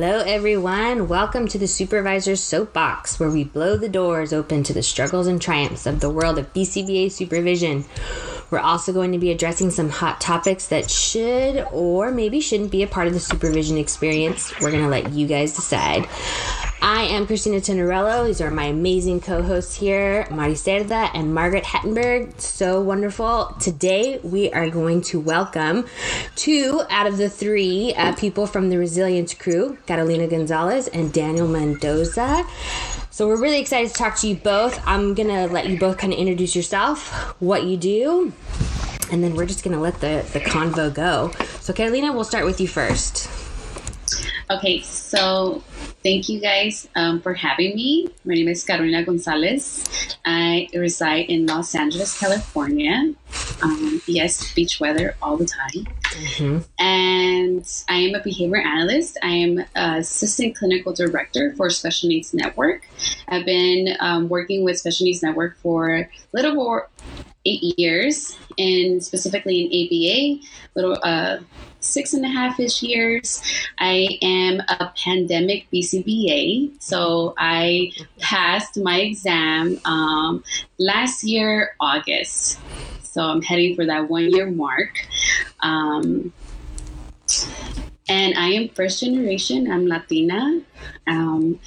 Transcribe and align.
Hello, 0.00 0.20
everyone. 0.20 1.08
Welcome 1.08 1.48
to 1.48 1.58
the 1.58 1.66
Supervisor's 1.66 2.40
Soapbox, 2.40 3.18
where 3.18 3.30
we 3.30 3.42
blow 3.42 3.76
the 3.76 3.88
doors 3.88 4.32
open 4.32 4.62
to 4.62 4.72
the 4.72 4.80
struggles 4.80 5.26
and 5.26 5.42
triumphs 5.42 5.86
of 5.86 5.98
the 5.98 6.08
world 6.08 6.38
of 6.38 6.52
BCBA 6.52 7.10
supervision. 7.10 7.84
We're 8.48 8.60
also 8.60 8.92
going 8.92 9.10
to 9.10 9.18
be 9.18 9.32
addressing 9.32 9.70
some 9.70 9.88
hot 9.90 10.20
topics 10.20 10.68
that 10.68 10.88
should 10.88 11.66
or 11.72 12.12
maybe 12.12 12.40
shouldn't 12.40 12.70
be 12.70 12.84
a 12.84 12.86
part 12.86 13.08
of 13.08 13.12
the 13.12 13.18
supervision 13.18 13.76
experience. 13.76 14.52
We're 14.60 14.70
going 14.70 14.84
to 14.84 14.88
let 14.88 15.14
you 15.14 15.26
guys 15.26 15.56
decide. 15.56 16.06
I 16.80 17.02
am 17.02 17.26
Christina 17.26 17.56
Tenorello. 17.56 18.26
These 18.26 18.40
are 18.40 18.52
my 18.52 18.66
amazing 18.66 19.20
co 19.20 19.42
hosts 19.42 19.74
here, 19.74 20.28
Mari 20.30 20.52
Cerda 20.52 21.10
and 21.12 21.34
Margaret 21.34 21.64
Hettenberg. 21.64 22.40
So 22.40 22.80
wonderful. 22.80 23.56
Today, 23.58 24.20
we 24.22 24.52
are 24.52 24.70
going 24.70 25.02
to 25.02 25.18
welcome 25.18 25.86
two 26.36 26.82
out 26.88 27.08
of 27.08 27.16
the 27.16 27.28
three 27.28 27.94
uh, 27.94 28.14
people 28.14 28.46
from 28.46 28.70
the 28.70 28.78
Resilience 28.78 29.34
crew 29.34 29.76
Carolina 29.86 30.28
Gonzalez 30.28 30.86
and 30.88 31.12
Daniel 31.12 31.48
Mendoza. 31.48 32.46
So 33.10 33.26
we're 33.26 33.42
really 33.42 33.60
excited 33.60 33.88
to 33.88 33.94
talk 33.94 34.16
to 34.18 34.28
you 34.28 34.36
both. 34.36 34.80
I'm 34.86 35.14
going 35.14 35.28
to 35.28 35.52
let 35.52 35.68
you 35.68 35.80
both 35.80 35.98
kind 35.98 36.12
of 36.12 36.18
introduce 36.20 36.54
yourself, 36.54 37.10
what 37.40 37.64
you 37.64 37.76
do, 37.76 38.32
and 39.10 39.24
then 39.24 39.34
we're 39.34 39.46
just 39.46 39.64
going 39.64 39.74
to 39.74 39.82
let 39.82 40.00
the, 40.00 40.24
the 40.32 40.40
convo 40.40 40.94
go. 40.94 41.32
So, 41.60 41.72
Carolina, 41.72 42.12
we'll 42.12 42.22
start 42.22 42.44
with 42.44 42.60
you 42.60 42.68
first. 42.68 43.47
Okay, 44.50 44.80
so 44.80 45.62
thank 46.02 46.28
you 46.28 46.40
guys 46.40 46.88
um, 46.96 47.20
for 47.20 47.34
having 47.34 47.74
me. 47.74 48.08
My 48.24 48.34
name 48.34 48.48
is 48.48 48.64
Carolina 48.64 49.04
Gonzalez. 49.04 49.84
I 50.24 50.68
reside 50.74 51.26
in 51.28 51.46
Los 51.46 51.74
Angeles, 51.74 52.18
California. 52.18 53.14
Um, 53.62 54.00
yes, 54.06 54.52
beach 54.54 54.80
weather 54.80 55.16
all 55.20 55.36
the 55.36 55.46
time. 55.46 55.86
Mm-hmm. 56.02 56.58
And 56.82 57.82
I 57.88 57.96
am 57.96 58.14
a 58.14 58.22
behavior 58.22 58.58
analyst. 58.58 59.18
I 59.22 59.28
am 59.28 59.64
assistant 59.74 60.56
clinical 60.56 60.92
director 60.92 61.54
for 61.56 61.68
Special 61.70 62.08
Needs 62.08 62.32
Network. 62.32 62.88
I've 63.28 63.44
been 63.44 63.96
um, 64.00 64.28
working 64.28 64.64
with 64.64 64.78
Special 64.78 65.04
Needs 65.04 65.22
Network 65.22 65.58
for 65.58 65.94
a 65.96 66.08
little 66.32 66.60
over 66.60 66.88
eight 67.44 67.78
years, 67.78 68.36
and 68.58 69.02
specifically 69.02 69.60
in 69.60 69.68
ABA, 69.68 70.46
little 70.74 70.98
uh, 71.02 71.38
six 71.80 72.12
and 72.14 72.24
a 72.24 72.28
half 72.28 72.58
ish 72.60 72.82
years. 72.82 73.42
I 73.78 74.18
am 74.22 74.60
a 74.68 74.92
pandemic 74.96 75.66
BCBA, 75.72 76.82
so 76.82 77.34
I 77.38 77.92
passed 78.18 78.78
my 78.78 79.00
exam 79.00 79.80
um, 79.84 80.42
last 80.78 81.24
year 81.24 81.76
August. 81.80 82.58
So 83.02 83.22
I'm 83.22 83.42
heading 83.42 83.74
for 83.74 83.86
that 83.86 84.08
one 84.08 84.30
year 84.30 84.50
mark. 84.50 84.98
Um, 85.60 86.32
and 88.08 88.38
I 88.38 88.48
am 88.48 88.68
first 88.70 89.00
generation. 89.00 89.70
I'm 89.70 89.86
Latina. 89.86 90.62
Um, 91.06 91.58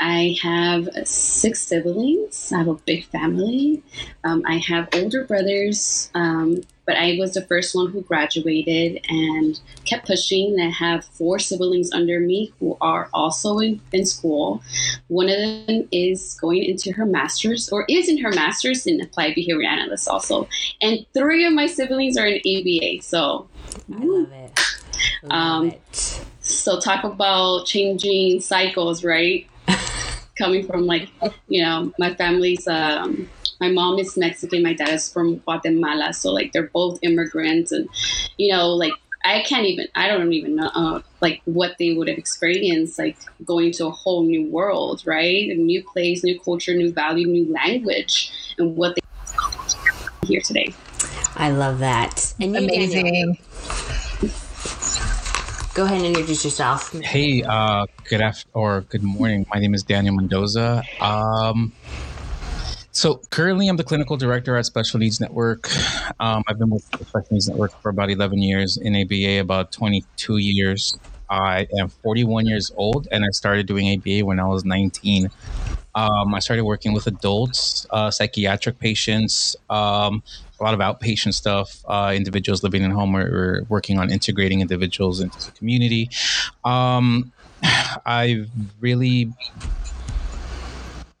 I 0.00 0.36
have 0.42 0.88
six 1.04 1.60
siblings. 1.60 2.52
I 2.52 2.58
have 2.58 2.68
a 2.68 2.74
big 2.74 3.06
family. 3.06 3.82
Um, 4.22 4.44
I 4.46 4.58
have 4.58 4.88
older 4.94 5.24
brothers, 5.24 6.10
um, 6.14 6.62
but 6.86 6.96
I 6.96 7.16
was 7.18 7.34
the 7.34 7.42
first 7.42 7.74
one 7.74 7.90
who 7.90 8.02
graduated 8.02 9.04
and 9.08 9.58
kept 9.84 10.06
pushing. 10.06 10.58
I 10.60 10.70
have 10.70 11.04
four 11.04 11.40
siblings 11.40 11.92
under 11.92 12.20
me 12.20 12.52
who 12.60 12.76
are 12.80 13.10
also 13.12 13.58
in, 13.58 13.80
in 13.92 14.06
school. 14.06 14.62
One 15.08 15.28
of 15.28 15.36
them 15.36 15.88
is 15.90 16.38
going 16.40 16.62
into 16.62 16.92
her 16.92 17.04
master's 17.04 17.68
or 17.68 17.84
is 17.88 18.08
in 18.08 18.18
her 18.18 18.30
master's 18.30 18.86
in 18.86 19.00
applied 19.00 19.34
behavior 19.34 19.68
analyst 19.68 20.08
also. 20.08 20.48
And 20.80 21.04
three 21.12 21.44
of 21.44 21.52
my 21.52 21.66
siblings 21.66 22.16
are 22.16 22.26
in 22.26 22.38
ABA. 22.38 23.02
So 23.02 23.48
I 23.92 24.04
love 24.04 24.32
it. 24.32 24.60
Love 25.24 25.32
um, 25.32 25.70
it. 25.70 26.24
So 26.40 26.78
talk 26.78 27.04
about 27.04 27.66
changing 27.66 28.40
cycles, 28.40 29.04
right? 29.04 29.46
Coming 30.38 30.66
from 30.66 30.86
like 30.86 31.08
you 31.48 31.62
know 31.62 31.92
my 31.98 32.14
family's 32.14 32.66
um, 32.68 33.28
my 33.60 33.70
mom 33.70 33.98
is 33.98 34.16
Mexican, 34.16 34.62
my 34.62 34.72
dad 34.72 34.90
is 34.90 35.12
from 35.12 35.38
Guatemala, 35.38 36.12
so 36.12 36.32
like 36.32 36.52
they're 36.52 36.70
both 36.72 36.98
immigrants, 37.02 37.72
and 37.72 37.88
you 38.36 38.52
know 38.52 38.68
like 38.70 38.92
I 39.24 39.42
can't 39.42 39.66
even 39.66 39.88
I 39.94 40.08
don't 40.08 40.32
even 40.32 40.56
know 40.56 40.70
uh, 40.74 41.02
like 41.20 41.42
what 41.44 41.76
they 41.78 41.92
would 41.94 42.08
have 42.08 42.18
experienced 42.18 42.98
like 42.98 43.16
going 43.44 43.72
to 43.72 43.86
a 43.86 43.90
whole 43.90 44.24
new 44.24 44.44
world, 44.48 45.02
right? 45.04 45.50
A 45.50 45.54
new 45.54 45.82
place, 45.82 46.22
new 46.22 46.38
culture, 46.40 46.74
new 46.74 46.92
value, 46.92 47.26
new 47.26 47.52
language, 47.52 48.30
and 48.58 48.76
what 48.76 48.94
they 48.94 49.00
here 50.26 50.40
today. 50.40 50.74
I 51.36 51.50
love 51.50 51.78
that. 51.80 52.34
And 52.40 52.56
amazing. 52.56 53.04
Daniel, 53.04 53.36
Go 55.78 55.84
ahead 55.84 55.98
and 55.98 56.06
introduce 56.06 56.44
yourself. 56.44 56.92
Hey, 57.02 57.44
uh, 57.44 57.86
good 58.02 58.20
after 58.20 58.48
or 58.52 58.80
good 58.80 59.04
morning. 59.04 59.46
My 59.54 59.60
name 59.60 59.74
is 59.74 59.84
Daniel 59.84 60.16
Mendoza. 60.16 60.82
Um, 61.00 61.72
so 62.90 63.20
currently, 63.30 63.68
I'm 63.68 63.76
the 63.76 63.84
clinical 63.84 64.16
director 64.16 64.56
at 64.56 64.66
Special 64.66 64.98
Needs 64.98 65.20
Network. 65.20 65.70
Um, 66.18 66.42
I've 66.48 66.58
been 66.58 66.70
with 66.70 66.82
Special 66.82 67.28
Needs 67.30 67.48
Network 67.48 67.80
for 67.80 67.90
about 67.90 68.10
11 68.10 68.42
years, 68.42 68.76
in 68.76 68.96
ABA 68.96 69.38
about 69.38 69.70
22 69.70 70.38
years. 70.38 70.98
I 71.30 71.68
am 71.78 71.90
41 71.90 72.46
years 72.46 72.72
old, 72.74 73.06
and 73.12 73.24
I 73.24 73.28
started 73.30 73.68
doing 73.68 73.86
ABA 73.96 74.26
when 74.26 74.40
I 74.40 74.46
was 74.46 74.64
19. 74.64 75.30
Um, 75.98 76.32
I 76.32 76.38
started 76.38 76.64
working 76.64 76.92
with 76.92 77.08
adults, 77.08 77.84
uh, 77.90 78.08
psychiatric 78.12 78.78
patients, 78.78 79.56
um, 79.68 80.22
a 80.60 80.62
lot 80.62 80.72
of 80.72 80.78
outpatient 80.78 81.34
stuff, 81.34 81.84
uh, 81.88 82.12
individuals 82.14 82.62
living 82.62 82.84
in 82.84 82.92
home. 82.92 83.12
We're, 83.12 83.30
we're, 83.30 83.62
working 83.68 83.98
on 83.98 84.08
integrating 84.08 84.60
individuals 84.60 85.20
into 85.20 85.44
the 85.44 85.50
community. 85.58 86.08
Um, 86.64 87.32
I've 88.06 88.48
really 88.78 89.32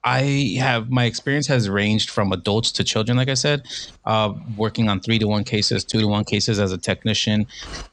I 0.04 0.56
have 0.60 0.90
my 0.90 1.06
experience 1.06 1.48
has 1.48 1.68
ranged 1.68 2.10
from 2.10 2.32
adults 2.32 2.70
to 2.72 2.84
children, 2.84 3.18
like 3.18 3.28
I 3.28 3.34
said, 3.34 3.66
uh, 4.04 4.32
working 4.56 4.88
on 4.88 5.00
three 5.00 5.18
to 5.18 5.26
one 5.26 5.42
cases, 5.42 5.82
two 5.84 6.00
to 6.00 6.06
one 6.06 6.24
cases 6.24 6.60
as 6.60 6.72
a 6.72 6.78
technician. 6.78 7.48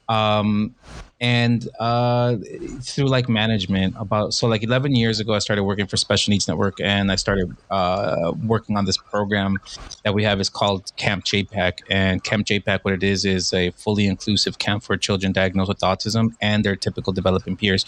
Um, 0.08 0.74
and 1.20 1.68
uh, 1.78 2.36
through 2.82 3.06
like 3.06 3.28
management 3.28 3.94
about 3.98 4.34
so 4.34 4.46
like 4.46 4.62
11 4.62 4.94
years 4.94 5.20
ago 5.20 5.34
i 5.34 5.38
started 5.38 5.64
working 5.64 5.86
for 5.86 5.96
special 5.96 6.30
needs 6.30 6.46
network 6.48 6.80
and 6.80 7.10
i 7.10 7.16
started 7.16 7.56
uh, 7.70 8.32
working 8.44 8.76
on 8.76 8.84
this 8.84 8.96
program 8.96 9.58
that 10.04 10.14
we 10.14 10.22
have. 10.24 10.40
Is 10.40 10.48
called 10.48 10.92
camp 10.96 11.24
jpac 11.24 11.80
and 11.90 12.22
camp 12.22 12.46
jpac 12.46 12.80
what 12.82 12.94
it 12.94 13.02
is 13.02 13.24
is 13.24 13.52
a 13.52 13.70
fully 13.72 14.06
inclusive 14.06 14.58
camp 14.58 14.82
for 14.82 14.96
children 14.96 15.32
diagnosed 15.32 15.68
with 15.68 15.80
autism 15.80 16.34
and 16.40 16.64
their 16.64 16.76
typical 16.76 17.12
developing 17.12 17.56
peers. 17.56 17.84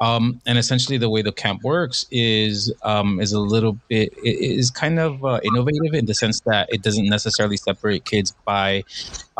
Um, 0.00 0.40
and 0.46 0.58
essentially 0.58 0.98
the 0.98 1.10
way 1.10 1.22
the 1.22 1.32
camp 1.32 1.62
works 1.62 2.06
is 2.10 2.72
um, 2.82 3.20
is 3.20 3.32
a 3.32 3.40
little 3.40 3.78
bit 3.88 4.12
is 4.24 4.70
kind 4.70 4.98
of 4.98 5.24
uh, 5.24 5.40
innovative 5.44 5.94
in 5.94 6.06
the 6.06 6.14
sense 6.14 6.40
that 6.40 6.72
it 6.72 6.82
doesn't 6.82 7.08
necessarily 7.08 7.56
separate 7.56 8.04
kids 8.04 8.34
by 8.44 8.82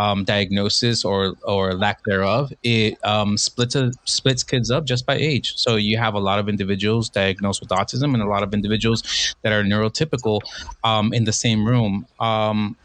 um, 0.00 0.24
diagnosis 0.24 1.04
or 1.04 1.34
or 1.42 1.74
lack 1.74 2.02
thereof, 2.04 2.52
it 2.62 2.98
um, 3.04 3.29
splits 3.36 3.74
a, 3.74 3.92
splits 4.04 4.42
kids 4.42 4.70
up 4.70 4.84
just 4.84 5.06
by 5.06 5.14
age. 5.14 5.56
So 5.56 5.76
you 5.76 5.98
have 5.98 6.14
a 6.14 6.18
lot 6.18 6.38
of 6.38 6.48
individuals 6.48 7.08
diagnosed 7.08 7.60
with 7.60 7.70
autism 7.70 8.14
and 8.14 8.22
a 8.22 8.26
lot 8.26 8.42
of 8.42 8.54
individuals 8.54 9.34
that 9.42 9.52
are 9.52 9.62
neurotypical 9.62 10.40
um, 10.84 11.12
in 11.12 11.24
the 11.24 11.32
same 11.32 11.66
room. 11.66 12.06
Um, 12.18 12.76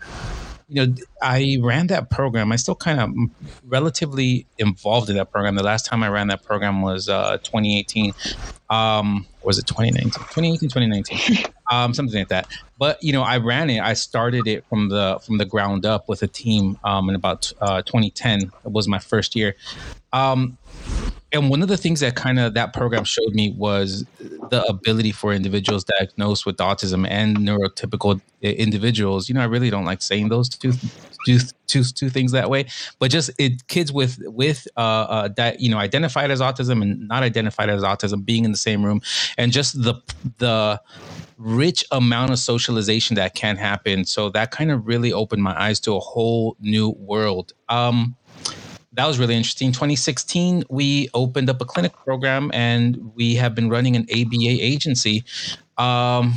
you 0.67 0.85
know, 0.85 0.95
I 1.21 1.57
ran 1.61 1.87
that 1.87 2.09
program. 2.09 2.51
I 2.51 2.55
still 2.55 2.75
kind 2.75 2.99
of 2.99 3.13
relatively 3.65 4.47
involved 4.57 5.09
in 5.09 5.15
that 5.17 5.31
program. 5.31 5.55
The 5.55 5.63
last 5.63 5.85
time 5.85 6.01
I 6.03 6.09
ran 6.09 6.27
that 6.27 6.43
program 6.43 6.81
was 6.81 7.07
uh, 7.07 7.37
2018. 7.37 8.13
Um, 8.69 9.27
was 9.43 9.59
it 9.59 9.67
2019? 9.67 10.11
2018, 10.11 10.69
2019, 10.69 11.45
um, 11.71 11.93
something 11.93 12.17
like 12.17 12.29
that. 12.29 12.47
But 12.79 13.01
you 13.03 13.13
know, 13.13 13.21
I 13.21 13.37
ran 13.37 13.69
it. 13.69 13.79
I 13.79 13.93
started 13.93 14.47
it 14.47 14.65
from 14.67 14.89
the 14.89 15.19
from 15.23 15.37
the 15.37 15.45
ground 15.45 15.85
up 15.85 16.09
with 16.09 16.23
a 16.23 16.27
team 16.27 16.79
um, 16.83 17.09
in 17.09 17.15
about 17.15 17.51
uh, 17.61 17.83
2010. 17.83 18.41
It 18.41 18.51
was 18.71 18.87
my 18.87 18.99
first 18.99 19.35
year. 19.35 19.55
Um, 20.13 20.57
and 21.35 21.49
one 21.49 21.61
of 21.61 21.67
the 21.67 21.77
things 21.77 21.99
that 21.99 22.15
kind 22.15 22.39
of 22.39 22.53
that 22.53 22.73
program 22.73 23.03
showed 23.03 23.33
me 23.33 23.51
was 23.51 24.05
the 24.49 24.63
ability 24.69 25.11
for 25.11 25.33
individuals 25.33 25.83
diagnosed 25.83 26.45
with 26.45 26.57
autism 26.57 27.05
and 27.09 27.37
neurotypical 27.37 28.21
individuals. 28.41 29.27
You 29.27 29.35
know, 29.35 29.41
I 29.41 29.45
really 29.45 29.69
don't 29.69 29.83
like 29.83 30.01
saying 30.01 30.29
those 30.29 30.47
two, 30.47 30.71
two, 31.25 31.39
two, 31.67 31.83
two 31.83 32.09
things 32.09 32.31
that 32.31 32.49
way, 32.49 32.67
but 32.99 33.11
just 33.11 33.31
it 33.37 33.67
kids 33.67 33.91
with 33.91 34.17
with 34.25 34.65
uh, 34.77 34.79
uh, 34.79 35.27
that 35.35 35.59
you 35.59 35.69
know 35.69 35.77
identified 35.77 36.31
as 36.31 36.39
autism 36.39 36.81
and 36.81 37.07
not 37.07 37.21
identified 37.21 37.69
as 37.69 37.83
autism 37.83 38.25
being 38.25 38.45
in 38.45 38.51
the 38.51 38.57
same 38.57 38.85
room, 38.85 39.01
and 39.37 39.51
just 39.51 39.81
the 39.83 39.95
the 40.37 40.81
rich 41.37 41.83
amount 41.91 42.31
of 42.31 42.39
socialization 42.39 43.15
that 43.17 43.35
can 43.35 43.57
happen. 43.57 44.05
So 44.05 44.29
that 44.29 44.51
kind 44.51 44.71
of 44.71 44.87
really 44.87 45.11
opened 45.11 45.43
my 45.43 45.59
eyes 45.61 45.81
to 45.81 45.95
a 45.95 45.99
whole 45.99 46.55
new 46.61 46.89
world. 46.91 47.51
Um, 47.67 48.15
that 48.95 49.05
was 49.07 49.19
really 49.19 49.35
interesting. 49.35 49.71
2016, 49.71 50.63
we 50.69 51.09
opened 51.13 51.49
up 51.49 51.61
a 51.61 51.65
clinic 51.65 51.93
program 51.93 52.49
and 52.53 53.11
we 53.15 53.35
have 53.35 53.53
been 53.53 53.69
running 53.69 53.95
an 53.95 54.03
ABA 54.03 54.35
agency. 54.41 55.23
Um, 55.77 56.33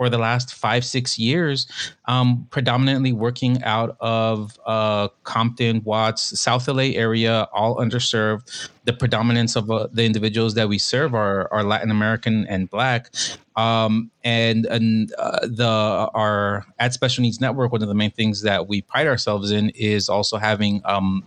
for 0.00 0.08
the 0.08 0.16
last 0.16 0.54
five 0.54 0.82
six 0.82 1.18
years 1.18 1.66
um, 2.06 2.46
predominantly 2.50 3.12
working 3.12 3.62
out 3.64 3.98
of 4.00 4.58
uh, 4.64 5.08
Compton, 5.24 5.82
Watts, 5.84 6.40
South 6.40 6.66
LA 6.66 6.94
area, 6.94 7.46
all 7.52 7.76
underserved. 7.76 8.70
The 8.84 8.94
predominance 8.94 9.56
of 9.56 9.70
uh, 9.70 9.88
the 9.92 10.06
individuals 10.06 10.54
that 10.54 10.70
we 10.70 10.78
serve 10.78 11.14
are, 11.14 11.52
are 11.52 11.62
Latin 11.62 11.90
American 11.90 12.46
and 12.46 12.70
Black. 12.70 13.10
Um, 13.56 14.10
and 14.24 14.64
and 14.66 15.12
uh, 15.18 15.46
the 15.46 16.10
our 16.14 16.64
at 16.78 16.94
Special 16.94 17.20
Needs 17.20 17.38
Network, 17.38 17.70
one 17.70 17.82
of 17.82 17.88
the 17.88 17.94
main 17.94 18.10
things 18.10 18.40
that 18.40 18.68
we 18.68 18.80
pride 18.80 19.06
ourselves 19.06 19.50
in 19.50 19.68
is 19.70 20.08
also 20.08 20.38
having 20.38 20.80
um, 20.86 21.22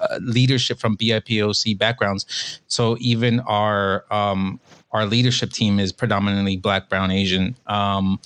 uh, 0.00 0.18
leadership 0.22 0.78
from 0.78 0.96
BIPOC 0.96 1.76
backgrounds. 1.76 2.60
So 2.68 2.96
even 3.00 3.40
our 3.40 4.06
um, 4.10 4.60
our 4.94 5.04
leadership 5.04 5.50
team 5.50 5.78
is 5.80 5.92
predominantly 5.92 6.56
Black, 6.56 6.88
Brown, 6.88 7.10
Asian. 7.10 7.56
Um, 7.66 8.20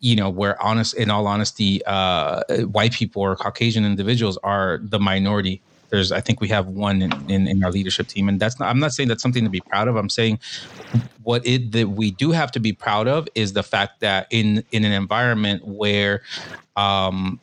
you 0.00 0.14
know, 0.14 0.30
where 0.30 0.60
honest, 0.62 0.94
in 0.94 1.10
all 1.10 1.26
honesty, 1.26 1.84
uh, 1.84 2.42
white 2.66 2.92
people 2.92 3.20
or 3.20 3.34
Caucasian 3.34 3.84
individuals 3.84 4.38
are 4.44 4.78
the 4.80 5.00
minority. 5.00 5.60
There's, 5.90 6.12
I 6.12 6.20
think 6.20 6.40
we 6.40 6.48
have 6.48 6.68
one 6.68 7.02
in, 7.02 7.30
in, 7.30 7.48
in, 7.48 7.64
our 7.64 7.72
leadership 7.72 8.06
team, 8.06 8.28
and 8.28 8.38
that's 8.38 8.60
not. 8.60 8.68
I'm 8.68 8.78
not 8.78 8.92
saying 8.92 9.08
that's 9.08 9.22
something 9.22 9.42
to 9.42 9.50
be 9.50 9.60
proud 9.60 9.88
of. 9.88 9.96
I'm 9.96 10.10
saying 10.10 10.38
what 11.24 11.44
it 11.46 11.72
that 11.72 11.88
we 11.88 12.10
do 12.12 12.30
have 12.30 12.52
to 12.52 12.60
be 12.60 12.72
proud 12.72 13.08
of 13.08 13.26
is 13.34 13.54
the 13.54 13.62
fact 13.62 14.00
that 14.00 14.28
in 14.30 14.62
in 14.70 14.84
an 14.84 14.92
environment 14.92 15.66
where, 15.66 16.22
um, 16.76 17.40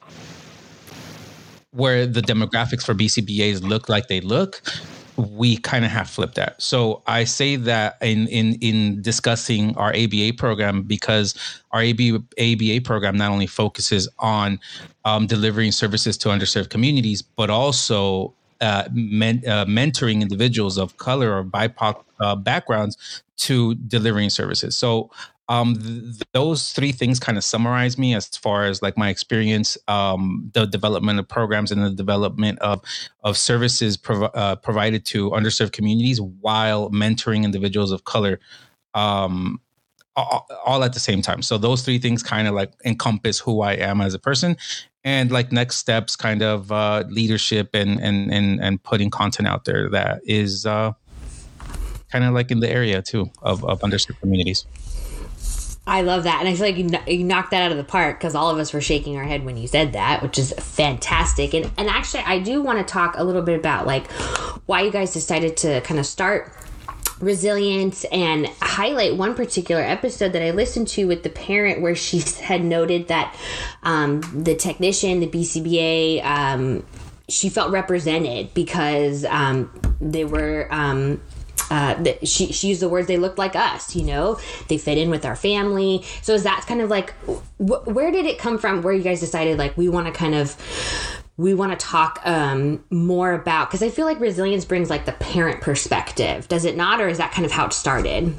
where 1.72 2.06
the 2.06 2.22
demographics 2.22 2.86
for 2.86 2.94
BCBAs 2.94 3.68
look 3.68 3.90
like 3.90 4.08
they 4.08 4.22
look, 4.22 4.62
we 5.18 5.58
kind 5.58 5.86
of 5.86 5.92
have 5.92 6.10
flipped 6.10 6.36
that. 6.36 6.62
So 6.62 7.02
I 7.08 7.24
say 7.24 7.56
that 7.56 7.98
in 8.02 8.28
in 8.28 8.56
in 8.56 9.02
discussing 9.02 9.76
our 9.78 9.94
ABA 9.96 10.34
program 10.38 10.84
because 10.84 11.36
our 11.72 11.82
ABA, 11.82 12.24
ABA 12.40 12.82
program 12.84 13.16
not 13.18 13.32
only 13.32 13.48
focuses 13.48 14.08
on 14.20 14.60
um, 15.06 15.28
delivering 15.28 15.72
services 15.72 16.18
to 16.18 16.30
underserved 16.30 16.70
communities, 16.70 17.22
but 17.22 17.50
also 17.50 18.34
uh, 18.62 18.88
men, 18.92 19.42
uh, 19.48 19.66
mentoring 19.66 20.22
individuals 20.22 20.78
of 20.78 20.98
color 20.98 21.38
or 21.38 21.44
BIPOC 21.44 22.04
uh, 22.20 22.36
backgrounds 22.36 23.24
to 23.38 23.76
delivering 23.76 24.30
services. 24.30 24.78
So 24.78 25.10
um, 25.48 25.76
th- 25.76 26.24
those 26.34 26.72
three 26.72 26.92
things 26.92 27.20
kind 27.20 27.38
of 27.38 27.44
summarize 27.44 27.98
me 27.98 28.16
as 28.16 28.28
far 28.28 28.66
as 28.66 28.82
like 28.82 28.98
my 28.98 29.10
experience, 29.10 29.78
um, 29.88 30.50
the 30.54 30.66
development 30.66 31.20
of 31.20 31.28
programs 31.28 31.72
and 31.72 31.84
the 31.84 31.92
development 31.92 32.60
of 32.60 32.82
of 33.24 33.38
services 33.38 33.96
prov- 33.96 34.32
uh, 34.34 34.56
provided 34.56 35.06
to 35.06 35.30
underserved 35.32 35.72
communities 35.72 36.20
while 36.20 36.90
mentoring 36.90 37.44
individuals 37.44 37.92
of 37.92 38.06
color. 38.06 38.40
Um, 38.94 39.62
all, 40.18 40.48
all 40.66 40.84
at 40.86 40.94
the 40.94 41.00
same 41.00 41.22
time. 41.22 41.42
So 41.42 41.58
those 41.58 41.82
three 41.82 42.00
things 42.00 42.24
kind 42.24 42.48
of 42.48 42.54
like 42.54 42.72
encompass 42.86 43.38
who 43.38 43.60
I 43.62 43.74
am 43.74 44.00
as 44.00 44.14
a 44.14 44.20
person, 44.20 44.56
and 45.04 45.30
like 45.30 45.52
next 45.52 45.76
steps, 45.76 46.16
kind 46.16 46.42
of 46.42 46.72
uh, 46.72 47.04
leadership 47.10 47.72
and 47.74 48.00
and 48.02 48.34
and 48.34 48.62
and 48.62 48.82
putting 48.82 49.10
content 49.10 49.48
out 49.48 49.66
there 49.66 49.90
that 49.90 50.22
is 50.26 50.66
uh, 50.66 50.94
kind 52.10 52.24
of 52.24 52.34
like 52.34 52.50
in 52.50 52.62
the 52.62 52.70
area 52.70 53.02
too 53.02 53.30
of 53.42 53.64
of 53.66 53.82
underserved 53.82 54.20
communities. 54.22 54.66
I 55.88 56.02
love 56.02 56.24
that. 56.24 56.40
And 56.40 56.50
I 56.50 56.56
feel 56.56 56.66
like 56.66 56.78
you, 56.78 56.90
you 57.08 57.24
knocked 57.24 57.52
that 57.52 57.62
out 57.62 57.72
of 57.72 57.78
the 57.78 57.84
park 57.84 58.20
because 58.20 58.34
all 58.34 58.50
of 58.50 58.58
us 58.58 58.74
were 58.74 58.82
shaking 58.82 59.18
our 59.18 59.24
head 59.24 59.46
when 59.46 59.56
you 59.56 59.68
said 59.68 59.94
that, 59.94 60.24
which 60.24 60.40
is 60.40 60.52
fantastic. 60.54 61.54
And, 61.54 61.72
and 61.78 61.88
actually, 61.88 62.24
I 62.24 62.40
do 62.40 62.62
want 62.62 62.80
to 62.80 62.92
talk 62.92 63.16
a 63.18 63.24
little 63.24 63.44
bit 63.44 63.60
about 63.60 63.86
like 63.86 64.12
why 64.66 64.82
you 64.82 64.92
guys 64.92 65.14
decided 65.14 65.58
to 65.58 65.82
kind 65.82 66.00
of 66.00 66.06
start 66.06 66.52
resilience 67.20 68.04
and 68.06 68.48
highlight 68.62 69.16
one 69.16 69.36
particular 69.36 69.82
episode 69.82 70.34
that 70.34 70.42
I 70.42 70.52
listened 70.52 70.88
to 70.90 71.06
with 71.06 71.24
the 71.24 71.30
parent 71.30 71.82
where 71.82 71.96
she 71.96 72.20
had 72.42 72.64
noted 72.64 73.08
that 73.10 73.36
um, 73.84 74.22
the 74.34 74.56
technician, 74.56 75.20
the 75.20 75.28
BCBA, 75.28 76.24
um, 76.26 76.86
she 77.30 77.50
felt 77.50 77.72
represented 77.72 78.54
because 78.54 79.26
um, 79.26 79.72
they 80.02 80.26
were 80.26 80.68
um, 80.72 81.22
uh, 81.72 82.04
she, 82.24 82.52
she 82.52 82.68
used 82.70 82.82
the 82.82 82.90
words 82.90 83.08
they 83.08 83.18
looked 83.18 83.38
like 83.38 83.56
us 83.56 83.96
you 83.96 84.04
know? 84.04 84.40
They 84.68 84.78
fit 84.78 84.98
in 84.98 85.10
with 85.10 85.26
our 85.26 85.36
family. 85.36 86.04
So 86.22 86.34
is 86.34 86.44
that 86.44 86.66
kind 86.68 86.82
of 86.82 86.90
like 86.90 87.12
wh- 87.58 87.88
where 87.88 88.12
did 88.12 88.26
it 88.26 88.38
come 88.38 88.58
from 88.58 88.82
where 88.82 88.94
you 88.94 89.04
guys 89.04 89.20
decided 89.20 89.58
like 89.58 89.78
we 89.78 89.90
want 89.90 90.08
to 90.08 90.14
kind 90.14 90.36
of 90.36 90.56
we 91.38 91.54
want 91.54 91.78
to 91.78 91.86
talk 91.86 92.22
um, 92.24 92.82
more 92.90 93.34
about 93.34 93.68
because 93.70 93.84
i 93.84 93.90
feel 93.90 94.06
like 94.06 94.20
resilience 94.22 94.64
brings 94.64 94.90
like 94.90 95.06
the 95.06 95.12
parent 95.14 95.62
perspective. 95.62 96.48
Does 96.48 96.66
it 96.66 96.78
not 96.78 97.02
or 97.02 97.10
is 97.10 97.18
that 97.18 97.32
kind 97.32 97.46
of 97.46 97.52
how 97.52 97.66
it 97.66 97.74
started? 97.74 98.34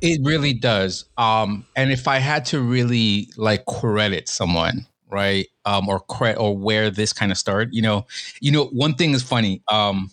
It 0.00 0.20
really 0.24 0.54
does. 0.54 1.04
Um, 1.16 1.64
and 1.76 1.92
if 1.92 2.08
i 2.08 2.18
had 2.18 2.44
to 2.46 2.60
really 2.60 3.28
like 3.36 3.66
credit 3.66 4.28
someone 4.28 4.86
right 5.08 5.48
um, 5.64 5.88
or 5.88 6.00
credit 6.00 6.38
or 6.38 6.56
where 6.56 6.90
this 6.90 7.12
kind 7.12 7.32
of 7.32 7.38
started 7.38 7.74
you 7.74 7.82
know 7.82 8.06
you 8.40 8.52
know 8.52 8.66
one 8.66 8.94
thing 8.94 9.12
is 9.12 9.22
funny 9.22 9.60
um, 9.68 10.10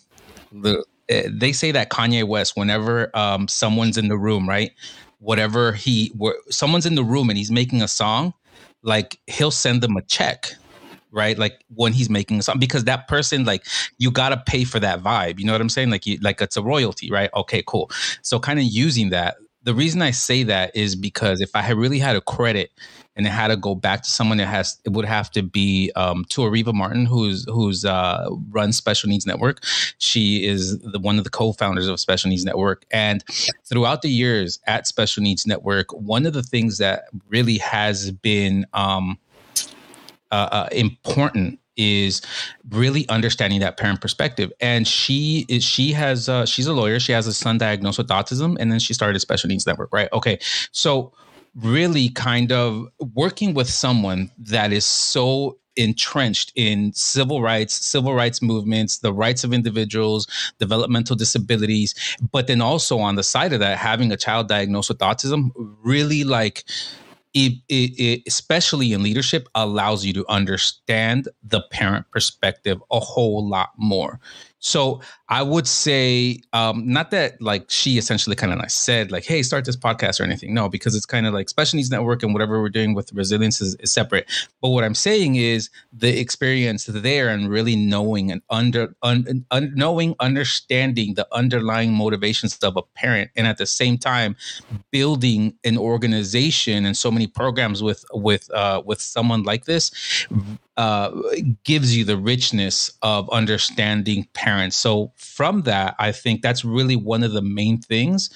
the 0.52 0.84
they 1.08 1.52
say 1.52 1.72
that 1.72 1.90
Kanye 1.90 2.24
West, 2.24 2.56
whenever 2.56 3.10
um, 3.16 3.48
someone's 3.48 3.96
in 3.96 4.08
the 4.08 4.18
room, 4.18 4.48
right, 4.48 4.72
whatever 5.18 5.72
he, 5.72 6.12
where, 6.16 6.34
someone's 6.50 6.86
in 6.86 6.94
the 6.94 7.04
room 7.04 7.30
and 7.30 7.38
he's 7.38 7.50
making 7.50 7.82
a 7.82 7.88
song, 7.88 8.34
like 8.82 9.18
he'll 9.26 9.50
send 9.50 9.82
them 9.82 9.96
a 9.96 10.02
check, 10.02 10.54
right? 11.10 11.38
Like 11.38 11.64
when 11.74 11.92
he's 11.92 12.10
making 12.10 12.38
a 12.38 12.42
song, 12.42 12.58
because 12.58 12.84
that 12.84 13.08
person, 13.08 13.44
like 13.44 13.66
you 13.98 14.10
gotta 14.10 14.42
pay 14.46 14.64
for 14.64 14.80
that 14.80 15.02
vibe. 15.02 15.38
You 15.38 15.46
know 15.46 15.52
what 15.52 15.60
I'm 15.60 15.68
saying? 15.68 15.90
Like 15.90 16.06
you, 16.06 16.18
like 16.20 16.40
it's 16.40 16.56
a 16.56 16.62
royalty, 16.62 17.10
right? 17.10 17.30
Okay, 17.34 17.62
cool. 17.66 17.90
So 18.22 18.38
kind 18.38 18.58
of 18.58 18.64
using 18.64 19.10
that. 19.10 19.36
The 19.68 19.74
reason 19.74 20.00
I 20.00 20.12
say 20.12 20.44
that 20.44 20.74
is 20.74 20.96
because 20.96 21.42
if 21.42 21.50
I 21.54 21.60
had 21.60 21.76
really 21.76 21.98
had 21.98 22.16
a 22.16 22.22
credit 22.22 22.70
and 23.16 23.26
it 23.26 23.28
had 23.28 23.48
to 23.48 23.56
go 23.58 23.74
back 23.74 24.00
to 24.02 24.08
someone 24.08 24.38
that 24.38 24.46
has 24.46 24.80
it 24.86 24.92
would 24.92 25.04
have 25.04 25.30
to 25.32 25.42
be 25.42 25.92
um, 25.94 26.24
to 26.30 26.40
Areva 26.40 26.72
Martin, 26.72 27.04
who's 27.04 27.44
who's 27.50 27.84
uh, 27.84 28.30
runs 28.48 28.78
Special 28.78 29.10
Needs 29.10 29.26
Network. 29.26 29.62
She 29.98 30.46
is 30.46 30.78
the, 30.78 30.98
one 30.98 31.18
of 31.18 31.24
the 31.24 31.28
co-founders 31.28 31.86
of 31.86 32.00
Special 32.00 32.30
Needs 32.30 32.46
Network, 32.46 32.86
and 32.90 33.22
throughout 33.66 34.00
the 34.00 34.08
years 34.08 34.58
at 34.66 34.86
Special 34.86 35.22
Needs 35.22 35.46
Network, 35.46 35.92
one 35.92 36.24
of 36.24 36.32
the 36.32 36.42
things 36.42 36.78
that 36.78 37.04
really 37.28 37.58
has 37.58 38.10
been 38.10 38.64
um, 38.72 39.18
uh, 40.30 40.48
uh, 40.50 40.68
important 40.72 41.60
is 41.78 42.20
really 42.68 43.08
understanding 43.08 43.60
that 43.60 43.78
parent 43.78 44.00
perspective. 44.02 44.52
And 44.60 44.86
she 44.86 45.46
is 45.48 45.64
she 45.64 45.92
has 45.92 46.28
uh, 46.28 46.44
she's 46.44 46.66
a 46.66 46.74
lawyer. 46.74 47.00
She 47.00 47.12
has 47.12 47.26
a 47.26 47.32
son 47.32 47.56
diagnosed 47.56 47.96
with 47.98 48.08
autism, 48.08 48.56
and 48.60 48.70
then 48.70 48.80
she 48.80 48.92
started 48.92 49.16
a 49.16 49.20
Special 49.20 49.48
Needs 49.48 49.66
Network. 49.66 49.90
Right? 49.92 50.08
Okay, 50.12 50.38
so 50.72 51.12
really 51.54 52.10
kind 52.10 52.52
of 52.52 52.86
working 53.14 53.54
with 53.54 53.68
someone 53.68 54.30
that 54.38 54.72
is 54.72 54.84
so 54.84 55.58
entrenched 55.78 56.52
in 56.56 56.92
civil 56.92 57.40
rights, 57.40 57.74
civil 57.74 58.12
rights 58.12 58.42
movements, 58.42 58.98
the 58.98 59.12
rights 59.12 59.44
of 59.44 59.52
individuals, 59.52 60.26
developmental 60.58 61.16
disabilities, 61.16 61.94
but 62.32 62.48
then 62.48 62.60
also 62.60 62.98
on 62.98 63.14
the 63.14 63.22
side 63.22 63.52
of 63.52 63.60
that, 63.60 63.78
having 63.78 64.10
a 64.10 64.16
child 64.16 64.48
diagnosed 64.48 64.88
with 64.88 64.98
autism 64.98 65.50
really 65.82 66.24
like 66.24 66.64
it, 67.34 67.52
it, 67.68 68.00
it, 68.00 68.22
especially 68.26 68.92
in 68.92 69.02
leadership 69.02 69.48
allows 69.54 70.04
you 70.04 70.12
to 70.14 70.24
understand 70.28 71.28
the 71.42 71.62
parent 71.70 72.06
perspective 72.10 72.82
a 72.90 73.00
whole 73.00 73.46
lot 73.46 73.70
more 73.76 74.18
so 74.60 75.00
I 75.28 75.42
would 75.42 75.66
say, 75.66 76.40
um, 76.52 76.90
not 76.90 77.10
that 77.10 77.40
like 77.40 77.70
she 77.70 77.98
essentially 77.98 78.34
kind 78.34 78.52
of 78.52 78.58
like 78.58 78.70
said 78.70 79.12
like, 79.12 79.24
"Hey, 79.24 79.42
start 79.42 79.64
this 79.64 79.76
podcast" 79.76 80.20
or 80.20 80.24
anything. 80.24 80.54
No, 80.54 80.68
because 80.68 80.96
it's 80.96 81.06
kind 81.06 81.26
of 81.26 81.34
like 81.34 81.48
Special 81.48 81.76
Needs 81.76 81.90
Network 81.90 82.22
and 82.22 82.32
whatever 82.32 82.60
we're 82.60 82.68
doing 82.68 82.94
with 82.94 83.12
resilience 83.12 83.60
is, 83.60 83.76
is, 83.80 83.92
separate. 83.92 84.26
But 84.60 84.70
what 84.70 84.84
I'm 84.84 84.94
saying 84.94 85.36
is 85.36 85.70
the 85.92 86.18
experience 86.18 86.86
there 86.86 87.28
and 87.28 87.48
really 87.48 87.76
knowing 87.76 88.32
and 88.32 88.42
under 88.50 88.94
un, 89.02 89.44
un, 89.50 89.72
knowing, 89.74 90.14
understanding 90.18 91.14
the 91.14 91.28
underlying 91.32 91.92
motivations 91.92 92.56
of 92.58 92.76
a 92.76 92.82
parent, 92.82 93.30
and 93.36 93.46
at 93.46 93.58
the 93.58 93.66
same 93.66 93.98
time 93.98 94.34
building 94.90 95.54
an 95.64 95.78
organization 95.78 96.84
and 96.84 96.96
so 96.96 97.10
many 97.10 97.26
programs 97.26 97.82
with 97.82 98.04
with 98.12 98.50
uh, 98.52 98.82
with 98.84 99.00
someone 99.00 99.42
like 99.42 99.66
this 99.66 100.26
uh, 100.78 101.10
gives 101.64 101.94
you 101.96 102.04
the 102.04 102.16
richness 102.16 102.88
of 103.02 103.28
understanding 103.30 104.28
parents. 104.32 104.76
So 104.76 105.12
from 105.16 105.62
that, 105.62 105.96
I 105.98 106.12
think 106.12 106.40
that's 106.40 106.64
really 106.64 106.94
one 106.94 107.24
of 107.24 107.32
the 107.32 107.42
main 107.42 107.78
things. 107.78 108.30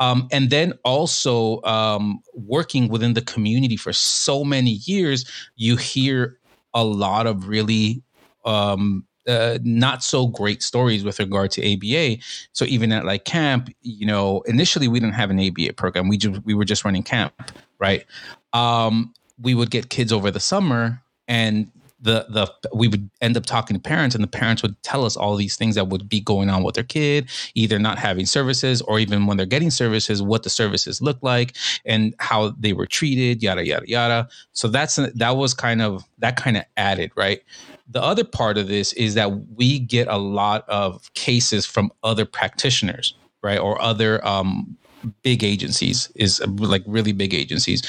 Um, 0.00 0.26
and 0.32 0.50
then 0.50 0.72
also 0.84 1.62
um, 1.62 2.20
working 2.34 2.88
within 2.88 3.14
the 3.14 3.22
community 3.22 3.76
for 3.76 3.92
so 3.92 4.42
many 4.42 4.72
years, 4.72 5.24
you 5.54 5.76
hear 5.76 6.40
a 6.74 6.82
lot 6.82 7.28
of 7.28 7.46
really 7.46 8.02
um, 8.44 9.06
uh, 9.28 9.58
not 9.62 10.02
so 10.02 10.26
great 10.26 10.64
stories 10.64 11.04
with 11.04 11.20
regard 11.20 11.52
to 11.52 11.62
ABA. 11.62 12.20
So 12.54 12.64
even 12.64 12.90
at 12.90 13.04
like 13.04 13.24
camp, 13.24 13.70
you 13.82 14.04
know, 14.04 14.40
initially 14.46 14.88
we 14.88 14.98
didn't 14.98 15.14
have 15.14 15.30
an 15.30 15.38
ABA 15.38 15.74
program. 15.74 16.08
We 16.08 16.18
just 16.18 16.44
we 16.44 16.54
were 16.54 16.64
just 16.64 16.84
running 16.84 17.04
camp, 17.04 17.52
right? 17.78 18.04
Um, 18.52 19.14
we 19.40 19.54
would 19.54 19.70
get 19.70 19.90
kids 19.90 20.12
over 20.12 20.32
the 20.32 20.40
summer 20.40 21.00
and 21.28 21.70
the 22.04 22.26
the 22.28 22.46
we 22.74 22.86
would 22.86 23.10
end 23.22 23.36
up 23.36 23.46
talking 23.46 23.74
to 23.74 23.80
parents 23.80 24.14
and 24.14 24.22
the 24.22 24.28
parents 24.28 24.62
would 24.62 24.80
tell 24.82 25.04
us 25.04 25.16
all 25.16 25.36
these 25.36 25.56
things 25.56 25.74
that 25.74 25.88
would 25.88 26.08
be 26.08 26.20
going 26.20 26.50
on 26.50 26.62
with 26.62 26.74
their 26.74 26.84
kid 26.84 27.28
either 27.54 27.78
not 27.78 27.98
having 27.98 28.26
services 28.26 28.82
or 28.82 28.98
even 28.98 29.26
when 29.26 29.36
they're 29.36 29.46
getting 29.46 29.70
services 29.70 30.22
what 30.22 30.42
the 30.42 30.50
services 30.50 31.00
look 31.00 31.18
like 31.22 31.56
and 31.86 32.14
how 32.18 32.50
they 32.58 32.74
were 32.74 32.86
treated 32.86 33.42
yada 33.42 33.66
yada 33.66 33.88
yada. 33.88 34.28
So 34.52 34.68
that's 34.68 34.96
that 34.96 35.36
was 35.36 35.54
kind 35.54 35.80
of 35.80 36.04
that 36.18 36.36
kind 36.36 36.56
of 36.58 36.64
added 36.76 37.10
right? 37.16 37.42
The 37.88 38.02
other 38.02 38.24
part 38.24 38.58
of 38.58 38.68
this 38.68 38.92
is 38.92 39.14
that 39.14 39.30
we 39.56 39.78
get 39.78 40.06
a 40.08 40.18
lot 40.18 40.68
of 40.68 41.12
cases 41.14 41.64
from 41.66 41.90
other 42.02 42.24
practitioners 42.26 43.14
right? 43.42 43.58
Or 43.58 43.80
other 43.80 44.24
um 44.26 44.76
big 45.22 45.42
agencies 45.42 46.10
is 46.14 46.40
like 46.58 46.82
really 46.86 47.12
big 47.12 47.34
agencies 47.34 47.82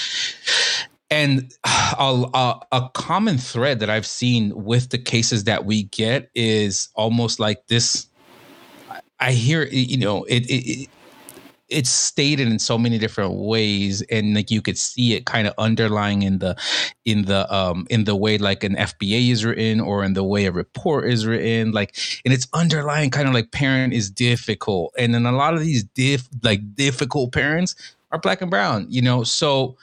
and 1.09 1.53
a, 1.65 2.25
a, 2.33 2.59
a, 2.71 2.89
common 2.93 3.37
thread 3.37 3.79
that 3.79 3.89
I've 3.89 4.05
seen 4.05 4.51
with 4.55 4.89
the 4.89 4.97
cases 4.97 5.45
that 5.45 5.65
we 5.65 5.83
get 5.83 6.29
is 6.35 6.89
almost 6.95 7.39
like 7.39 7.67
this. 7.67 8.07
I 9.19 9.31
hear, 9.31 9.65
you 9.71 9.97
know, 9.97 10.23
it, 10.25 10.45
it 10.49 10.89
it's 11.67 11.89
stated 11.89 12.47
in 12.47 12.59
so 12.59 12.77
many 12.77 12.97
different 12.97 13.33
ways 13.33 14.03
and 14.03 14.35
like 14.35 14.51
you 14.51 14.61
could 14.61 14.77
see 14.77 15.13
it 15.13 15.25
kind 15.25 15.47
of 15.47 15.53
underlying 15.57 16.21
in 16.21 16.37
the 16.39 16.55
in 17.05 17.25
the 17.25 17.51
um 17.53 17.87
in 17.89 18.03
the 18.03 18.15
way 18.15 18.37
like 18.37 18.63
an 18.63 18.75
fba 18.75 19.31
is 19.31 19.43
written 19.43 19.81
or 19.81 20.03
in 20.03 20.13
the 20.13 20.23
way 20.23 20.45
a 20.45 20.51
report 20.51 21.09
is 21.09 21.25
written 21.25 21.71
like 21.71 21.95
and 22.23 22.33
it's 22.33 22.47
underlying 22.53 23.09
kind 23.09 23.27
of 23.27 23.33
like 23.33 23.51
parent 23.51 23.93
is 23.93 24.11
difficult 24.11 24.93
and 24.97 25.13
then 25.15 25.25
a 25.25 25.31
lot 25.31 25.55
of 25.55 25.59
these 25.59 25.83
diff 25.83 26.27
like 26.43 26.75
difficult 26.75 27.31
parents 27.31 27.75
are 28.11 28.19
black 28.19 28.41
and 28.41 28.51
brown 28.51 28.85
you 28.87 29.01
know 29.01 29.23
so 29.23 29.75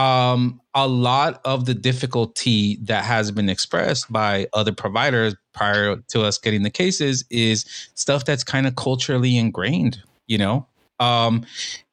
um, 0.00 0.62
a 0.74 0.88
lot 0.88 1.42
of 1.44 1.66
the 1.66 1.74
difficulty 1.74 2.76
that 2.76 3.04
has 3.04 3.30
been 3.30 3.50
expressed 3.50 4.10
by 4.10 4.46
other 4.54 4.72
providers 4.72 5.34
prior 5.52 5.96
to 6.08 6.22
us 6.22 6.38
getting 6.38 6.62
the 6.62 6.70
cases 6.70 7.22
is 7.28 7.66
stuff 7.94 8.24
that's 8.24 8.42
kind 8.42 8.66
of 8.66 8.76
culturally 8.76 9.36
ingrained, 9.36 10.02
you 10.26 10.38
know, 10.38 10.66
um, 11.00 11.44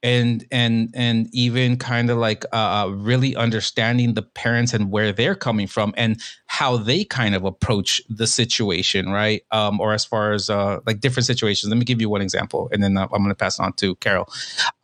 and 0.03 0.45
and 0.51 0.89
and 0.93 1.27
even 1.33 1.75
kind 1.75 2.09
of 2.09 2.17
like 2.17 2.45
uh, 2.53 2.85
uh, 2.85 2.87
really 2.87 3.35
understanding 3.35 4.13
the 4.13 4.21
parents 4.21 4.73
and 4.73 4.89
where 4.89 5.11
they're 5.11 5.35
coming 5.35 5.67
from 5.67 5.93
and 5.97 6.21
how 6.45 6.77
they 6.77 7.03
kind 7.03 7.35
of 7.35 7.43
approach 7.43 8.01
the 8.07 8.27
situation, 8.27 9.09
right? 9.09 9.43
Um, 9.51 9.81
or 9.81 9.93
as 9.93 10.05
far 10.05 10.31
as 10.31 10.49
uh, 10.49 10.79
like 10.85 11.01
different 11.01 11.25
situations. 11.25 11.69
Let 11.69 11.77
me 11.77 11.83
give 11.83 11.99
you 11.99 12.09
one 12.09 12.21
example, 12.21 12.69
and 12.71 12.81
then 12.81 12.97
I'm 12.97 13.09
going 13.09 13.27
to 13.27 13.35
pass 13.35 13.59
on 13.59 13.73
to 13.73 13.95
Carol. 13.95 14.31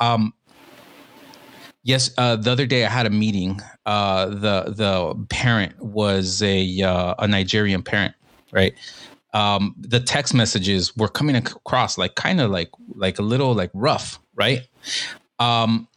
Um, 0.02 0.34
Yes, 1.84 2.12
uh, 2.18 2.38
the 2.38 2.52
other 2.52 2.66
day 2.66 2.86
I 2.86 2.90
had 2.90 3.06
a 3.06 3.10
meeting. 3.10 3.60
Uh, 3.86 4.28
the 4.28 4.74
the 4.76 5.26
parent 5.30 5.80
was 5.82 6.42
a 6.42 6.82
uh, 6.82 7.16
a 7.20 7.28
Nigerian 7.28 7.84
parent, 7.84 8.16
right? 8.52 8.74
Um, 9.34 9.76
the 9.78 10.00
text 10.00 10.34
messages 10.34 10.96
were 10.96 11.10
coming 11.10 11.36
across 11.36 11.98
like 11.98 12.16
kind 12.16 12.40
of 12.40 12.52
like 12.52 12.70
like 12.96 13.20
a 13.20 13.22
little 13.22 13.54
like 13.54 13.72
rough, 13.74 14.20
right? 14.34 14.62
Um, 15.40 15.88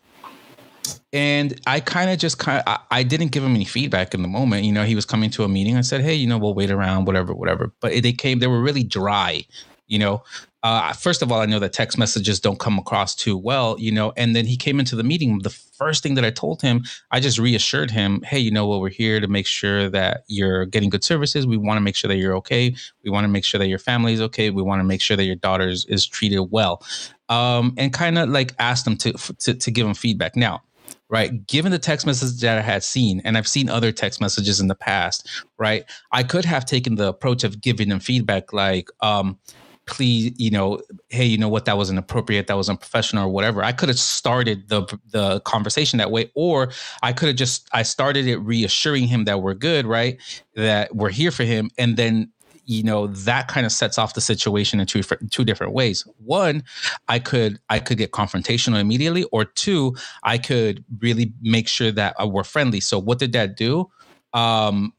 and 1.12 1.60
I 1.66 1.78
kind 1.80 2.10
of 2.10 2.18
just 2.18 2.38
kind 2.38 2.64
I, 2.66 2.78
I, 2.90 3.02
didn't 3.02 3.28
give 3.28 3.44
him 3.44 3.54
any 3.54 3.64
feedback 3.64 4.12
in 4.12 4.22
the 4.22 4.28
moment. 4.28 4.64
You 4.64 4.72
know, 4.72 4.84
he 4.84 4.94
was 4.94 5.04
coming 5.04 5.30
to 5.30 5.44
a 5.44 5.48
meeting. 5.48 5.76
I 5.76 5.82
said, 5.82 6.00
"Hey, 6.00 6.14
you 6.14 6.26
know, 6.26 6.38
we'll 6.38 6.54
wait 6.54 6.70
around, 6.70 7.04
whatever, 7.04 7.32
whatever." 7.32 7.72
But 7.80 8.02
they 8.02 8.12
came. 8.12 8.40
They 8.40 8.48
were 8.48 8.60
really 8.60 8.82
dry. 8.82 9.44
You 9.86 10.00
know, 10.00 10.24
uh, 10.66 10.92
first 10.92 11.22
of 11.22 11.30
all, 11.30 11.40
I 11.40 11.46
know 11.46 11.60
that 11.60 11.72
text 11.72 11.96
messages 11.96 12.40
don't 12.40 12.58
come 12.58 12.76
across 12.76 13.14
too 13.14 13.36
well, 13.36 13.76
you 13.78 13.92
know. 13.92 14.12
And 14.16 14.34
then 14.34 14.46
he 14.46 14.56
came 14.56 14.80
into 14.80 14.96
the 14.96 15.04
meeting. 15.04 15.38
The 15.38 15.50
first 15.50 16.02
thing 16.02 16.16
that 16.16 16.24
I 16.24 16.30
told 16.30 16.60
him, 16.60 16.82
I 17.12 17.20
just 17.20 17.38
reassured 17.38 17.88
him, 17.88 18.20
hey, 18.22 18.40
you 18.40 18.50
know 18.50 18.66
what, 18.66 18.80
we're 18.80 18.88
here 18.88 19.20
to 19.20 19.28
make 19.28 19.46
sure 19.46 19.88
that 19.90 20.24
you're 20.26 20.66
getting 20.66 20.90
good 20.90 21.04
services. 21.04 21.46
We 21.46 21.56
want 21.56 21.76
to 21.76 21.82
make 21.82 21.94
sure 21.94 22.08
that 22.08 22.16
you're 22.16 22.34
okay. 22.38 22.74
We 23.04 23.10
want 23.10 23.22
to 23.22 23.28
make 23.28 23.44
sure 23.44 23.60
that 23.60 23.68
your 23.68 23.78
family 23.78 24.12
is 24.12 24.20
okay. 24.22 24.50
We 24.50 24.60
want 24.60 24.80
to 24.80 24.84
make 24.84 25.00
sure 25.00 25.16
that 25.16 25.22
your 25.24 25.36
daughter 25.36 25.68
is, 25.68 26.06
treated 26.06 26.40
well. 26.50 26.82
Um, 27.28 27.74
and 27.76 27.92
kind 27.92 28.18
of 28.18 28.28
like 28.28 28.52
asked 28.58 28.86
him 28.88 28.96
to, 28.98 29.12
to 29.12 29.54
to 29.54 29.70
give 29.70 29.86
him 29.86 29.94
feedback. 29.94 30.34
Now, 30.34 30.62
right? 31.08 31.46
Given 31.46 31.70
the 31.70 31.78
text 31.78 32.06
messages 32.06 32.40
that 32.40 32.58
I 32.58 32.62
had 32.62 32.82
seen, 32.82 33.20
and 33.24 33.38
I've 33.38 33.48
seen 33.48 33.68
other 33.68 33.92
text 33.92 34.20
messages 34.20 34.60
in 34.60 34.66
the 34.66 34.74
past, 34.74 35.28
right? 35.58 35.84
I 36.10 36.24
could 36.24 36.44
have 36.44 36.64
taken 36.64 36.96
the 36.96 37.08
approach 37.08 37.44
of 37.44 37.60
giving 37.60 37.88
them 37.88 38.00
feedback 38.00 38.52
like, 38.52 38.88
um, 39.00 39.38
please, 39.86 40.32
you 40.36 40.50
know, 40.50 40.80
hey, 41.08 41.24
you 41.24 41.38
know 41.38 41.48
what, 41.48 41.64
that 41.64 41.78
was 41.78 41.90
inappropriate, 41.90 42.48
that 42.48 42.56
was 42.56 42.68
unprofessional, 42.68 43.24
or 43.24 43.28
whatever. 43.28 43.62
I 43.62 43.72
could 43.72 43.88
have 43.88 43.98
started 43.98 44.68
the 44.68 44.82
the 45.10 45.40
conversation 45.40 45.98
that 45.98 46.10
way, 46.10 46.30
or 46.34 46.70
I 47.02 47.12
could 47.12 47.28
have 47.28 47.36
just 47.36 47.68
I 47.72 47.82
started 47.82 48.26
it 48.26 48.38
reassuring 48.38 49.06
him 49.06 49.24
that 49.24 49.42
we're 49.42 49.54
good, 49.54 49.86
right? 49.86 50.18
That 50.54 50.94
we're 50.94 51.10
here 51.10 51.30
for 51.30 51.44
him, 51.44 51.70
and 51.78 51.96
then 51.96 52.30
you 52.64 52.82
know 52.82 53.06
that 53.06 53.48
kind 53.48 53.64
of 53.64 53.72
sets 53.72 53.96
off 53.96 54.14
the 54.14 54.20
situation 54.20 54.80
in 54.80 54.86
two 54.86 55.02
two 55.30 55.44
different 55.44 55.72
ways. 55.72 56.06
One, 56.18 56.64
I 57.08 57.18
could 57.18 57.60
I 57.70 57.78
could 57.78 57.98
get 57.98 58.10
confrontational 58.10 58.80
immediately, 58.80 59.24
or 59.32 59.44
two, 59.44 59.96
I 60.24 60.38
could 60.38 60.84
really 60.98 61.32
make 61.40 61.68
sure 61.68 61.92
that 61.92 62.16
uh, 62.20 62.26
we're 62.26 62.44
friendly. 62.44 62.80
So 62.80 62.98
what 62.98 63.18
did 63.18 63.32
that 63.32 63.56
do? 63.56 63.90
Um, 64.32 64.92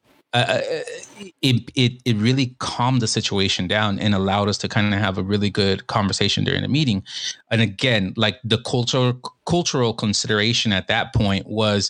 uh, 0.47 0.61
it, 1.41 1.71
it 1.75 2.01
it 2.05 2.15
really 2.17 2.55
calmed 2.59 3.01
the 3.01 3.07
situation 3.07 3.67
down 3.67 3.99
and 3.99 4.13
allowed 4.13 4.49
us 4.49 4.57
to 4.59 4.67
kind 4.67 4.93
of 4.93 4.99
have 4.99 5.17
a 5.17 5.23
really 5.23 5.49
good 5.49 5.87
conversation 5.87 6.43
during 6.43 6.61
the 6.61 6.67
meeting. 6.67 7.03
And 7.49 7.61
again, 7.61 8.13
like 8.17 8.39
the 8.43 8.57
cultural 8.59 9.13
cultural 9.45 9.93
consideration 9.93 10.73
at 10.73 10.87
that 10.87 11.13
point 11.13 11.47
was, 11.47 11.89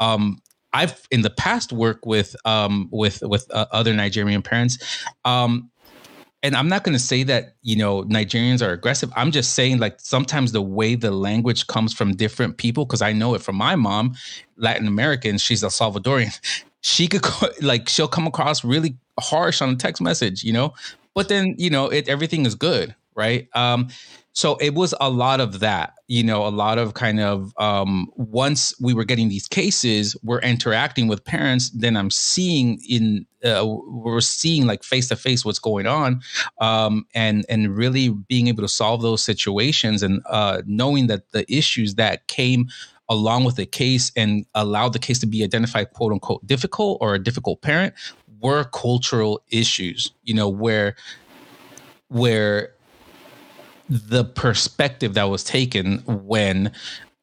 um, 0.00 0.42
I've 0.72 1.06
in 1.10 1.22
the 1.22 1.30
past 1.30 1.72
worked 1.72 2.06
with 2.06 2.36
um, 2.44 2.88
with 2.90 3.22
with 3.22 3.46
uh, 3.52 3.66
other 3.72 3.94
Nigerian 3.94 4.42
parents. 4.42 4.78
Um, 5.24 5.70
and 6.42 6.54
I'm 6.54 6.68
not 6.68 6.84
going 6.84 6.92
to 6.92 7.02
say 7.02 7.22
that 7.24 7.56
you 7.62 7.76
know 7.76 8.04
Nigerians 8.04 8.66
are 8.66 8.72
aggressive. 8.72 9.12
I'm 9.16 9.30
just 9.30 9.54
saying 9.54 9.78
like 9.78 10.00
sometimes 10.00 10.52
the 10.52 10.62
way 10.62 10.94
the 10.94 11.10
language 11.10 11.66
comes 11.66 11.92
from 11.94 12.14
different 12.14 12.58
people 12.58 12.84
because 12.84 13.02
I 13.02 13.12
know 13.12 13.34
it 13.34 13.42
from 13.42 13.56
my 13.56 13.74
mom, 13.74 14.14
Latin 14.56 14.86
American. 14.86 15.38
She's 15.38 15.62
a 15.62 15.68
Salvadorian 15.68 16.38
she 16.80 17.06
could 17.06 17.24
like 17.62 17.88
she'll 17.88 18.08
come 18.08 18.26
across 18.26 18.64
really 18.64 18.96
harsh 19.20 19.62
on 19.62 19.70
a 19.70 19.76
text 19.76 20.02
message, 20.02 20.44
you 20.44 20.52
know, 20.52 20.74
but 21.14 21.28
then 21.28 21.54
you 21.58 21.70
know 21.70 21.86
it 21.86 22.08
everything 22.08 22.46
is 22.46 22.54
good, 22.54 22.94
right? 23.14 23.48
Um, 23.54 23.88
so 24.36 24.56
it 24.56 24.74
was 24.74 24.94
a 25.00 25.08
lot 25.08 25.40
of 25.40 25.60
that, 25.60 25.94
you 26.08 26.22
know, 26.22 26.46
a 26.46 26.50
lot 26.50 26.76
of 26.76 26.92
kind 26.92 27.20
of 27.20 27.54
um, 27.56 28.06
once 28.16 28.78
we 28.78 28.92
were 28.92 29.04
getting 29.04 29.30
these 29.30 29.48
cases, 29.48 30.14
we're 30.22 30.40
interacting 30.40 31.08
with 31.08 31.24
parents. 31.24 31.70
Then 31.70 31.96
I'm 31.96 32.10
seeing 32.10 32.78
in 32.86 33.24
uh, 33.42 33.64
we're 33.66 34.20
seeing 34.20 34.66
like 34.66 34.84
face 34.84 35.08
to 35.08 35.16
face 35.16 35.42
what's 35.42 35.58
going 35.58 35.86
on, 35.86 36.20
um, 36.60 37.06
and 37.14 37.46
and 37.48 37.74
really 37.74 38.10
being 38.10 38.48
able 38.48 38.62
to 38.62 38.68
solve 38.68 39.00
those 39.00 39.22
situations 39.22 40.02
and 40.02 40.20
uh, 40.28 40.60
knowing 40.66 41.06
that 41.06 41.32
the 41.32 41.50
issues 41.50 41.94
that 41.94 42.26
came 42.26 42.68
along 43.08 43.44
with 43.44 43.56
the 43.56 43.66
case 43.66 44.10
and 44.16 44.46
allow 44.54 44.88
the 44.88 44.98
case 44.98 45.18
to 45.18 45.26
be 45.26 45.44
identified 45.44 45.90
quote 45.92 46.12
unquote 46.12 46.46
difficult 46.46 46.98
or 47.00 47.14
a 47.14 47.18
difficult 47.18 47.60
parent 47.62 47.94
were 48.40 48.64
cultural 48.64 49.42
issues 49.50 50.12
you 50.24 50.34
know 50.34 50.48
where 50.48 50.94
where 52.08 52.72
the 53.88 54.24
perspective 54.24 55.14
that 55.14 55.24
was 55.24 55.44
taken 55.44 55.98
when 56.06 56.72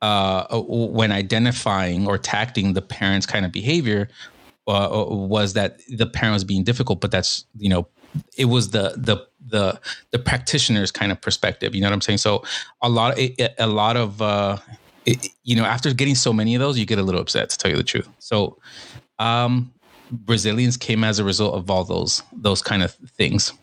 uh, 0.01 0.59
when 0.67 1.11
identifying 1.11 2.07
or 2.07 2.17
tacting 2.17 2.73
the 2.73 2.81
parent's 2.81 3.25
kind 3.25 3.45
of 3.45 3.51
behavior 3.51 4.09
uh, 4.67 5.05
was 5.07 5.53
that 5.53 5.79
the 5.89 6.05
parent 6.05 6.33
was 6.33 6.43
being 6.43 6.63
difficult, 6.63 7.01
but 7.01 7.11
that's 7.11 7.45
you 7.57 7.69
know 7.69 7.87
it 8.37 8.45
was 8.45 8.71
the 8.71 8.93
the 8.97 9.17
the 9.45 9.79
the 10.11 10.19
practitioner's 10.19 10.91
kind 10.91 11.11
of 11.11 11.19
perspective. 11.21 11.73
You 11.73 11.81
know 11.81 11.87
what 11.87 11.93
I'm 11.93 12.01
saying? 12.01 12.19
So 12.19 12.43
a 12.81 12.89
lot 12.89 13.17
of, 13.17 13.29
a 13.57 13.67
lot 13.67 13.97
of 13.97 14.21
uh, 14.21 14.57
it, 15.05 15.27
you 15.43 15.55
know, 15.55 15.65
after 15.65 15.93
getting 15.93 16.15
so 16.15 16.33
many 16.33 16.55
of 16.55 16.61
those, 16.61 16.77
you 16.77 16.85
get 16.85 16.99
a 16.99 17.03
little 17.03 17.21
upset 17.21 17.49
to 17.49 17.57
tell 17.57 17.71
you 17.71 17.77
the 17.77 17.83
truth. 17.83 18.07
So, 18.19 18.57
um, 19.19 19.73
Resilience 20.27 20.77
came 20.77 21.03
as 21.03 21.17
a 21.17 21.23
result 21.23 21.55
of 21.55 21.69
all 21.71 21.83
those 21.83 22.21
those 22.31 22.61
kind 22.61 22.83
of 22.83 22.93
things. 22.93 23.53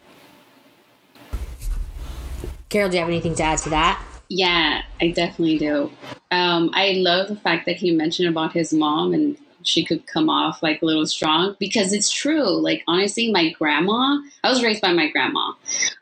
Carol, 2.69 2.89
do 2.89 2.97
you 2.97 3.01
have 3.01 3.09
anything 3.09 3.35
to 3.37 3.43
add 3.43 3.59
to 3.59 3.71
that? 3.71 4.03
Yeah, 4.29 4.83
I 5.01 5.09
definitely 5.09 5.59
do. 5.59 5.91
Um, 6.31 6.71
I 6.73 6.95
love 6.97 7.29
the 7.29 7.37
fact 7.37 7.67
that 7.67 7.77
he 7.77 7.91
mentioned 7.91 8.29
about 8.29 8.53
his 8.53 8.73
mom 8.73 9.13
and 9.13 9.37
she 9.63 9.85
could 9.85 10.07
come 10.07 10.31
off 10.31 10.63
like 10.63 10.81
a 10.83 10.85
little 10.85 11.07
strong 11.07 11.57
because 11.59 11.93
it's 11.93 12.11
true. 12.11 12.49
Like 12.49 12.83
honestly, 12.87 13.31
my 13.33 13.51
grandma, 13.51 14.21
I 14.43 14.49
was 14.49 14.63
raised 14.63 14.81
by 14.81 14.93
my 14.93 15.11
grandma. 15.11 15.53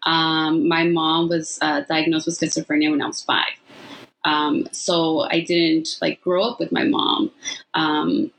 Um, 0.04 0.68
my 0.68 0.85
mom 0.85 1.28
was 1.28 1.59
uh, 1.62 1.83
diagnosed 1.88 2.26
with 2.26 2.38
schizophrenia 2.38 2.90
when 2.90 3.02
I 3.02 3.07
was 3.07 3.23
five. 3.23 3.52
Um, 4.25 4.68
so 4.72 5.20
I 5.20 5.40
didn't 5.40 5.88
like 6.00 6.20
grow 6.20 6.42
up 6.42 6.60
with 6.60 6.72
my 6.72 6.84
mom. 6.84 7.30
Um, 7.75 8.30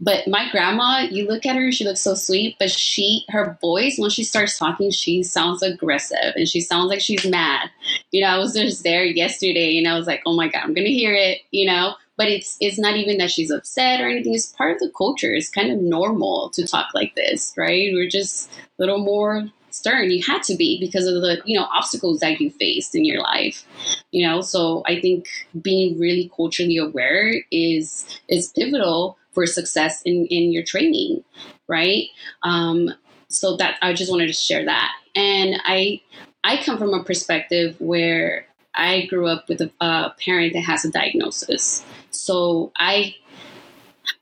but 0.00 0.26
my 0.26 0.50
grandma, 0.50 1.06
you 1.10 1.26
look 1.26 1.46
at 1.46 1.56
her, 1.56 1.70
she 1.72 1.84
looks 1.84 2.00
so 2.00 2.14
sweet, 2.14 2.56
but 2.58 2.70
she, 2.70 3.24
her 3.30 3.56
voice, 3.60 3.96
when 3.96 4.10
she 4.10 4.24
starts 4.24 4.58
talking, 4.58 4.90
she 4.90 5.22
sounds 5.22 5.62
aggressive 5.62 6.34
and 6.36 6.48
she 6.48 6.60
sounds 6.60 6.90
like 6.90 7.00
she's 7.00 7.24
mad. 7.24 7.70
You 8.10 8.22
know, 8.22 8.28
I 8.28 8.38
was 8.38 8.54
just 8.54 8.82
there 8.82 9.04
yesterday 9.04 9.78
and 9.78 9.88
I 9.88 9.96
was 9.96 10.06
like, 10.06 10.22
oh 10.26 10.34
my 10.34 10.48
God, 10.48 10.62
I'm 10.62 10.74
going 10.74 10.86
to 10.86 10.92
hear 10.92 11.14
it, 11.14 11.38
you 11.52 11.66
know, 11.66 11.94
but 12.16 12.28
it's 12.28 12.56
it's 12.60 12.78
not 12.78 12.96
even 12.96 13.18
that 13.18 13.30
she's 13.30 13.50
upset 13.50 14.00
or 14.00 14.08
anything. 14.08 14.34
It's 14.34 14.52
part 14.52 14.72
of 14.72 14.78
the 14.80 14.92
culture. 14.96 15.32
It's 15.32 15.48
kind 15.48 15.72
of 15.72 15.78
normal 15.78 16.50
to 16.50 16.66
talk 16.66 16.88
like 16.94 17.14
this, 17.14 17.54
right? 17.56 17.90
We're 17.92 18.08
just 18.08 18.50
a 18.50 18.54
little 18.78 18.98
more 18.98 19.48
stern. 19.74 20.10
You 20.10 20.22
had 20.22 20.42
to 20.44 20.56
be 20.56 20.78
because 20.78 21.06
of 21.06 21.14
the 21.14 21.42
you 21.44 21.58
know 21.58 21.66
obstacles 21.72 22.20
that 22.20 22.40
you 22.40 22.50
faced 22.50 22.94
in 22.94 23.04
your 23.04 23.20
life. 23.20 23.64
You 24.12 24.26
know, 24.26 24.40
so 24.40 24.82
I 24.86 25.00
think 25.00 25.26
being 25.60 25.98
really 25.98 26.30
culturally 26.34 26.78
aware 26.78 27.44
is 27.50 28.06
is 28.28 28.52
pivotal 28.56 29.18
for 29.32 29.46
success 29.46 30.00
in 30.02 30.26
in 30.26 30.52
your 30.52 30.62
training, 30.62 31.24
right? 31.68 32.06
Um, 32.42 32.94
so 33.28 33.56
that 33.56 33.76
I 33.82 33.92
just 33.92 34.10
wanted 34.10 34.28
to 34.28 34.32
share 34.32 34.64
that, 34.64 34.92
and 35.14 35.56
I 35.64 36.00
I 36.44 36.62
come 36.62 36.78
from 36.78 36.94
a 36.94 37.02
perspective 37.02 37.76
where 37.80 38.46
I 38.76 39.06
grew 39.06 39.26
up 39.26 39.48
with 39.48 39.60
a, 39.60 39.70
a 39.80 40.14
parent 40.24 40.52
that 40.52 40.60
has 40.60 40.84
a 40.84 40.90
diagnosis, 40.90 41.84
so 42.10 42.72
I 42.78 43.16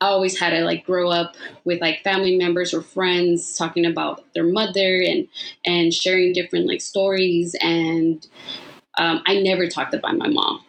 I 0.01 0.07
always 0.07 0.39
had 0.39 0.51
to 0.51 0.65
like 0.65 0.85
grow 0.85 1.11
up 1.11 1.37
with 1.65 1.81
like 1.81 2.03
family 2.03 2.37
members 2.37 2.75
or 2.75 2.83
friends 2.83 3.57
talking 3.57 3.87
about 3.87 4.25
their 4.35 4.45
mother 4.45 5.01
and 5.01 5.29
and 5.65 5.93
sharing 5.93 6.33
different 6.33 6.67
like 6.67 6.81
stories 6.81 7.55
and 7.61 8.27
um, 8.99 9.23
I 9.27 9.41
never 9.41 9.69
talked 9.69 9.95
about 9.95 10.17
my 10.17 10.29
mom 10.29 10.65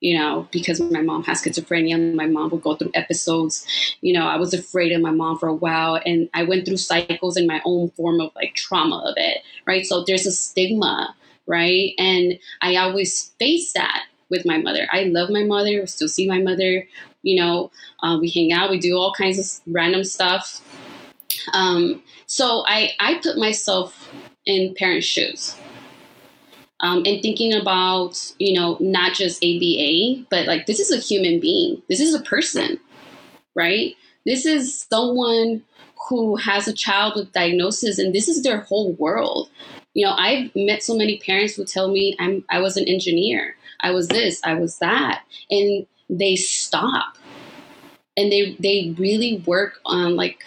you 0.00 0.18
know 0.18 0.46
because 0.50 0.80
my 0.80 1.00
mom 1.00 1.24
has 1.24 1.42
schizophrenia 1.42 2.14
my 2.14 2.26
mom 2.26 2.50
would 2.50 2.62
go 2.62 2.76
through 2.76 2.90
episodes 2.94 3.66
you 4.02 4.12
know 4.12 4.26
I 4.26 4.36
was 4.36 4.52
afraid 4.52 4.92
of 4.92 5.00
my 5.00 5.10
mom 5.10 5.38
for 5.38 5.48
a 5.48 5.54
while 5.54 5.98
and 6.04 6.28
I 6.34 6.42
went 6.42 6.66
through 6.66 6.76
cycles 6.76 7.36
in 7.36 7.46
my 7.46 7.62
own 7.64 7.90
form 7.90 8.20
of 8.20 8.30
like 8.34 8.54
trauma 8.54 8.98
of 9.08 9.14
it 9.16 9.38
right 9.66 9.86
so 9.86 10.04
there's 10.04 10.26
a 10.26 10.32
stigma 10.32 11.14
right 11.46 11.92
and 11.98 12.38
I 12.60 12.76
always 12.76 13.32
face 13.38 13.72
that 13.72 14.04
with 14.28 14.44
my 14.44 14.58
mother. 14.58 14.88
I 14.90 15.04
love 15.04 15.30
my 15.30 15.44
mother. 15.44 15.86
Still 15.86 16.08
see 16.08 16.28
my 16.28 16.40
mother 16.40 16.86
you 17.26 17.42
know, 17.42 17.72
uh, 18.04 18.16
we 18.20 18.30
hang 18.30 18.52
out, 18.52 18.70
we 18.70 18.78
do 18.78 18.96
all 18.96 19.12
kinds 19.12 19.38
of 19.38 19.60
random 19.74 20.04
stuff. 20.04 20.62
Um, 21.52 22.02
so 22.26 22.64
I, 22.68 22.92
I 23.00 23.18
put 23.20 23.36
myself 23.36 24.08
in 24.46 24.74
parents' 24.76 25.06
shoes. 25.06 25.56
Um, 26.80 26.98
and 27.06 27.22
thinking 27.22 27.52
about, 27.54 28.32
you 28.38 28.52
know, 28.52 28.76
not 28.80 29.14
just 29.14 29.42
ABA, 29.42 30.26
but 30.30 30.46
like 30.46 30.66
this 30.66 30.78
is 30.78 30.92
a 30.92 30.98
human 30.98 31.40
being. 31.40 31.82
This 31.88 32.00
is 32.00 32.14
a 32.14 32.20
person, 32.20 32.78
right? 33.56 33.94
This 34.24 34.46
is 34.46 34.86
someone 34.88 35.64
who 36.08 36.36
has 36.36 36.68
a 36.68 36.74
child 36.74 37.14
with 37.16 37.32
diagnosis 37.32 37.98
and 37.98 38.14
this 38.14 38.28
is 38.28 38.42
their 38.42 38.60
whole 38.60 38.92
world. 38.92 39.50
You 39.94 40.04
know, 40.04 40.12
I've 40.12 40.54
met 40.54 40.82
so 40.82 40.94
many 40.94 41.18
parents 41.18 41.54
who 41.56 41.64
tell 41.64 41.88
me 41.90 42.14
I'm 42.20 42.44
I 42.50 42.60
was 42.60 42.76
an 42.76 42.84
engineer. 42.84 43.56
I 43.80 43.90
was 43.90 44.08
this, 44.08 44.40
I 44.44 44.54
was 44.54 44.78
that. 44.78 45.22
And 45.50 45.86
they 46.08 46.36
stop. 46.36 47.16
And 48.16 48.32
they 48.32 48.56
they 48.58 48.94
really 48.98 49.42
work 49.46 49.80
on 49.84 50.16
like 50.16 50.44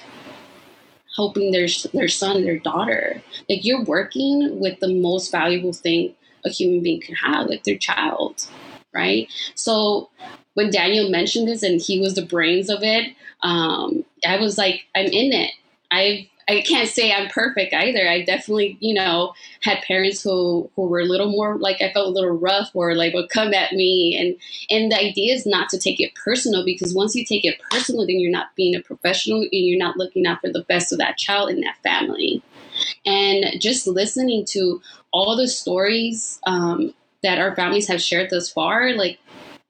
helping 1.15 1.51
their 1.51 1.67
their 1.93 2.07
son 2.07 2.43
their 2.43 2.59
daughter. 2.59 3.21
Like 3.49 3.63
you're 3.65 3.83
working 3.83 4.59
with 4.59 4.79
the 4.79 4.93
most 4.93 5.31
valuable 5.31 5.73
thing 5.73 6.15
a 6.45 6.49
human 6.49 6.81
being 6.81 7.01
can 7.01 7.15
have 7.15 7.47
like 7.47 7.63
their 7.63 7.77
child 7.77 8.47
right? 8.93 9.27
So 9.55 10.09
when 10.55 10.71
daniel 10.71 11.09
mentioned 11.09 11.47
this 11.47 11.63
and 11.63 11.79
he 11.79 11.99
was 11.99 12.15
the 12.15 12.25
brains 12.25 12.69
of 12.69 12.79
it 12.81 13.13
um, 13.43 14.03
i 14.25 14.37
was 14.37 14.57
like 14.57 14.81
i'm 14.95 15.05
in 15.05 15.31
it. 15.31 15.51
I've 15.91 16.25
I 16.49 16.61
can't 16.61 16.89
say 16.89 17.11
I'm 17.11 17.29
perfect 17.29 17.75
either. 17.75 18.09
I 18.09 18.23
definitely, 18.23 18.75
you 18.79 18.95
know, 18.95 19.33
had 19.61 19.83
parents 19.83 20.23
who 20.23 20.69
who 20.75 20.87
were 20.87 20.99
a 20.99 21.05
little 21.05 21.29
more 21.29 21.57
like 21.59 21.79
I 21.79 21.93
felt 21.93 22.07
a 22.07 22.11
little 22.11 22.31
rough 22.37 22.71
or 22.73 22.95
like 22.95 23.13
would 23.13 23.29
come 23.29 23.53
at 23.53 23.73
me 23.73 24.17
and 24.19 24.35
and 24.69 24.91
the 24.91 24.97
idea 24.97 25.35
is 25.35 25.45
not 25.45 25.69
to 25.69 25.77
take 25.77 25.99
it 25.99 26.15
personal 26.15 26.65
because 26.65 26.95
once 26.95 27.13
you 27.13 27.23
take 27.23 27.45
it 27.45 27.61
personal 27.69 28.07
then 28.07 28.19
you're 28.19 28.31
not 28.31 28.55
being 28.55 28.75
a 28.75 28.81
professional 28.81 29.41
and 29.41 29.49
you're 29.51 29.77
not 29.77 29.97
looking 29.97 30.25
out 30.25 30.41
for 30.41 30.51
the 30.51 30.63
best 30.63 30.91
of 30.91 30.97
that 30.97 31.17
child 31.17 31.51
and 31.51 31.61
that 31.61 31.77
family. 31.83 32.41
And 33.05 33.61
just 33.61 33.85
listening 33.85 34.45
to 34.45 34.81
all 35.11 35.35
the 35.35 35.47
stories 35.47 36.39
um, 36.47 36.95
that 37.21 37.37
our 37.37 37.55
families 37.55 37.87
have 37.89 38.01
shared 38.01 38.31
thus 38.31 38.49
far, 38.49 38.93
like 38.93 39.19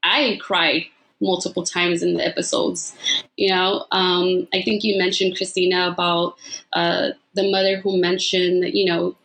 I 0.03 0.39
cried 0.41 0.85
multiple 1.21 1.63
times 1.63 2.01
in 2.01 2.15
the 2.15 2.25
episodes. 2.25 2.95
You 3.35 3.49
know, 3.49 3.85
um, 3.91 4.47
I 4.53 4.61
think 4.61 4.83
you 4.83 4.97
mentioned 4.97 5.37
Christina 5.37 5.89
about 5.91 6.35
uh, 6.73 7.09
the 7.33 7.49
mother 7.51 7.79
who 7.79 7.99
mentioned, 7.99 8.65
you 8.73 8.85
know, 8.85 9.15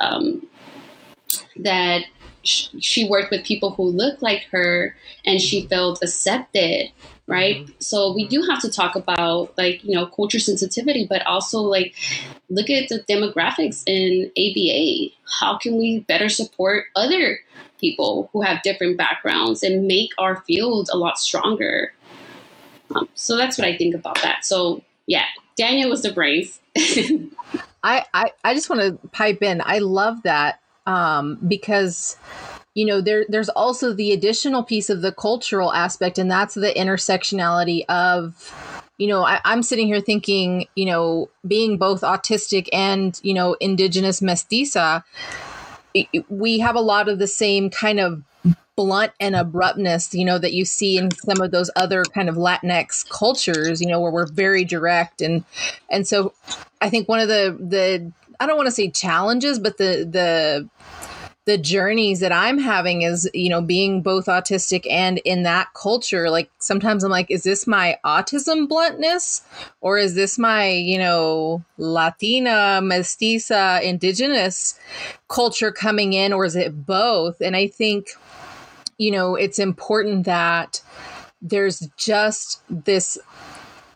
um, 0.00 0.46
that 1.56 2.04
she 2.42 3.08
worked 3.08 3.30
with 3.30 3.44
people 3.44 3.70
who 3.72 3.84
looked 3.84 4.22
like 4.22 4.44
her 4.50 4.96
and 5.26 5.40
she 5.40 5.66
felt 5.66 6.02
accepted 6.02 6.90
right 7.26 7.58
mm-hmm. 7.58 7.72
so 7.78 8.12
we 8.14 8.26
do 8.26 8.42
have 8.42 8.60
to 8.60 8.70
talk 8.70 8.96
about 8.96 9.56
like 9.58 9.84
you 9.84 9.94
know 9.94 10.06
culture 10.06 10.38
sensitivity 10.38 11.06
but 11.08 11.24
also 11.26 11.60
like 11.60 11.94
look 12.48 12.70
at 12.70 12.88
the 12.88 13.00
demographics 13.08 13.82
in 13.86 14.30
aba 14.36 15.12
how 15.40 15.56
can 15.58 15.76
we 15.76 16.00
better 16.00 16.28
support 16.28 16.86
other 16.96 17.38
people 17.80 18.30
who 18.32 18.42
have 18.42 18.62
different 18.62 18.96
backgrounds 18.96 19.62
and 19.62 19.86
make 19.86 20.10
our 20.18 20.42
field 20.42 20.90
a 20.92 20.96
lot 20.96 21.18
stronger. 21.18 21.92
Um, 22.94 23.08
so 23.14 23.36
that's 23.36 23.58
what 23.58 23.66
I 23.66 23.76
think 23.76 23.94
about 23.94 24.20
that. 24.22 24.44
So 24.44 24.82
yeah, 25.06 25.24
Daniel 25.56 25.90
was 25.90 26.02
the 26.02 26.12
brave. 26.12 26.58
I, 27.82 28.04
I, 28.12 28.32
I 28.44 28.54
just 28.54 28.68
want 28.68 28.82
to 28.82 29.08
pipe 29.08 29.42
in. 29.42 29.62
I 29.64 29.78
love 29.78 30.22
that 30.22 30.60
um, 30.86 31.38
because 31.46 32.16
you 32.74 32.84
know 32.84 33.00
there 33.00 33.24
there's 33.28 33.48
also 33.48 33.92
the 33.92 34.12
additional 34.12 34.62
piece 34.62 34.90
of 34.90 35.02
the 35.02 35.12
cultural 35.12 35.72
aspect, 35.72 36.18
and 36.18 36.30
that's 36.30 36.54
the 36.54 36.72
intersectionality 36.72 37.84
of 37.88 38.54
you 39.00 39.08
know 39.08 39.24
I, 39.24 39.40
i'm 39.44 39.62
sitting 39.62 39.86
here 39.86 40.00
thinking 40.00 40.66
you 40.76 40.84
know 40.84 41.30
being 41.46 41.78
both 41.78 42.02
autistic 42.02 42.68
and 42.72 43.18
you 43.22 43.32
know 43.32 43.54
indigenous 43.54 44.20
mestiza 44.20 45.02
we 46.28 46.58
have 46.60 46.76
a 46.76 46.80
lot 46.80 47.08
of 47.08 47.18
the 47.18 47.26
same 47.26 47.70
kind 47.70 48.00
of 48.00 48.22
blunt 48.76 49.12
and 49.20 49.36
abruptness, 49.36 50.14
you 50.14 50.24
know, 50.24 50.38
that 50.38 50.52
you 50.52 50.64
see 50.64 50.96
in 50.96 51.10
some 51.10 51.40
of 51.40 51.50
those 51.50 51.70
other 51.76 52.02
kind 52.02 52.28
of 52.28 52.36
Latinx 52.36 53.08
cultures, 53.10 53.80
you 53.80 53.86
know, 53.86 54.00
where 54.00 54.10
we're 54.10 54.26
very 54.26 54.64
direct. 54.64 55.20
And 55.20 55.44
and 55.90 56.06
so 56.06 56.32
I 56.80 56.88
think 56.88 57.08
one 57.08 57.20
of 57.20 57.28
the 57.28 57.56
the 57.60 58.12
I 58.40 58.46
don't 58.46 58.56
want 58.56 58.68
to 58.68 58.72
say 58.72 58.90
challenges, 58.90 59.58
but 59.58 59.76
the 59.76 60.08
the 60.10 60.68
the 61.46 61.56
journeys 61.56 62.20
that 62.20 62.32
I'm 62.32 62.58
having 62.58 63.02
is, 63.02 63.28
you 63.32 63.48
know, 63.48 63.62
being 63.62 64.02
both 64.02 64.26
autistic 64.26 64.86
and 64.90 65.18
in 65.24 65.42
that 65.44 65.68
culture, 65.74 66.30
like 66.30 66.50
sometimes 66.58 67.02
I'm 67.02 67.10
like, 67.10 67.30
is 67.30 67.44
this 67.44 67.66
my 67.66 67.98
autism 68.04 68.68
bluntness 68.68 69.42
or 69.80 69.96
is 69.96 70.14
this 70.14 70.38
my, 70.38 70.68
you 70.68 70.98
know, 70.98 71.64
Latina, 71.78 72.80
mestiza, 72.82 73.82
indigenous 73.82 74.78
culture 75.28 75.72
coming 75.72 76.12
in 76.12 76.32
or 76.32 76.44
is 76.44 76.56
it 76.56 76.86
both? 76.86 77.40
And 77.40 77.56
I 77.56 77.68
think, 77.68 78.08
you 78.98 79.10
know, 79.10 79.34
it's 79.34 79.58
important 79.58 80.26
that 80.26 80.82
there's 81.40 81.88
just 81.96 82.62
this 82.68 83.18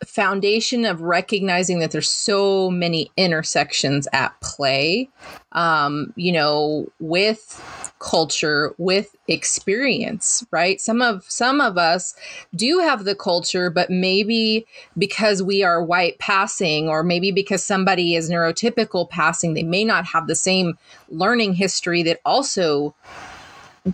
foundation 0.05 0.85
of 0.85 1.01
recognizing 1.01 1.79
that 1.79 1.91
there's 1.91 2.11
so 2.11 2.69
many 2.69 3.11
intersections 3.17 4.07
at 4.13 4.39
play 4.41 5.09
um, 5.53 6.13
you 6.15 6.31
know 6.31 6.87
with 6.99 7.61
culture 7.99 8.73
with 8.77 9.15
experience 9.27 10.45
right? 10.51 10.79
Some 10.79 11.01
of 11.01 11.23
some 11.23 11.61
of 11.61 11.77
us 11.77 12.15
do 12.55 12.79
have 12.79 13.03
the 13.03 13.15
culture 13.15 13.69
but 13.69 13.89
maybe 13.89 14.65
because 14.97 15.41
we 15.41 15.63
are 15.63 15.83
white 15.83 16.19
passing 16.19 16.89
or 16.89 17.03
maybe 17.03 17.31
because 17.31 17.63
somebody 17.63 18.15
is 18.15 18.29
neurotypical 18.29 19.09
passing 19.09 19.53
they 19.53 19.63
may 19.63 19.83
not 19.83 20.05
have 20.05 20.27
the 20.27 20.35
same 20.35 20.77
learning 21.09 21.53
history 21.53 22.03
that 22.03 22.19
also 22.25 22.93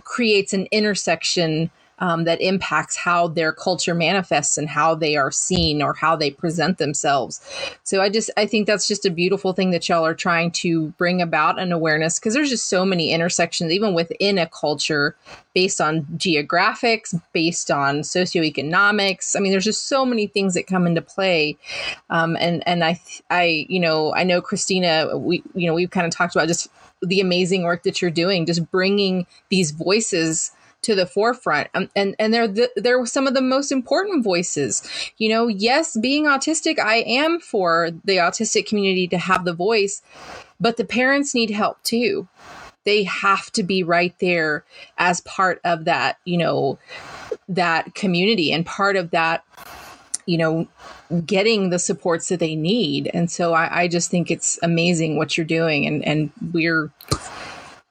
creates 0.04 0.52
an 0.52 0.66
intersection 0.70 1.70
um, 2.02 2.24
that 2.24 2.40
impacts 2.40 2.96
how 2.96 3.28
their 3.28 3.52
culture 3.52 3.94
manifests 3.94 4.58
and 4.58 4.68
how 4.68 4.92
they 4.92 5.16
are 5.16 5.30
seen 5.30 5.80
or 5.80 5.94
how 5.94 6.16
they 6.16 6.32
present 6.32 6.78
themselves. 6.78 7.40
So 7.84 8.02
I 8.02 8.08
just 8.08 8.28
I 8.36 8.44
think 8.44 8.66
that's 8.66 8.88
just 8.88 9.06
a 9.06 9.10
beautiful 9.10 9.52
thing 9.52 9.70
that 9.70 9.88
y'all 9.88 10.04
are 10.04 10.14
trying 10.14 10.50
to 10.50 10.88
bring 10.98 11.22
about 11.22 11.60
an 11.60 11.70
awareness 11.70 12.18
because 12.18 12.34
there's 12.34 12.50
just 12.50 12.68
so 12.68 12.84
many 12.84 13.12
intersections 13.12 13.72
even 13.72 13.94
within 13.94 14.36
a 14.36 14.48
culture 14.48 15.16
based 15.54 15.80
on 15.80 16.02
geographics, 16.16 17.18
based 17.32 17.70
on 17.70 18.00
socioeconomics. 18.00 19.36
I 19.36 19.40
mean, 19.40 19.52
there's 19.52 19.64
just 19.64 19.86
so 19.86 20.04
many 20.04 20.26
things 20.26 20.54
that 20.54 20.66
come 20.66 20.88
into 20.88 21.02
play. 21.02 21.56
Um, 22.10 22.36
and 22.40 22.66
and 22.66 22.82
I 22.82 23.00
I 23.30 23.66
you 23.68 23.78
know 23.78 24.12
I 24.12 24.24
know 24.24 24.42
Christina 24.42 25.16
we 25.16 25.44
you 25.54 25.68
know 25.68 25.74
we've 25.74 25.90
kind 25.90 26.06
of 26.06 26.12
talked 26.12 26.34
about 26.34 26.48
just 26.48 26.66
the 27.00 27.20
amazing 27.20 27.62
work 27.62 27.84
that 27.84 28.02
you're 28.02 28.10
doing, 28.10 28.44
just 28.44 28.68
bringing 28.72 29.24
these 29.50 29.70
voices 29.70 30.50
to 30.82 30.94
the 30.94 31.06
forefront. 31.06 31.68
Um, 31.74 31.90
and 31.96 32.14
and 32.18 32.32
they're 32.34 32.48
the, 32.48 32.70
they're 32.76 33.04
some 33.06 33.26
of 33.26 33.34
the 33.34 33.40
most 33.40 33.72
important 33.72 34.24
voices. 34.24 34.82
You 35.18 35.28
know 35.28 35.48
yes 35.48 35.96
being 35.96 36.24
autistic 36.24 36.78
i 36.78 36.96
am 36.96 37.40
for 37.40 37.90
the 38.04 38.16
autistic 38.16 38.66
community 38.66 39.08
to 39.08 39.18
have 39.18 39.44
the 39.44 39.54
voice 39.54 40.02
but 40.60 40.76
the 40.76 40.84
parents 40.84 41.34
need 41.34 41.50
help 41.50 41.82
too. 41.82 42.28
They 42.84 43.02
have 43.02 43.50
to 43.52 43.62
be 43.62 43.82
right 43.82 44.14
there 44.20 44.64
as 44.96 45.20
part 45.20 45.60
of 45.64 45.84
that 45.84 46.18
you 46.24 46.38
know 46.38 46.78
that 47.48 47.94
community 47.94 48.52
and 48.52 48.64
part 48.64 48.96
of 48.96 49.10
that 49.10 49.44
you 50.26 50.38
know 50.38 50.68
getting 51.26 51.70
the 51.70 51.78
supports 51.78 52.28
that 52.28 52.40
they 52.40 52.54
need. 52.56 53.10
And 53.12 53.30
so 53.30 53.52
i, 53.54 53.82
I 53.82 53.88
just 53.88 54.10
think 54.10 54.30
it's 54.30 54.58
amazing 54.62 55.16
what 55.16 55.36
you're 55.36 55.46
doing 55.46 55.86
and 55.86 56.04
and 56.04 56.30
we're 56.52 56.90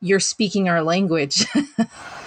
you're 0.01 0.19
speaking 0.19 0.67
our 0.67 0.81
language 0.81 1.45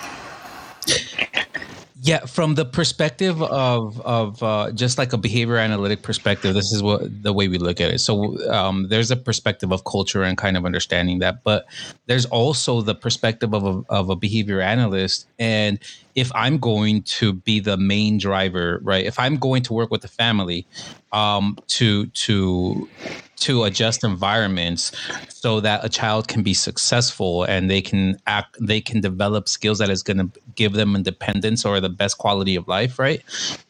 Yeah, 2.04 2.26
from 2.26 2.54
the 2.54 2.66
perspective 2.66 3.42
of 3.42 3.98
of 4.02 4.42
uh, 4.42 4.72
just 4.72 4.98
like 4.98 5.14
a 5.14 5.16
behavior 5.16 5.56
analytic 5.56 6.02
perspective, 6.02 6.52
this 6.52 6.70
is 6.70 6.82
what 6.82 7.22
the 7.22 7.32
way 7.32 7.48
we 7.48 7.56
look 7.56 7.80
at 7.80 7.90
it. 7.92 7.98
So 8.00 8.46
um, 8.50 8.88
there's 8.88 9.10
a 9.10 9.16
perspective 9.16 9.72
of 9.72 9.84
culture 9.84 10.22
and 10.22 10.36
kind 10.36 10.58
of 10.58 10.66
understanding 10.66 11.20
that, 11.20 11.42
but 11.44 11.64
there's 12.04 12.26
also 12.26 12.82
the 12.82 12.94
perspective 12.94 13.54
of 13.54 13.64
a, 13.64 13.82
of 13.88 14.10
a 14.10 14.16
behavior 14.16 14.60
analyst. 14.60 15.26
And 15.38 15.78
if 16.14 16.30
I'm 16.34 16.58
going 16.58 17.04
to 17.04 17.32
be 17.32 17.58
the 17.58 17.78
main 17.78 18.18
driver, 18.18 18.80
right? 18.82 19.06
If 19.06 19.18
I'm 19.18 19.38
going 19.38 19.62
to 19.62 19.72
work 19.72 19.90
with 19.90 20.02
the 20.02 20.08
family 20.08 20.66
um, 21.14 21.56
to 21.68 22.06
to 22.08 22.88
to 23.36 23.64
adjust 23.64 24.04
environments 24.04 24.92
so 25.28 25.60
that 25.60 25.84
a 25.84 25.88
child 25.88 26.28
can 26.28 26.42
be 26.42 26.54
successful 26.54 27.44
and 27.44 27.70
they 27.70 27.80
can 27.80 28.18
act 28.26 28.56
they 28.60 28.80
can 28.80 29.00
develop 29.00 29.48
skills 29.48 29.78
that 29.78 29.90
is 29.90 30.02
going 30.02 30.18
to 30.18 30.30
give 30.54 30.72
them 30.72 30.96
independence 30.96 31.64
or 31.64 31.80
the 31.80 31.88
best 31.88 32.18
quality 32.18 32.56
of 32.56 32.66
life 32.68 32.98
right? 32.98 33.22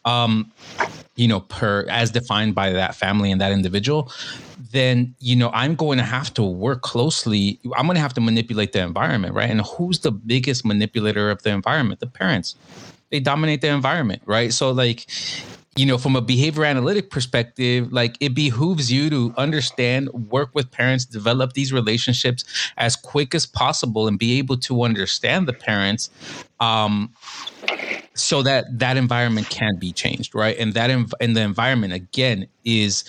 Um 0.04 0.50
you 1.16 1.28
know 1.28 1.40
per 1.40 1.86
as 1.88 2.10
defined 2.10 2.54
by 2.54 2.70
that 2.72 2.94
family 2.94 3.30
and 3.30 3.40
that 3.40 3.52
individual 3.52 4.10
then 4.72 5.14
you 5.20 5.36
know 5.36 5.50
i'm 5.54 5.76
going 5.76 5.98
to 5.98 6.04
have 6.04 6.34
to 6.34 6.42
work 6.42 6.82
closely. 6.82 7.60
I'm 7.76 7.86
going 7.86 7.94
to 7.94 8.00
have 8.00 8.14
to 8.14 8.20
manipulate 8.20 8.72
the 8.72 8.82
environment 8.82 9.34
right? 9.34 9.50
And 9.50 9.60
who's 9.60 10.00
the 10.00 10.10
biggest 10.10 10.64
manipulator 10.64 11.30
of 11.30 11.42
the 11.42 11.50
environment? 11.50 12.00
The 12.00 12.06
parents. 12.06 12.56
They 13.10 13.20
dominate 13.20 13.60
the 13.60 13.68
environment 13.68 14.22
right? 14.26 14.52
So 14.52 14.70
like 14.72 15.06
you 15.76 15.86
know, 15.86 15.98
from 15.98 16.14
a 16.16 16.20
behavior 16.20 16.64
analytic 16.64 17.10
perspective, 17.10 17.92
like 17.92 18.16
it 18.20 18.34
behooves 18.34 18.92
you 18.92 19.10
to 19.10 19.34
understand, 19.36 20.08
work 20.12 20.50
with 20.54 20.70
parents, 20.70 21.04
develop 21.04 21.52
these 21.54 21.72
relationships 21.72 22.44
as 22.76 22.96
quick 22.96 23.34
as 23.34 23.46
possible, 23.46 24.06
and 24.06 24.18
be 24.18 24.38
able 24.38 24.56
to 24.58 24.82
understand 24.82 25.48
the 25.48 25.52
parents, 25.52 26.10
um, 26.60 27.12
so 28.16 28.42
that 28.42 28.78
that 28.78 28.96
environment 28.96 29.48
can 29.50 29.76
be 29.78 29.92
changed, 29.92 30.34
right? 30.34 30.56
And 30.58 30.74
that 30.74 30.90
env- 30.90 31.12
and 31.20 31.36
the 31.36 31.40
environment 31.40 31.92
again 31.92 32.46
is 32.64 33.04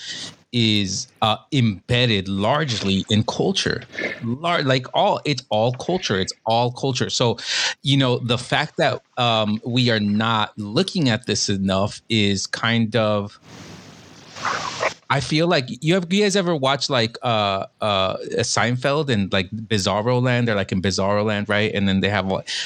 is 0.55 1.07
uh, 1.21 1.35
embedded 1.51 2.29
largely 2.29 3.05
in 3.09 3.23
culture. 3.25 3.83
Lar- 4.23 4.63
like 4.63 4.87
all 4.93 5.19
it's 5.25 5.43
all 5.49 5.73
culture 5.73 6.17
it's 6.17 6.33
all 6.45 6.71
culture. 6.71 7.09
So 7.09 7.37
you 7.83 7.97
know 7.97 8.19
the 8.19 8.37
fact 8.37 8.77
that 8.77 9.01
um, 9.17 9.61
we 9.67 9.91
are 9.91 9.99
not 9.99 10.57
looking 10.57 11.09
at 11.09 11.27
this 11.27 11.49
enough 11.49 12.01
is 12.09 12.47
kind 12.47 12.95
of 12.95 13.37
I 15.15 15.21
feel 15.21 15.47
like 15.47 15.65
you 15.85 15.93
have 15.93 16.11
you 16.11 16.23
guys 16.23 16.35
ever 16.35 16.53
watched 16.67 16.89
like 16.89 17.17
uh 17.21 17.61
uh 17.79 18.17
Seinfeld 18.53 19.07
and 19.09 19.31
like 19.31 19.49
Bizarro 19.71 20.21
Land? 20.21 20.41
They're 20.45 20.61
like 20.63 20.73
in 20.73 20.81
Bizarro 20.81 21.23
Land, 21.23 21.47
right? 21.47 21.71
And 21.73 21.87
then 21.87 22.01
they 22.01 22.09
have 22.09 22.25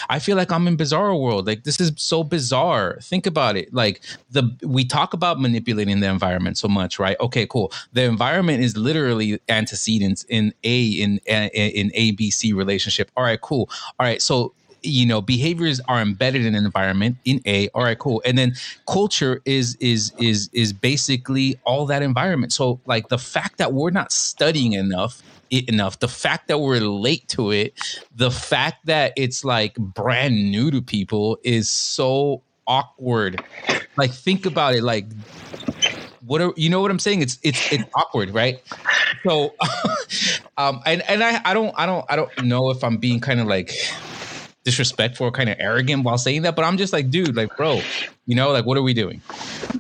I 0.09 0.17
feel 0.25 0.35
like 0.41 0.51
I'm 0.51 0.67
in 0.67 0.75
Bizarro 0.75 1.15
World. 1.25 1.45
Like 1.45 1.63
this 1.63 1.79
is 1.79 1.91
so 1.97 2.23
bizarre. 2.23 2.97
Think 3.11 3.27
about 3.27 3.55
it. 3.61 3.71
Like 3.71 4.01
the 4.31 4.43
we 4.63 4.83
talk 4.83 5.13
about 5.13 5.39
manipulating 5.39 5.99
the 5.99 6.07
environment 6.07 6.57
so 6.57 6.67
much, 6.67 6.97
right? 6.97 7.17
Okay, 7.19 7.45
cool. 7.45 7.71
The 7.93 8.03
environment 8.15 8.63
is 8.63 8.75
literally 8.75 9.39
antecedents 9.47 10.25
in 10.27 10.51
a 10.63 10.81
in 11.03 11.19
in 11.27 11.91
A 11.93 12.11
B 12.19 12.31
C 12.31 12.53
relationship. 12.53 13.11
All 13.15 13.23
right, 13.23 13.41
cool. 13.41 13.69
All 13.99 14.05
right, 14.09 14.21
so 14.29 14.53
you 14.81 15.05
know 15.05 15.21
behaviors 15.21 15.79
are 15.87 16.01
embedded 16.01 16.45
in 16.45 16.55
an 16.55 16.65
environment 16.65 17.17
in 17.25 17.41
a 17.45 17.69
all 17.69 17.83
right 17.83 17.99
cool 17.99 18.21
and 18.25 18.37
then 18.37 18.53
culture 18.87 19.41
is 19.45 19.75
is 19.79 20.11
is 20.19 20.49
is 20.53 20.73
basically 20.73 21.59
all 21.65 21.85
that 21.85 22.01
environment 22.01 22.51
so 22.51 22.79
like 22.85 23.09
the 23.09 23.17
fact 23.17 23.57
that 23.57 23.73
we're 23.73 23.89
not 23.89 24.11
studying 24.11 24.73
enough 24.73 25.21
it 25.49 25.67
enough 25.69 25.99
the 25.99 26.07
fact 26.07 26.47
that 26.47 26.59
we're 26.59 26.79
late 26.79 27.27
to 27.27 27.51
it 27.51 27.73
the 28.15 28.31
fact 28.31 28.85
that 28.85 29.13
it's 29.15 29.43
like 29.43 29.75
brand 29.75 30.51
new 30.51 30.71
to 30.71 30.81
people 30.81 31.37
is 31.43 31.69
so 31.69 32.41
awkward 32.67 33.43
like 33.97 34.11
think 34.11 34.45
about 34.45 34.75
it 34.75 34.83
like 34.83 35.05
what 36.25 36.41
are, 36.41 36.53
you 36.55 36.69
know 36.69 36.81
what 36.81 36.91
I'm 36.91 36.99
saying? 36.99 37.21
It's 37.21 37.39
it's 37.43 37.71
it's 37.71 37.83
awkward, 37.95 38.33
right? 38.33 38.61
So, 39.25 39.55
um, 40.57 40.81
and 40.85 41.01
and 41.09 41.23
I 41.23 41.41
I 41.43 41.53
don't 41.53 41.73
I 41.77 41.85
don't 41.85 42.05
I 42.09 42.15
don't 42.15 42.43
know 42.43 42.69
if 42.69 42.83
I'm 42.83 42.97
being 42.97 43.19
kind 43.19 43.39
of 43.39 43.47
like 43.47 43.73
disrespectful 44.63 45.27
or 45.27 45.31
kind 45.31 45.49
of 45.49 45.55
arrogant 45.59 46.03
while 46.03 46.17
saying 46.17 46.41
that, 46.43 46.55
but 46.55 46.65
I'm 46.65 46.77
just 46.77 46.93
like, 46.93 47.09
dude, 47.09 47.35
like, 47.35 47.55
bro, 47.55 47.81
you 48.25 48.35
know, 48.35 48.51
like, 48.51 48.65
what 48.65 48.77
are 48.77 48.83
we 48.83 48.93
doing? 48.93 49.21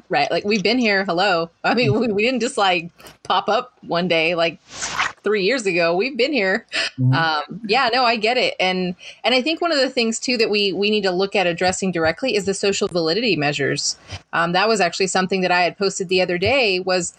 Right. 0.07 0.31
Like, 0.31 0.45
we've 0.45 0.63
been 0.63 0.79
here. 0.79 1.05
Hello. 1.05 1.49
I 1.63 1.73
mean, 1.73 1.99
we, 1.99 2.07
we 2.07 2.23
didn't 2.23 2.39
just 2.39 2.57
like 2.57 2.89
pop 3.23 3.49
up 3.49 3.73
one 3.81 4.07
day, 4.07 4.35
like 4.35 4.59
three 4.63 5.43
years 5.43 5.65
ago. 5.65 5.95
We've 5.95 6.17
been 6.17 6.31
here. 6.31 6.65
Mm-hmm. 6.97 7.13
Um, 7.13 7.61
yeah, 7.67 7.89
no, 7.93 8.05
I 8.05 8.15
get 8.15 8.37
it. 8.37 8.55
And, 8.59 8.95
and 9.23 9.35
I 9.35 9.41
think 9.41 9.61
one 9.61 9.71
of 9.71 9.77
the 9.77 9.89
things 9.89 10.19
too 10.19 10.37
that 10.37 10.49
we, 10.49 10.71
we 10.71 10.89
need 10.89 11.03
to 11.03 11.11
look 11.11 11.35
at 11.35 11.45
addressing 11.45 11.91
directly 11.91 12.35
is 12.35 12.45
the 12.45 12.53
social 12.53 12.87
validity 12.87 13.35
measures. 13.35 13.97
Um, 14.33 14.53
that 14.53 14.67
was 14.67 14.79
actually 14.81 15.07
something 15.07 15.41
that 15.41 15.51
I 15.51 15.61
had 15.61 15.77
posted 15.77 16.07
the 16.07 16.21
other 16.21 16.37
day 16.37 16.79
was, 16.79 17.13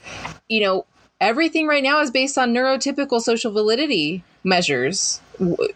you 0.49 0.61
know, 0.61 0.87
everything 1.21 1.67
right 1.67 1.83
now 1.83 2.01
is 2.01 2.11
based 2.11 2.39
on 2.39 2.55
neurotypical 2.55 3.21
social 3.21 3.53
validity 3.53 4.25
measures 4.45 5.21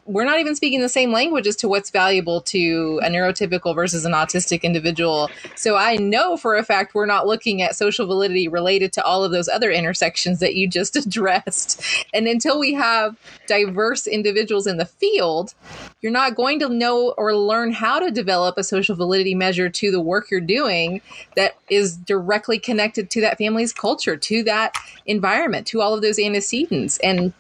we're 0.04 0.24
not 0.24 0.38
even 0.38 0.54
speaking 0.54 0.80
the 0.82 0.88
same 0.88 1.10
language 1.10 1.46
as 1.46 1.56
to 1.56 1.68
what's 1.68 1.88
valuable 1.90 2.42
to 2.42 3.00
a 3.02 3.08
neurotypical 3.08 3.74
versus 3.74 4.04
an 4.04 4.12
autistic 4.12 4.62
individual. 4.62 5.30
So 5.56 5.76
I 5.76 5.96
know 5.96 6.36
for 6.36 6.54
a 6.56 6.62
fact 6.62 6.94
we're 6.94 7.06
not 7.06 7.26
looking 7.26 7.62
at 7.62 7.74
social 7.74 8.06
validity 8.06 8.46
related 8.46 8.92
to 8.94 9.04
all 9.04 9.24
of 9.24 9.32
those 9.32 9.48
other 9.48 9.70
intersections 9.70 10.40
that 10.40 10.54
you 10.54 10.68
just 10.68 10.96
addressed. 11.06 11.82
And 12.12 12.26
until 12.26 12.58
we 12.58 12.74
have 12.74 13.16
diverse 13.46 14.06
individuals 14.06 14.66
in 14.66 14.76
the 14.76 14.84
field, 14.84 15.54
you're 16.02 16.12
not 16.12 16.34
going 16.34 16.58
to 16.60 16.68
know 16.68 17.14
or 17.16 17.34
learn 17.34 17.72
how 17.72 17.98
to 17.98 18.10
develop 18.10 18.58
a 18.58 18.64
social 18.64 18.94
validity 18.94 19.34
measure 19.34 19.70
to 19.70 19.90
the 19.90 20.00
work 20.00 20.30
you're 20.30 20.40
doing 20.40 21.00
that 21.36 21.56
is 21.70 21.96
directly 21.96 22.58
connected 22.58 23.08
to 23.10 23.22
that 23.22 23.38
family's 23.38 23.72
culture, 23.72 24.16
to 24.16 24.42
that 24.42 24.74
environment, 25.06 25.66
to 25.68 25.80
all 25.80 25.94
of 25.94 26.02
those 26.02 26.18
antecedents. 26.18 26.98
And 26.98 27.32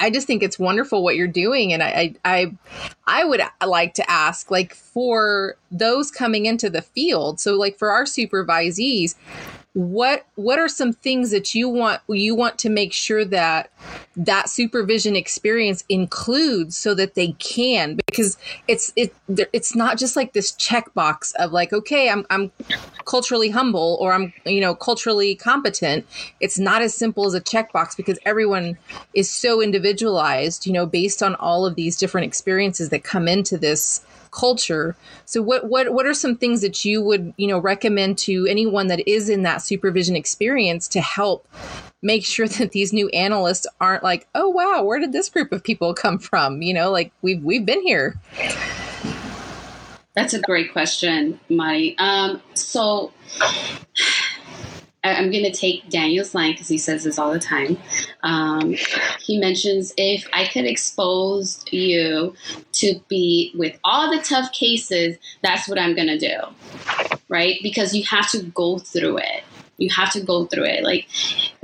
I 0.00 0.10
just 0.10 0.26
think 0.26 0.42
it's 0.42 0.58
wonderful 0.58 1.04
what 1.04 1.14
you're 1.14 1.28
doing, 1.28 1.72
and 1.72 1.82
I, 1.82 2.14
I, 2.24 2.52
I 3.06 3.24
would 3.24 3.42
like 3.64 3.94
to 3.94 4.10
ask, 4.10 4.50
like, 4.50 4.74
for 4.74 5.56
those 5.70 6.10
coming 6.10 6.46
into 6.46 6.70
the 6.70 6.82
field. 6.82 7.38
So, 7.38 7.54
like, 7.56 7.78
for 7.78 7.90
our 7.90 8.04
supervisees, 8.04 9.14
what 9.72 10.26
what 10.34 10.58
are 10.58 10.68
some 10.68 10.92
things 10.92 11.30
that 11.30 11.54
you 11.54 11.68
want 11.68 12.00
you 12.08 12.34
want 12.34 12.58
to 12.58 12.68
make 12.68 12.92
sure 12.92 13.24
that 13.24 13.70
that 14.16 14.50
supervision 14.50 15.14
experience 15.14 15.84
includes 15.88 16.76
so 16.76 16.92
that 16.94 17.14
they 17.14 17.32
can? 17.32 17.94
Because 18.06 18.36
it's 18.66 18.92
it 18.96 19.14
it's 19.52 19.76
not 19.76 19.96
just 19.96 20.16
like 20.16 20.32
this 20.32 20.52
checkbox 20.52 21.32
of 21.36 21.52
like 21.52 21.72
okay 21.72 22.10
I'm 22.10 22.26
I'm 22.30 22.50
culturally 23.04 23.50
humble 23.50 23.96
or 24.00 24.12
I'm 24.12 24.32
you 24.44 24.60
know 24.60 24.74
culturally 24.74 25.36
competent. 25.36 26.04
It's 26.40 26.58
not 26.58 26.82
as 26.82 26.92
simple 26.92 27.26
as 27.26 27.34
a 27.34 27.40
checkbox 27.40 27.96
because 27.96 28.18
everyone 28.26 28.76
is 29.14 29.30
so 29.30 29.62
individualized 29.62 30.66
you 30.66 30.72
know 30.72 30.84
based 30.84 31.22
on 31.22 31.36
all 31.36 31.64
of 31.64 31.76
these 31.76 31.96
different 31.96 32.26
experiences 32.26 32.88
that 32.88 33.04
come 33.04 33.28
into 33.28 33.56
this 33.56 34.04
culture. 34.30 34.96
So 35.24 35.42
what 35.42 35.68
what 35.68 35.92
what 35.92 36.06
are 36.06 36.14
some 36.14 36.36
things 36.36 36.60
that 36.62 36.84
you 36.84 37.02
would, 37.02 37.34
you 37.36 37.46
know, 37.48 37.58
recommend 37.58 38.18
to 38.18 38.46
anyone 38.46 38.88
that 38.88 39.06
is 39.08 39.28
in 39.28 39.42
that 39.42 39.62
supervision 39.62 40.16
experience 40.16 40.88
to 40.88 41.00
help 41.00 41.46
make 42.02 42.24
sure 42.24 42.48
that 42.58 42.72
these 42.72 42.92
new 42.92 43.08
analysts 43.10 43.66
aren't 43.80 44.02
like, 44.02 44.26
"Oh 44.34 44.48
wow, 44.48 44.82
where 44.82 44.98
did 44.98 45.12
this 45.12 45.28
group 45.28 45.52
of 45.52 45.62
people 45.62 45.94
come 45.94 46.18
from?" 46.18 46.62
You 46.62 46.74
know, 46.74 46.90
like 46.90 47.12
we've 47.22 47.42
we've 47.42 47.66
been 47.66 47.82
here. 47.82 48.16
That's 50.14 50.34
a 50.34 50.40
great 50.40 50.72
question, 50.72 51.38
Mari. 51.48 51.96
Um, 51.98 52.42
so 52.54 53.12
I'm 55.02 55.30
going 55.30 55.44
to 55.44 55.52
take 55.52 55.88
Daniel's 55.88 56.34
line 56.34 56.52
because 56.52 56.68
he 56.68 56.76
says 56.76 57.04
this 57.04 57.18
all 57.18 57.32
the 57.32 57.38
time. 57.38 57.78
Um, 58.22 58.74
he 59.20 59.38
mentions 59.38 59.94
if 59.96 60.28
I 60.32 60.46
could 60.46 60.66
expose 60.66 61.64
you 61.70 62.34
to 62.72 63.00
be 63.08 63.52
with 63.54 63.78
all 63.82 64.14
the 64.14 64.22
tough 64.22 64.52
cases, 64.52 65.16
that's 65.42 65.68
what 65.68 65.78
I'm 65.78 65.94
going 65.94 66.08
to 66.08 66.18
do. 66.18 66.36
Right? 67.28 67.58
Because 67.62 67.94
you 67.94 68.04
have 68.04 68.30
to 68.32 68.42
go 68.42 68.78
through 68.78 69.18
it 69.18 69.44
you 69.80 69.90
have 69.90 70.12
to 70.12 70.20
go 70.20 70.46
through 70.46 70.64
it. 70.64 70.84
Like, 70.84 71.08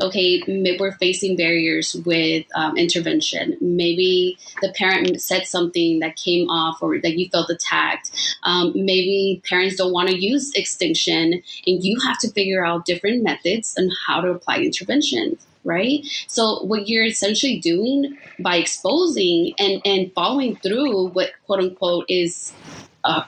okay, 0.01 0.43
we're 0.81 0.93
facing 0.93 1.37
barriers 1.37 1.95
with 1.95 2.47
um, 2.55 2.77
intervention. 2.77 3.57
Maybe 3.61 4.39
the 4.63 4.73
parent 4.73 5.21
said 5.21 5.47
something 5.47 6.01
that 6.01 6.17
came 6.17 6.49
off 6.49 6.83
or 6.83 6.99
that 6.99 7.17
you 7.19 7.29
felt 7.29 7.51
attacked. 7.51 8.11
Um, 8.43 8.73
maybe 8.75 9.43
parents 9.49 9.77
don't 9.77 9.93
want 9.93 10.09
to 10.09 10.17
use 10.17 10.53
extinction, 10.55 11.35
and 11.67 11.85
you 11.85 12.01
have 12.01 12.19
to 12.21 12.31
figure 12.31 12.65
out 12.65 12.87
different 12.87 13.23
methods 13.23 13.75
and 13.77 13.93
how 14.07 14.21
to 14.21 14.31
apply 14.31 14.59
intervention 14.59 15.39
right? 15.67 16.07
So 16.29 16.63
what 16.63 16.89
you're 16.89 17.05
essentially 17.05 17.59
doing 17.59 18.17
by 18.39 18.57
exposing 18.57 19.53
and 19.59 19.83
and 19.85 20.13
following 20.15 20.55
through 20.57 21.09
what 21.09 21.33
quote 21.45 21.59
unquote 21.59 22.07
is 22.09 22.53
a 23.05 23.25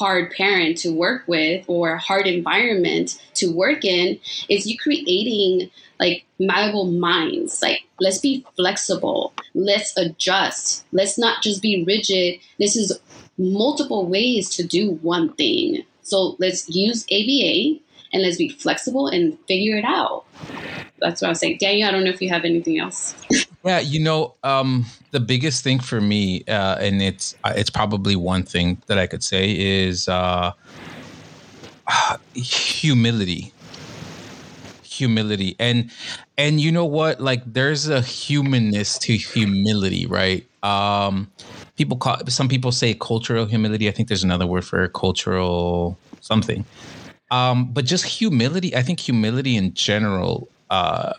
hard 0.00 0.30
parent 0.30 0.78
to 0.78 0.90
work 0.90 1.22
with 1.26 1.62
or 1.68 1.98
hard 1.98 2.26
environment 2.26 3.20
to 3.34 3.52
work 3.52 3.84
in 3.84 4.18
is 4.48 4.66
you 4.66 4.78
creating 4.78 5.70
like 5.98 6.24
malleable 6.38 6.86
minds. 6.86 7.60
Like 7.60 7.82
let's 8.00 8.16
be 8.16 8.46
flexible. 8.56 9.34
Let's 9.54 9.94
adjust. 9.98 10.86
Let's 10.90 11.18
not 11.18 11.42
just 11.42 11.60
be 11.60 11.84
rigid. 11.86 12.40
This 12.58 12.76
is 12.76 12.98
multiple 13.36 14.06
ways 14.06 14.48
to 14.56 14.66
do 14.66 14.92
one 15.02 15.34
thing. 15.34 15.84
So 16.00 16.34
let's 16.38 16.66
use 16.70 17.04
aba 17.12 17.78
and 18.14 18.22
let's 18.22 18.38
be 18.38 18.48
flexible 18.48 19.06
and 19.06 19.38
figure 19.46 19.76
it 19.76 19.84
out. 19.84 20.24
That's 20.98 21.20
what 21.20 21.28
i 21.28 21.30
was 21.30 21.40
saying. 21.40 21.58
Daniel 21.60 21.88
i 21.88 21.92
don't 21.92 22.04
know 22.04 22.10
if 22.10 22.22
you 22.22 22.30
have 22.30 22.44
anything 22.46 22.78
else 22.78 23.14
Yeah, 23.64 23.80
you 23.80 24.00
know, 24.00 24.36
um, 24.42 24.86
the 25.10 25.20
biggest 25.20 25.62
thing 25.62 25.80
for 25.80 26.00
me, 26.00 26.44
uh, 26.48 26.76
and 26.80 27.02
it's 27.02 27.34
uh, 27.44 27.52
it's 27.54 27.68
probably 27.68 28.16
one 28.16 28.42
thing 28.42 28.80
that 28.86 28.98
I 28.98 29.06
could 29.06 29.22
say 29.22 29.50
is 29.54 30.08
uh, 30.08 30.52
humility. 32.34 33.52
Humility, 34.82 35.56
and 35.58 35.90
and 36.36 36.60
you 36.60 36.70
know 36.72 36.84
what? 36.84 37.20
Like, 37.20 37.42
there's 37.46 37.88
a 37.88 38.02
humanness 38.02 38.98
to 39.00 39.16
humility, 39.16 40.04
right? 40.06 40.46
Um, 40.62 41.30
people 41.76 41.96
call 41.96 42.18
some 42.28 42.48
people 42.48 42.70
say 42.72 42.94
cultural 42.94 43.46
humility. 43.46 43.88
I 43.88 43.92
think 43.92 44.08
there's 44.08 44.24
another 44.24 44.46
word 44.46 44.64
for 44.64 44.86
cultural 44.88 45.96
something. 46.20 46.66
Um, 47.30 47.72
but 47.72 47.84
just 47.86 48.04
humility. 48.06 48.76
I 48.76 48.82
think 48.82 49.00
humility 49.00 49.56
in 49.56 49.74
general 49.74 50.48
uh, 50.70 51.12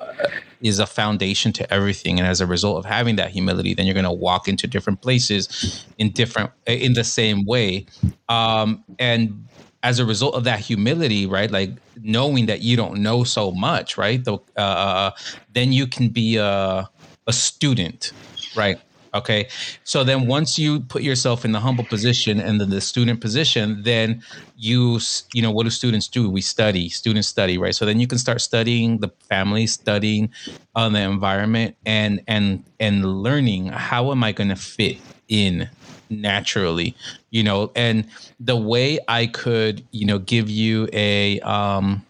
is 0.61 0.79
a 0.79 0.85
foundation 0.85 1.51
to 1.53 1.73
everything. 1.73 2.19
And 2.19 2.27
as 2.27 2.41
a 2.41 2.45
result 2.45 2.77
of 2.77 2.85
having 2.85 3.15
that 3.17 3.31
humility 3.31 3.73
then 3.73 3.85
you're 3.85 3.93
going 3.93 4.03
to 4.03 4.11
walk 4.11 4.47
into 4.47 4.67
different 4.67 5.01
places 5.01 5.85
in 5.97 6.11
different 6.11 6.51
in 6.65 6.93
the 6.93 7.03
same 7.03 7.45
way. 7.45 7.85
Um, 8.29 8.83
and 8.99 9.45
as 9.83 9.99
a 9.99 10.05
result 10.05 10.35
of 10.35 10.43
that 10.43 10.59
humility 10.59 11.25
right 11.25 11.49
like 11.49 11.71
knowing 12.01 12.45
that 12.45 12.61
you 12.61 12.77
don't 12.77 13.01
know 13.01 13.23
so 13.23 13.51
much 13.51 13.97
right 13.97 14.23
the, 14.23 14.37
uh, 14.55 15.11
then 15.53 15.71
you 15.71 15.87
can 15.87 16.09
be 16.09 16.37
a, 16.37 16.87
a 17.27 17.33
student 17.33 18.11
right 18.55 18.79
Okay. 19.13 19.49
So 19.83 20.03
then 20.03 20.25
once 20.25 20.57
you 20.57 20.79
put 20.81 21.03
yourself 21.03 21.43
in 21.43 21.51
the 21.51 21.59
humble 21.59 21.83
position 21.83 22.39
and 22.39 22.61
then 22.61 22.69
the 22.69 22.79
student 22.79 23.19
position, 23.19 23.83
then 23.83 24.23
you, 24.55 24.99
you 25.33 25.41
know, 25.41 25.51
what 25.51 25.63
do 25.63 25.69
students 25.69 26.07
do? 26.07 26.29
We 26.29 26.41
study, 26.41 26.87
students 26.87 27.27
study, 27.27 27.57
right? 27.57 27.75
So 27.75 27.85
then 27.85 27.99
you 27.99 28.07
can 28.07 28.17
start 28.17 28.39
studying 28.39 28.99
the 28.99 29.09
family, 29.27 29.67
studying 29.67 30.31
on 30.75 30.95
uh, 30.95 30.99
the 30.99 31.03
environment 31.05 31.75
and, 31.85 32.21
and, 32.27 32.63
and 32.79 33.05
learning 33.21 33.67
how 33.67 34.11
am 34.11 34.23
I 34.23 34.31
going 34.31 34.49
to 34.49 34.55
fit 34.55 34.97
in 35.27 35.69
naturally, 36.09 36.95
you 37.31 37.43
know, 37.43 37.71
and 37.75 38.05
the 38.39 38.55
way 38.55 38.99
I 39.07 39.27
could, 39.27 39.85
you 39.91 40.05
know, 40.05 40.19
give 40.19 40.49
you 40.49 40.87
a, 40.93 41.39
um, 41.41 42.05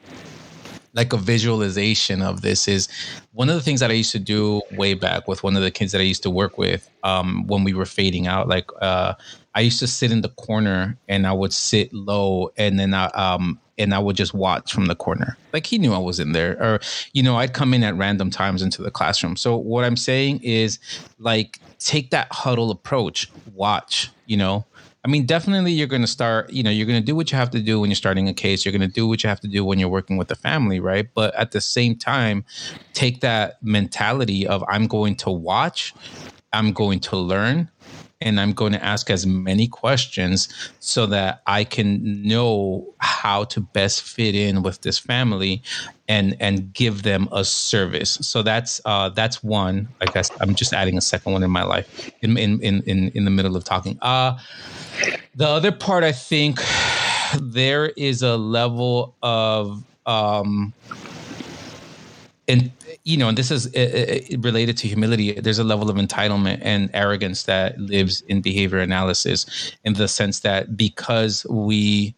like 0.94 1.14
a 1.14 1.18
visualization 1.18 2.22
of 2.22 2.42
this 2.42 2.68
is 2.68 2.90
one 3.34 3.50
of 3.50 3.56
the 3.56 3.62
things 3.62 3.80
that 3.80 3.90
I 3.90 3.94
used 3.94 4.12
to 4.12 4.20
do 4.20 4.62
way 4.72 4.94
back 4.94 5.28
with 5.28 5.44
one 5.44 5.56
of 5.56 5.62
the 5.62 5.72
kids 5.72 5.92
that 5.94 6.02
I 6.02 6.06
used 6.06 6.24
to 6.24 6.30
work 6.30 6.58
with 6.58 6.90
um, 7.04 7.48
when 7.48 7.64
we 7.64 7.74
were 7.74 7.86
fading 7.86 8.28
out. 8.28 8.48
Like 8.48 8.70
uh, 8.82 9.14
I 9.56 9.62
used 9.62 9.80
to 9.80 9.88
sit 9.88 10.12
in 10.12 10.22
the 10.22 10.30
corner 10.30 10.98
and 11.08 11.26
I 11.26 11.34
would 11.34 11.54
sit 11.54 11.94
low 11.94 12.52
and 12.58 12.80
then 12.80 12.94
I 12.94 13.06
um 13.08 13.60
and 13.78 13.96
I 13.96 14.00
would 14.00 14.16
just 14.16 14.34
watch 14.34 14.72
from 14.72 14.86
the 14.86 14.96
corner. 14.96 15.38
Like 15.54 15.66
he 15.66 15.80
knew 15.80 15.94
I 15.94 15.98
was 15.98 16.20
in 16.20 16.34
there, 16.34 16.62
or 16.62 16.80
you 17.14 17.24
know, 17.24 17.38
I'd 17.38 17.54
come 17.54 17.74
in 17.74 17.84
at 17.84 17.96
random 17.96 18.30
times 18.30 18.62
into 18.62 18.82
the 18.82 18.92
classroom. 18.92 19.36
So 19.36 19.58
what 19.58 19.84
I'm 19.84 19.98
saying 19.98 20.42
is 20.44 20.78
like 21.18 21.60
take 21.80 22.12
that 22.12 22.28
huddle 22.32 22.70
approach, 22.70 23.32
watch, 23.54 24.10
you 24.28 24.38
know, 24.38 24.66
I 25.04 25.08
mean, 25.08 25.26
definitely 25.26 25.72
you're 25.72 25.88
going 25.88 26.04
to 26.04 26.08
start, 26.08 26.52
you 26.52 26.62
know, 26.62 26.70
you're 26.70 26.86
going 26.86 27.00
to 27.00 27.06
do 27.06 27.16
what 27.16 27.32
you 27.32 27.38
have 27.38 27.50
to 27.52 27.60
do 27.60 27.80
when 27.80 27.90
you're 27.90 27.96
starting 27.96 28.30
a 28.30 28.34
case. 28.34 28.64
You're 28.64 28.72
going 28.72 28.88
to 28.88 28.88
do 28.88 29.08
what 29.08 29.24
you 29.24 29.30
have 29.30 29.40
to 29.40 29.48
do 29.48 29.66
when 29.66 29.80
you're 29.80 29.90
working 29.90 30.18
with 30.18 30.28
the 30.28 30.36
family, 30.36 30.80
right? 30.80 31.08
But 31.14 31.34
at 31.36 31.52
the 31.52 31.62
same 31.62 31.96
time, 31.96 32.46
take 32.94 33.22
that 33.22 33.62
mentality 33.64 34.46
of 34.46 34.64
I'm 34.70 34.86
going 34.86 35.16
to 35.18 35.32
watch, 35.32 35.96
I'm 36.54 36.72
going 36.72 37.00
to 37.00 37.18
learn, 37.18 37.72
and 38.22 38.40
I'm 38.40 38.54
going 38.54 38.74
to 38.74 38.84
ask 38.84 39.10
as 39.10 39.26
many 39.26 39.68
questions 39.68 40.48
so 40.80 41.08
that 41.08 41.42
I 41.48 41.64
can 41.64 42.22
know 42.22 42.94
how 43.00 43.46
to 43.46 43.60
best 43.60 44.04
fit 44.04 44.36
in 44.36 44.62
with 44.62 44.82
this 44.82 45.00
family 45.00 45.64
and 46.08 46.38
and 46.40 46.72
give 46.74 47.02
them 47.02 47.28
a 47.32 47.44
service. 47.44 48.20
So 48.22 48.44
that's 48.44 48.80
uh, 48.86 49.10
that's 49.10 49.44
one. 49.44 49.90
I 50.02 50.06
guess 50.06 50.30
I'm 50.40 50.54
just 50.54 50.74
adding 50.74 50.98
a 50.98 51.02
second 51.02 51.34
one 51.34 51.42
in 51.42 51.50
my 51.50 51.64
life 51.64 52.12
in 52.22 52.38
in 52.38 52.62
in 52.62 52.84
in, 52.84 53.10
in 53.16 53.26
the 53.26 53.32
middle 53.32 53.56
of 53.56 53.64
talking. 53.64 53.98
Uh 54.02 54.38
the 55.36 55.48
other 55.48 55.72
part, 55.72 56.04
I 56.04 56.12
think, 56.12 56.60
there 57.40 57.88
is 57.98 58.22
a 58.22 58.38
level 58.38 59.16
of, 59.24 59.84
um, 60.06 60.74
and 62.48 62.72
you 63.04 63.18
know, 63.18 63.30
and 63.30 63.38
this 63.38 63.50
is 63.50 63.74
uh, 63.76 64.20
related 64.40 64.78
to 64.78 64.88
humility. 64.88 65.32
There's 65.34 65.60
a 65.60 65.64
level 65.64 65.90
of 65.90 65.96
entitlement 65.96 66.60
and 66.62 66.90
arrogance 66.94 67.44
that 67.44 67.80
lives 67.80 68.22
in 68.22 68.42
behavior 68.42 68.80
analysis, 68.80 69.72
in 69.86 69.94
the 69.94 70.08
sense 70.08 70.42
that 70.42 70.76
because 70.76 71.46
we 71.50 72.14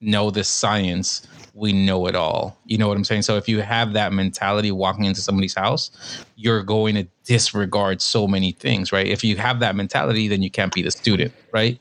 know 0.00 0.30
this 0.30 0.48
science, 0.48 1.26
we 1.54 1.72
know 1.72 2.06
it 2.06 2.16
all. 2.16 2.58
You 2.64 2.78
know 2.78 2.88
what 2.88 2.96
I'm 2.96 3.04
saying? 3.04 3.22
So 3.22 3.36
if 3.36 3.48
you 3.48 3.60
have 3.60 3.92
that 3.92 4.12
mentality 4.12 4.72
walking 4.72 5.04
into 5.04 5.20
somebody's 5.20 5.54
house, 5.54 5.90
you're 6.36 6.62
going 6.62 6.94
to 6.94 7.06
disregard 7.24 8.00
so 8.00 8.26
many 8.26 8.52
things, 8.52 8.90
right? 8.90 9.06
If 9.06 9.22
you 9.22 9.36
have 9.36 9.60
that 9.60 9.76
mentality, 9.76 10.28
then 10.28 10.42
you 10.42 10.50
can't 10.50 10.72
be 10.72 10.82
the 10.82 10.90
student, 10.90 11.32
right? 11.52 11.78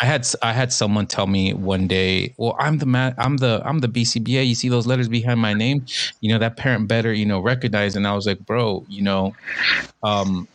I 0.00 0.04
had 0.04 0.26
I 0.42 0.52
had 0.52 0.72
someone 0.72 1.06
tell 1.06 1.26
me 1.26 1.54
one 1.54 1.88
day, 1.88 2.34
"Well, 2.36 2.54
I'm 2.58 2.78
the 2.78 2.86
man, 2.86 3.14
I'm 3.18 3.38
the 3.38 3.62
I'm 3.64 3.78
the 3.80 3.88
BCBA. 3.88 4.46
You 4.46 4.54
see 4.54 4.68
those 4.68 4.86
letters 4.86 5.08
behind 5.08 5.40
my 5.40 5.54
name? 5.54 5.86
You 6.20 6.32
know 6.32 6.38
that 6.38 6.56
parent 6.56 6.86
better, 6.86 7.12
you 7.12 7.26
know, 7.26 7.40
recognize." 7.40 7.96
And 7.96 8.06
I 8.06 8.14
was 8.14 8.26
like, 8.26 8.40
"Bro, 8.44 8.84
you 8.88 9.02
know, 9.02 9.34
um, 10.02 10.46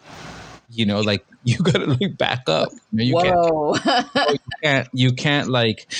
you 0.69 0.85
know, 0.85 1.01
like 1.01 1.25
you 1.45 1.57
gotta 1.57 1.85
like 1.85 2.17
back 2.17 2.47
up. 2.47 2.69
You, 2.93 3.05
you 3.05 3.15
Whoa. 3.15 3.73
Can't, 3.83 4.07
you 4.13 4.39
can't 4.63 4.87
you 4.93 5.11
can't 5.11 5.49
like 5.49 5.93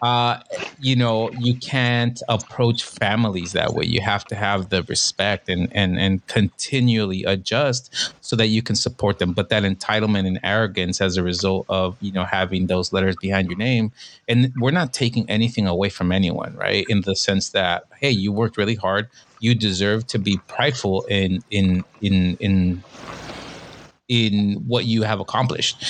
uh 0.00 0.40
you 0.80 0.96
know 0.96 1.30
you 1.38 1.58
can't 1.58 2.22
approach 2.30 2.82
families 2.82 3.52
that 3.52 3.74
way. 3.74 3.84
You 3.84 4.00
have 4.00 4.24
to 4.28 4.34
have 4.34 4.70
the 4.70 4.82
respect 4.84 5.50
and 5.50 5.68
and 5.72 5.98
and 5.98 6.26
continually 6.28 7.24
adjust 7.24 8.14
so 8.22 8.36
that 8.36 8.46
you 8.46 8.62
can 8.62 8.74
support 8.74 9.18
them. 9.18 9.34
But 9.34 9.50
that 9.50 9.64
entitlement 9.64 10.26
and 10.26 10.40
arrogance 10.42 11.02
as 11.02 11.18
a 11.18 11.22
result 11.22 11.66
of 11.68 11.96
you 12.00 12.12
know 12.12 12.24
having 12.24 12.66
those 12.66 12.90
letters 12.90 13.16
behind 13.16 13.48
your 13.48 13.58
name, 13.58 13.92
and 14.28 14.52
we're 14.58 14.70
not 14.70 14.94
taking 14.94 15.28
anything 15.28 15.66
away 15.66 15.90
from 15.90 16.10
anyone, 16.10 16.54
right? 16.56 16.86
In 16.88 17.02
the 17.02 17.14
sense 17.14 17.50
that 17.50 17.84
hey, 18.00 18.10
you 18.10 18.32
worked 18.32 18.56
really 18.56 18.76
hard. 18.76 19.08
You 19.40 19.54
deserve 19.54 20.06
to 20.08 20.18
be 20.18 20.38
prideful 20.48 21.04
in 21.04 21.44
in 21.50 21.84
in 22.00 22.38
in 22.38 22.82
in 24.08 24.54
what 24.66 24.84
you 24.84 25.02
have 25.02 25.20
accomplished. 25.20 25.84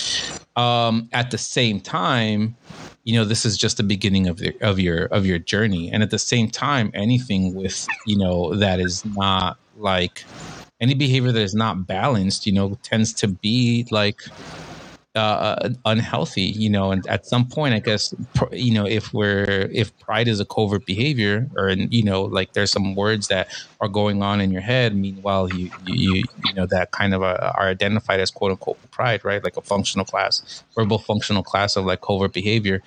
Um, 0.56 1.08
at 1.12 1.30
the 1.30 1.38
same 1.38 1.80
time, 1.80 2.56
you 3.04 3.14
know 3.14 3.24
this 3.24 3.44
is 3.44 3.56
just 3.56 3.76
the 3.76 3.82
beginning 3.82 4.26
of 4.26 4.40
your 4.40 4.54
of 4.60 4.78
your 4.78 5.04
of 5.06 5.26
your 5.26 5.38
journey, 5.38 5.90
and 5.92 6.02
at 6.02 6.10
the 6.10 6.18
same 6.18 6.50
time, 6.50 6.90
anything 6.94 7.54
with 7.54 7.86
you 8.06 8.16
know 8.16 8.54
that 8.54 8.80
is 8.80 9.04
not 9.04 9.58
like 9.76 10.24
any 10.80 10.94
behavior 10.94 11.32
that 11.32 11.42
is 11.42 11.54
not 11.54 11.86
balanced, 11.86 12.46
you 12.46 12.52
know, 12.52 12.78
tends 12.82 13.12
to 13.14 13.28
be 13.28 13.86
like 13.90 14.22
uh, 15.16 15.70
unhealthy, 15.84 16.42
you 16.42 16.68
know, 16.68 16.92
and 16.92 17.06
at 17.08 17.26
some 17.26 17.46
point, 17.46 17.74
I 17.74 17.78
guess, 17.80 18.14
you 18.52 18.72
know, 18.74 18.86
if 18.86 19.12
we're 19.12 19.68
if 19.72 19.96
pride 19.98 20.28
is 20.28 20.40
a 20.40 20.44
covert 20.44 20.86
behavior, 20.86 21.48
or 21.56 21.70
you 21.70 22.02
know, 22.02 22.22
like 22.22 22.52
there's 22.52 22.70
some 22.70 22.94
words 22.94 23.28
that 23.28 23.48
are 23.80 23.88
going 23.88 24.22
on 24.22 24.40
in 24.40 24.50
your 24.50 24.62
head, 24.62 24.94
meanwhile, 24.94 25.52
you 25.52 25.70
you 25.86 26.24
you 26.44 26.54
know 26.54 26.66
that 26.66 26.90
kind 26.92 27.14
of 27.14 27.22
uh, 27.22 27.52
are 27.54 27.68
identified 27.68 28.20
as 28.20 28.30
quote 28.30 28.52
unquote 28.52 28.78
pride, 28.90 29.24
right? 29.24 29.42
Like 29.42 29.56
a 29.56 29.62
functional 29.62 30.04
class, 30.04 30.64
verbal 30.74 30.98
functional 30.98 31.42
class 31.42 31.76
of 31.76 31.84
like 31.84 32.00
covert 32.00 32.32
behavior. 32.32 32.82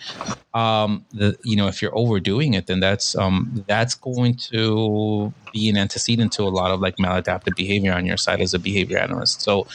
Um, 0.54 1.06
the 1.12 1.38
you 1.44 1.56
know, 1.56 1.68
if 1.68 1.82
you're 1.82 1.96
overdoing 1.98 2.54
it, 2.54 2.68
then 2.68 2.80
that's 2.80 3.16
um 3.16 3.64
that's 3.68 3.96
going 3.96 4.36
to 4.52 5.34
be 5.54 5.70
an 5.70 5.78
antecedent 5.78 6.32
to 6.34 6.44
a 6.44 6.50
lot 6.50 6.72
of 6.72 6.80
like 6.80 6.98
maladaptive 6.98 7.56
behavior 7.56 7.94
on 7.94 8.06
your 8.06 8.18
side 8.18 8.42
as 8.42 8.54
a 8.54 8.60
behavior 8.60 8.98
analyst. 8.98 9.42
So, 9.42 9.68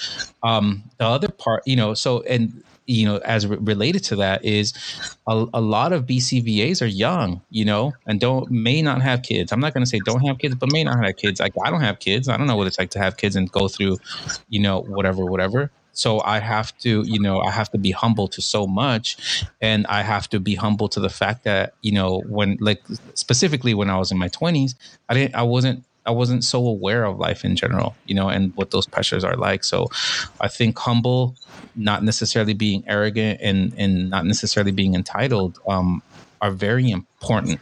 um, 0.42 0.82
the 0.98 1.06
other 1.06 1.28
part, 1.28 1.62
you 1.66 1.76
know, 1.76 1.94
so 1.94 2.22
and 2.22 2.43
you 2.86 3.06
know, 3.06 3.18
as 3.18 3.46
re- 3.46 3.56
related 3.60 4.04
to 4.04 4.16
that 4.16 4.44
is 4.44 4.72
a, 5.26 5.46
a 5.54 5.60
lot 5.60 5.92
of 5.92 6.04
BCBAs 6.06 6.82
are 6.82 6.86
young, 6.86 7.40
you 7.50 7.64
know, 7.64 7.92
and 8.06 8.20
don't 8.20 8.50
may 8.50 8.82
not 8.82 9.02
have 9.02 9.22
kids. 9.22 9.52
I'm 9.52 9.60
not 9.60 9.74
going 9.74 9.84
to 9.84 9.88
say 9.88 10.00
don't 10.04 10.26
have 10.26 10.38
kids, 10.38 10.54
but 10.54 10.72
may 10.72 10.84
not 10.84 11.02
have 11.02 11.16
kids. 11.16 11.40
Like 11.40 11.54
I 11.64 11.70
don't 11.70 11.80
have 11.80 11.98
kids. 11.98 12.28
I 12.28 12.36
don't 12.36 12.46
know 12.46 12.56
what 12.56 12.66
it's 12.66 12.78
like 12.78 12.90
to 12.90 12.98
have 12.98 13.16
kids 13.16 13.36
and 13.36 13.50
go 13.50 13.68
through, 13.68 13.98
you 14.48 14.60
know, 14.60 14.82
whatever, 14.82 15.24
whatever. 15.24 15.70
So 15.94 16.20
I 16.22 16.40
have 16.40 16.76
to, 16.78 17.02
you 17.06 17.20
know, 17.20 17.40
I 17.40 17.50
have 17.52 17.70
to 17.70 17.78
be 17.78 17.92
humble 17.92 18.26
to 18.28 18.42
so 18.42 18.66
much, 18.66 19.44
and 19.60 19.86
I 19.86 20.02
have 20.02 20.28
to 20.30 20.40
be 20.40 20.56
humble 20.56 20.88
to 20.88 21.00
the 21.00 21.08
fact 21.08 21.44
that, 21.44 21.74
you 21.82 21.92
know, 21.92 22.20
when 22.28 22.58
like 22.60 22.82
specifically 23.14 23.74
when 23.74 23.88
I 23.88 23.96
was 23.96 24.10
in 24.10 24.18
my 24.18 24.28
20s, 24.28 24.74
I 25.08 25.14
didn't, 25.14 25.34
I 25.36 25.42
wasn't 25.42 25.84
I 26.06 26.10
wasn't 26.10 26.44
so 26.44 26.66
aware 26.66 27.04
of 27.04 27.18
life 27.18 27.44
in 27.44 27.56
general, 27.56 27.96
you 28.06 28.14
know, 28.14 28.28
and 28.28 28.54
what 28.56 28.70
those 28.70 28.86
pressures 28.86 29.24
are 29.24 29.36
like. 29.36 29.64
So 29.64 29.88
I 30.40 30.48
think 30.48 30.78
humble, 30.78 31.36
not 31.74 32.02
necessarily 32.02 32.54
being 32.54 32.84
arrogant 32.86 33.40
and 33.40 33.72
and 33.76 34.10
not 34.10 34.26
necessarily 34.26 34.72
being 34.72 34.94
entitled 34.94 35.58
um, 35.66 36.02
are 36.40 36.50
very 36.50 36.90
important. 36.90 37.60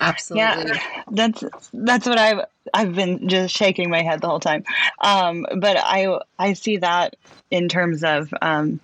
Absolutely. 0.00 0.70
Yeah, 0.70 1.02
that's 1.10 1.44
that's 1.72 2.06
what 2.06 2.18
I've 2.18 2.46
I've 2.74 2.94
been 2.94 3.28
just 3.28 3.54
shaking 3.54 3.90
my 3.90 4.02
head 4.02 4.20
the 4.20 4.28
whole 4.28 4.40
time. 4.40 4.64
Um, 5.00 5.46
but 5.58 5.76
I 5.78 6.18
I 6.38 6.52
see 6.54 6.78
that 6.78 7.16
in 7.50 7.68
terms 7.68 8.02
of 8.02 8.32
um, 8.42 8.80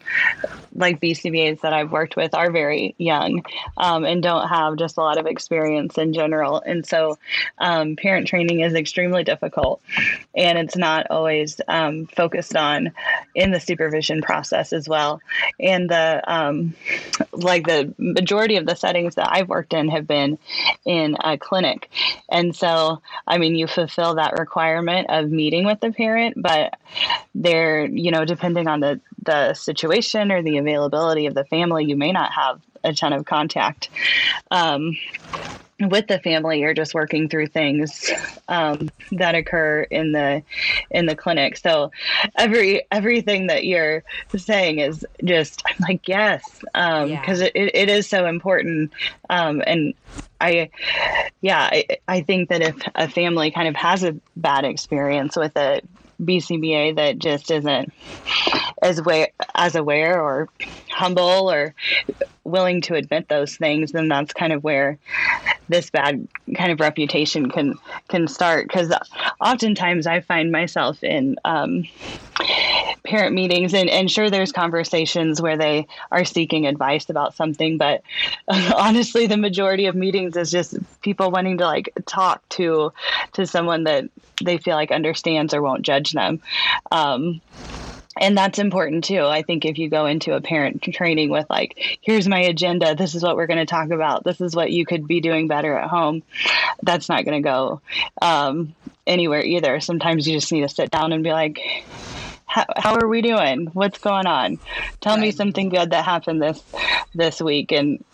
like 0.75 1.01
BCBAs 1.01 1.61
that 1.63 1.73
I've 1.73 1.91
worked 1.91 2.17
with 2.17 2.35
are 2.35 2.51
very 2.51 2.95
young 2.97 3.45
um, 3.77 4.05
and 4.05 4.23
don't 4.23 4.49
have 4.49 4.77
just 4.77 4.97
a 4.97 5.01
lot 5.01 5.19
of 5.19 5.27
experience 5.27 5.99
in 5.99 6.13
general. 6.13 6.63
And 6.65 6.87
so 6.87 7.19
um, 7.59 7.97
parent 7.97 8.29
training 8.29 8.61
is 8.61 8.75
extremely 8.75 9.25
difficult 9.25 9.83
and 10.35 10.59
it's 10.59 10.77
not 10.77 11.09
always 11.11 11.61
um, 11.67 12.07
focused 12.07 12.57
on 12.57 12.93
in 13.35 13.51
the 13.51 13.61
supervision 13.61 14.23
process 14.23 14.73
as 14.73 14.89
well. 14.89 15.21
And 15.59 15.91
the 15.91 16.23
um, 16.27 16.75
like 17.33 17.67
the 17.67 17.95
majority 17.99 18.57
of 18.57 18.67
the 18.67 18.75
settings 18.75 19.15
that 19.15 19.29
I've 19.31 19.49
worked 19.49 19.73
in 19.73 19.89
have 19.89 20.07
been 20.07 20.39
in 20.85 21.17
a 21.23 21.39
clinic. 21.39 21.91
And 22.31 22.55
so, 22.55 23.01
I 23.27 23.39
mean, 23.39 23.55
you 23.55 23.67
fulfill 23.67 24.17
that 24.17 24.39
requirement 24.39 25.09
of 25.11 25.31
meeting 25.31 25.65
with 25.65 25.81
the 25.81 25.93
parent, 25.93 26.41
but 26.41 26.79
they're, 27.35 27.87
you 27.87 28.11
know, 28.11 28.25
depending 28.25 28.69
on 28.69 28.81
the, 28.81 29.01
the 29.23 29.55
situation 29.55 30.31
or 30.31 30.43
the 30.43 30.59
availability 30.59 31.27
of 31.27 31.35
the 31.35 31.45
family, 31.45 31.85
you 31.87 31.97
may 31.97 32.13
not 32.13 32.33
have 32.33 32.61
a 32.85 32.93
ton 32.93 33.13
of 33.13 33.25
contact. 33.25 33.89
Um, 34.51 34.97
with 35.89 36.07
the 36.07 36.19
family 36.19 36.61
you're 36.61 36.75
just 36.75 36.95
working 36.95 37.29
through 37.29 37.47
things 37.47 38.11
um, 38.49 38.91
that 39.13 39.35
occur 39.35 39.83
in 39.83 40.13
the 40.13 40.43
in 40.91 41.07
the 41.07 41.17
clinic 41.17 41.57
so 41.57 41.91
every 42.37 42.83
everything 42.91 43.47
that 43.47 43.65
you're 43.65 44.03
saying 44.37 44.79
is 44.79 45.07
just 45.25 45.63
i'm 45.67 45.77
like 45.81 46.07
yes 46.09 46.43
because 46.61 47.03
um, 47.03 47.09
yeah. 47.09 47.51
it, 47.55 47.71
it 47.75 47.89
is 47.89 48.09
so 48.09 48.27
important 48.27 48.93
um, 49.31 49.63
and 49.67 49.95
i 50.41 50.69
yeah 51.41 51.69
I, 51.73 51.87
I 52.09 52.21
think 52.23 52.49
that 52.49 52.63
if 52.63 52.77
a 52.95 53.09
family 53.09 53.51
kind 53.51 53.69
of 53.69 53.77
has 53.77 54.05
a 54.05 54.17
bad 54.37 54.65
experience 54.65 55.37
with 55.37 55.57
a 55.57 55.81
BCBA 56.21 56.97
that 56.97 57.19
just 57.19 57.51
isn't 57.51 57.93
as 58.81 58.99
aware, 58.99 59.29
as 59.55 59.75
aware 59.75 60.23
or 60.23 60.49
humble 60.91 61.51
or 61.51 61.75
willing 62.45 62.81
to 62.83 62.95
admit 62.95 63.29
those 63.29 63.57
things, 63.57 63.93
then 63.93 64.09
that's 64.09 64.33
kind 64.33 64.53
of 64.53 64.65
where 64.65 64.99
this 65.69 65.91
bad 65.91 66.27
kind 66.57 66.73
of 66.73 66.81
reputation 66.81 67.51
can 67.51 67.75
can 68.09 68.29
start. 68.29 68.69
Because 68.69 68.93
oftentimes 69.41 70.07
I 70.07 70.21
find 70.21 70.51
myself 70.53 71.03
in 71.03 71.37
um, 71.45 71.85
parent 73.05 73.35
meetings, 73.35 73.75
and, 73.75 73.89
and 73.89 74.11
sure, 74.11 74.31
there's 74.31 74.53
conversations 74.53 75.41
where 75.41 75.57
they 75.57 75.87
are 76.11 76.25
seeking 76.25 76.67
advice 76.67 77.09
about 77.09 77.35
something, 77.35 77.79
but 77.79 78.03
honestly, 78.49 79.27
the 79.27 79.37
majority 79.37 79.87
of 79.87 79.95
meetings 79.95 80.37
is 80.37 80.51
just 80.51 80.77
people 81.01 81.31
wanting 81.31 81.59
to 81.59 81.65
like 81.65 81.93
talk 82.07 82.47
to 82.51 82.93
to 83.33 83.47
someone 83.47 83.85
that 83.85 84.05
they 84.43 84.59
feel 84.59 84.75
like 84.75 84.91
understands 84.91 85.55
or 85.55 85.63
won't 85.63 85.83
judge 85.83 86.13
them. 86.13 86.41
Um, 86.91 87.41
and 88.21 88.37
that's 88.37 88.59
important 88.59 89.05
too. 89.05 89.25
I 89.25 89.43
think 89.43 89.65
if 89.65 89.79
you 89.79 89.89
go 89.89 90.07
into 90.07 90.35
a 90.35 90.41
parent 90.41 90.83
training 90.83 91.31
with 91.31 91.47
like, 91.49 91.99
here's 92.01 92.29
my 92.29 92.41
agenda, 92.41 92.95
this 92.95 93.15
is 93.15 93.23
what 93.23 93.37
we're 93.37 93.47
going 93.47 93.59
to 93.59 93.67
talk 93.67 93.91
about, 93.91 94.25
this 94.25 94.41
is 94.41 94.55
what 94.55 94.71
you 94.71 94.85
could 94.85 95.07
be 95.07 95.21
doing 95.21 95.49
better 95.49 95.77
at 95.77 95.89
home, 95.89 96.23
that's 96.83 97.09
not 97.09 97.25
going 97.25 97.43
to 97.43 97.49
go 97.49 97.81
um, 98.21 98.75
anywhere 99.07 99.43
either. 99.43 99.81
Sometimes 99.81 100.27
you 100.27 100.35
just 100.35 100.53
need 100.53 100.63
to 100.63 100.69
sit 100.69 100.91
down 100.91 101.13
and 101.13 101.25
be 101.25 101.33
like, 101.33 101.61
how, 102.45 102.67
how 102.77 102.95
are 102.97 103.09
we 103.09 103.23
doing? 103.23 103.69
What's 103.73 103.99
going 103.99 104.27
on? 104.27 104.59
Tell 105.01 105.15
right. 105.15 105.23
me 105.23 105.31
something 105.31 105.71
good 105.71 105.91
that 105.91 106.05
happened 106.05 106.43
this 106.43 106.63
this 107.15 107.41
week, 107.41 107.73
and 107.73 108.05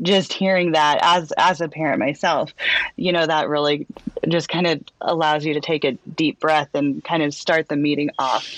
just 0.00 0.32
hearing 0.32 0.72
that 0.72 0.98
as 1.02 1.32
as 1.36 1.60
a 1.60 1.68
parent 1.68 1.98
myself, 1.98 2.52
you 2.96 3.12
know, 3.12 3.26
that 3.26 3.48
really 3.48 3.86
just 4.28 4.48
kind 4.48 4.66
of 4.66 4.80
allows 5.00 5.44
you 5.44 5.54
to 5.54 5.60
take 5.60 5.84
a 5.84 5.92
deep 5.92 6.40
breath 6.40 6.68
and 6.74 7.04
kind 7.04 7.22
of 7.22 7.34
start 7.34 7.68
the 7.68 7.76
meeting 7.76 8.10
off 8.18 8.48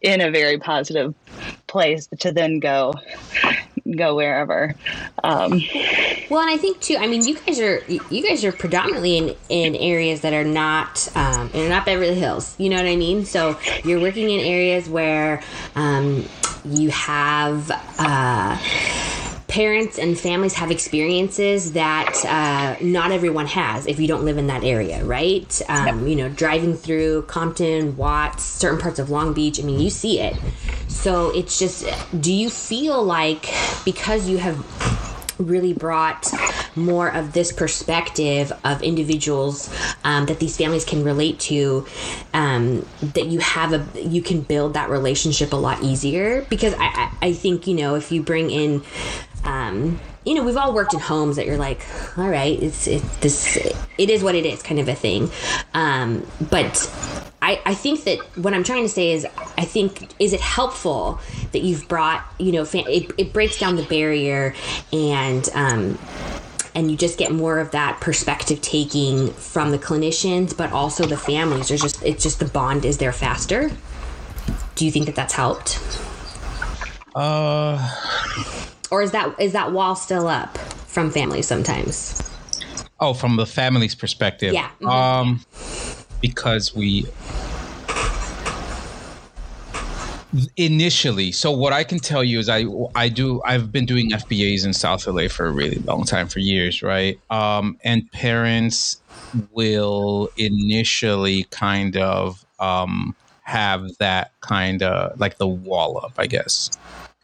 in 0.00 0.20
a 0.20 0.30
very 0.30 0.58
positive 0.58 1.14
place 1.66 2.08
to 2.18 2.32
then 2.32 2.60
go 2.60 2.92
go 3.96 4.14
wherever. 4.14 4.74
Um, 5.22 5.60
well, 6.30 6.40
and 6.40 6.50
I 6.50 6.56
think 6.56 6.80
too. 6.80 6.96
I 6.98 7.06
mean, 7.06 7.26
you 7.26 7.38
guys 7.38 7.60
are 7.60 7.82
you 7.88 8.26
guys 8.26 8.44
are 8.44 8.52
predominantly 8.52 9.18
in 9.18 9.36
in 9.48 9.76
areas 9.76 10.20
that 10.22 10.32
are 10.32 10.44
not 10.44 11.08
um, 11.16 11.50
and 11.54 11.68
not 11.68 11.86
Beverly 11.86 12.14
Hills. 12.14 12.54
You 12.58 12.70
know 12.70 12.76
what 12.76 12.86
I 12.86 12.96
mean? 12.96 13.24
So 13.24 13.58
you're 13.84 14.00
working 14.00 14.30
in 14.30 14.40
areas 14.40 14.88
where 14.88 15.42
um, 15.74 16.24
you 16.64 16.90
have. 16.90 17.70
Uh, 17.98 18.58
parents 19.54 20.00
and 20.00 20.18
families 20.18 20.54
have 20.54 20.72
experiences 20.72 21.74
that 21.74 22.12
uh, 22.26 22.74
not 22.84 23.12
everyone 23.12 23.46
has 23.46 23.86
if 23.86 24.00
you 24.00 24.08
don't 24.08 24.24
live 24.24 24.36
in 24.36 24.48
that 24.48 24.64
area, 24.64 25.04
right? 25.04 25.62
Um, 25.68 26.00
yep. 26.00 26.08
You 26.08 26.16
know, 26.16 26.28
driving 26.28 26.74
through 26.74 27.22
Compton, 27.22 27.96
Watts, 27.96 28.42
certain 28.42 28.80
parts 28.80 28.98
of 28.98 29.10
Long 29.10 29.32
Beach, 29.32 29.60
I 29.60 29.62
mean, 29.62 29.78
you 29.78 29.90
see 29.90 30.18
it. 30.18 30.36
So 30.88 31.30
it's 31.30 31.56
just, 31.56 31.86
do 32.20 32.32
you 32.32 32.50
feel 32.50 33.04
like 33.04 33.46
because 33.84 34.28
you 34.28 34.38
have 34.38 34.58
really 35.38 35.72
brought 35.72 36.32
more 36.76 37.12
of 37.12 37.32
this 37.32 37.52
perspective 37.52 38.52
of 38.64 38.82
individuals 38.82 39.72
um, 40.02 40.26
that 40.26 40.40
these 40.40 40.56
families 40.56 40.84
can 40.84 41.04
relate 41.04 41.38
to 41.40 41.86
um, 42.32 42.84
that 43.00 43.26
you 43.26 43.40
have 43.40 43.72
a 43.72 43.84
you 44.00 44.22
can 44.22 44.40
build 44.40 44.74
that 44.74 44.88
relationship 44.90 45.52
a 45.52 45.56
lot 45.56 45.82
easier 45.82 46.42
because 46.42 46.72
I, 46.78 47.12
I 47.20 47.32
think 47.32 47.66
you 47.66 47.74
know 47.74 47.96
if 47.96 48.12
you 48.12 48.22
bring 48.22 48.50
in 48.50 48.84
um, 49.44 50.00
you 50.24 50.34
know, 50.34 50.42
we've 50.42 50.56
all 50.56 50.72
worked 50.72 50.94
in 50.94 51.00
homes 51.00 51.36
that 51.36 51.46
you're 51.46 51.58
like, 51.58 51.84
all 52.16 52.28
right, 52.28 52.60
it's 52.62 52.86
it, 52.86 53.02
this, 53.20 53.56
it 53.98 54.10
is 54.10 54.22
what 54.22 54.34
it 54.34 54.46
is, 54.46 54.62
kind 54.62 54.80
of 54.80 54.88
a 54.88 54.94
thing. 54.94 55.30
Um, 55.74 56.26
but 56.50 56.90
I, 57.42 57.60
I 57.66 57.74
think 57.74 58.04
that 58.04 58.18
what 58.38 58.54
I'm 58.54 58.64
trying 58.64 58.84
to 58.84 58.88
say 58.88 59.12
is, 59.12 59.26
I 59.58 59.64
think, 59.64 60.08
is 60.18 60.32
it 60.32 60.40
helpful 60.40 61.20
that 61.52 61.62
you've 61.62 61.86
brought, 61.88 62.24
you 62.38 62.52
know, 62.52 62.66
it, 62.72 63.12
it 63.18 63.32
breaks 63.32 63.58
down 63.58 63.76
the 63.76 63.82
barrier 63.82 64.54
and, 64.92 65.48
um, 65.54 65.98
and 66.74 66.90
you 66.90 66.96
just 66.96 67.18
get 67.18 67.30
more 67.30 67.58
of 67.58 67.70
that 67.72 68.00
perspective 68.00 68.60
taking 68.60 69.30
from 69.32 69.70
the 69.70 69.78
clinicians, 69.78 70.56
but 70.56 70.72
also 70.72 71.06
the 71.06 71.16
families. 71.16 71.68
There's 71.68 71.82
just, 71.82 72.02
it's 72.02 72.22
just 72.22 72.40
the 72.40 72.46
bond 72.46 72.84
is 72.84 72.98
there 72.98 73.12
faster. 73.12 73.70
Do 74.74 74.84
you 74.84 74.90
think 74.90 75.06
that 75.06 75.14
that's 75.14 75.34
helped? 75.34 75.78
Uh, 77.14 77.78
or 78.94 79.02
is 79.02 79.10
that 79.10 79.34
is 79.40 79.52
that 79.52 79.72
wall 79.72 79.96
still 79.96 80.28
up 80.28 80.56
from 80.86 81.10
family 81.10 81.42
sometimes? 81.42 82.22
Oh, 83.00 83.12
from 83.12 83.34
the 83.34 83.44
family's 83.44 83.94
perspective. 83.94 84.54
Yeah. 84.54 84.70
Mm-hmm. 84.80 84.88
Um, 84.88 85.40
because 86.20 86.74
we 86.74 87.04
initially 90.56 91.30
so 91.30 91.52
what 91.52 91.72
i 91.72 91.84
can 91.84 92.00
tell 92.00 92.24
you 92.24 92.40
is 92.40 92.48
i 92.48 92.64
i 92.96 93.08
do 93.08 93.40
i've 93.44 93.70
been 93.70 93.86
doing 93.86 94.10
fbas 94.10 94.64
in 94.64 94.72
south 94.72 95.06
la 95.06 95.28
for 95.28 95.46
a 95.46 95.52
really 95.52 95.76
long 95.84 96.02
time 96.02 96.26
for 96.26 96.40
years 96.40 96.82
right 96.82 97.20
um 97.30 97.78
and 97.84 98.10
parents 98.10 99.00
will 99.52 100.28
initially 100.36 101.44
kind 101.50 101.96
of 101.96 102.44
um 102.58 103.14
have 103.42 103.96
that 103.98 104.32
kind 104.40 104.82
of 104.82 105.16
like 105.20 105.38
the 105.38 105.46
wall 105.46 106.04
up 106.04 106.14
i 106.18 106.26
guess 106.26 106.68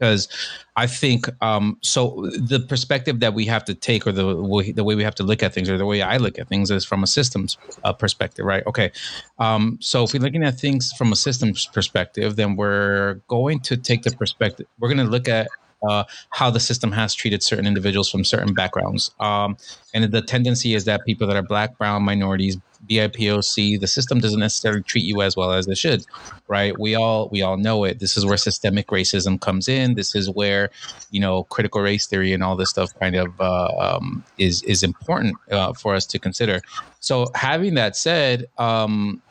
because 0.01 0.29
I 0.77 0.87
think 0.87 1.27
um, 1.43 1.77
so. 1.83 2.27
The 2.39 2.61
perspective 2.61 3.21
that 3.21 3.35
we 3.35 3.45
have 3.47 3.65
to 3.67 3.75
take, 3.75 4.07
or 4.07 4.13
the 4.13 4.35
way, 4.35 4.73
the 4.73 4.83
way 4.83 4.95
we 4.95 5.05
have 5.05 5.15
to 5.17 5.23
look 5.23 5.43
at 5.43 5.53
things, 5.53 5.69
or 5.69 5.77
the 5.77 5.85
way 5.85 6.01
I 6.01 6.17
look 6.17 6.39
at 6.39 6.49
things, 6.49 6.71
is 6.71 6.85
from 6.85 7.03
a 7.03 7.07
systems 7.07 7.59
uh, 7.85 7.93
perspective, 7.93 8.47
right? 8.47 8.67
Okay. 8.67 8.91
Um, 9.39 9.79
so 9.81 10.05
if 10.05 10.15
we're 10.15 10.23
looking 10.23 10.43
at 10.43 10.59
things 10.59 10.93
from 10.93 11.13
a 11.13 11.17
systems 11.17 11.67
perspective, 11.67 12.37
then 12.37 12.57
we're 12.57 13.15
going 13.29 13.61
to 13.61 13.77
take 13.77 14.03
the 14.03 14.11
perspective. 14.13 14.67
We're 14.79 14.89
going 14.89 15.05
to 15.07 15.11
look 15.11 15.29
at 15.29 15.49
uh, 15.87 16.05
how 16.31 16.51
the 16.51 16.61
system 16.61 16.93
has 16.93 17.15
treated 17.15 17.43
certain 17.43 17.67
individuals 17.67 18.11
from 18.11 18.25
certain 18.25 18.55
backgrounds. 18.55 19.13
Um, 19.21 19.57
and 19.95 20.05
the 20.13 20.23
tendency 20.23 20.75
is 20.75 20.85
that 20.87 21.05
people 21.07 21.27
that 21.27 21.37
are 21.37 21.43
black, 21.43 21.77
brown, 21.79 22.03
minorities, 22.03 22.57
BIPOC, 22.89 23.79
the 23.79 23.87
system 23.87 24.21
doesn't 24.21 24.41
necessarily 24.41 24.83
treat 24.83 25.05
you 25.05 25.23
as 25.23 25.37
well 25.37 25.53
as 25.53 25.69
it 25.69 25.79
should, 25.79 26.05
right? 26.49 26.79
We 26.79 26.95
all 26.95 27.29
we 27.31 27.43
all 27.43 27.57
know 27.57 27.85
it. 27.85 27.99
This 27.99 28.17
is 28.17 28.25
where 28.25 28.37
systemic 28.37 28.89
racism 28.89 29.41
comes 29.41 29.69
in. 29.69 29.95
This 29.95 30.15
is 30.15 30.31
where, 30.31 30.71
you 31.11 31.21
know, 31.21 31.45
critical 31.45 31.81
race 31.81 32.07
theory 32.07 32.33
and 32.33 32.43
all 32.43 32.57
this 32.57 32.71
stuff 32.71 32.91
kind 32.99 33.17
of 33.17 33.41
uh, 33.41 33.69
um, 33.79 34.25
is 34.39 34.63
is 34.63 34.83
important 34.83 35.37
uh, 35.51 35.73
for 35.73 35.95
us 35.95 36.07
to 36.07 36.19
consider. 36.19 36.61
So, 37.01 37.27
having 37.35 37.75
that 37.75 37.97
said, 37.97 38.49
um, 38.59 39.23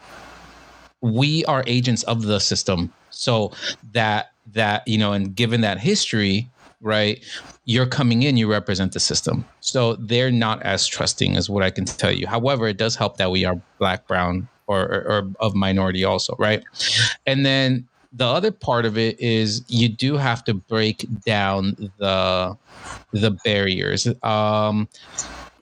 we 1.01 1.43
are 1.45 1.63
agents 1.67 2.03
of 2.03 2.23
the 2.23 2.39
system, 2.39 2.93
so 3.09 3.51
that 3.93 4.31
that 4.53 4.87
you 4.87 4.97
know, 4.97 5.13
and 5.13 5.35
given 5.35 5.61
that 5.61 5.79
history, 5.79 6.49
right? 6.81 7.23
You're 7.65 7.85
coming 7.85 8.23
in, 8.23 8.37
you 8.37 8.49
represent 8.49 8.93
the 8.93 8.99
system. 8.99 9.45
So 9.59 9.95
they're 9.95 10.31
not 10.31 10.61
as 10.63 10.87
trusting 10.87 11.35
as 11.35 11.49
what 11.49 11.63
I 11.63 11.69
can 11.69 11.85
tell 11.85 12.11
you. 12.11 12.27
However, 12.27 12.67
it 12.67 12.77
does 12.77 12.95
help 12.95 13.17
that 13.17 13.31
we 13.31 13.45
are 13.45 13.59
black, 13.77 14.07
brown, 14.07 14.47
or, 14.67 14.81
or, 14.81 15.01
or 15.07 15.31
of 15.39 15.55
minority 15.55 16.03
also, 16.03 16.35
right? 16.37 16.63
And 17.25 17.45
then 17.45 17.87
the 18.13 18.25
other 18.25 18.51
part 18.51 18.85
of 18.85 18.97
it 18.97 19.19
is 19.19 19.63
you 19.67 19.89
do 19.89 20.17
have 20.17 20.43
to 20.45 20.53
break 20.53 21.05
down 21.25 21.75
the 21.97 22.57
the 23.11 23.31
barriers. 23.43 24.07
Um, 24.23 24.87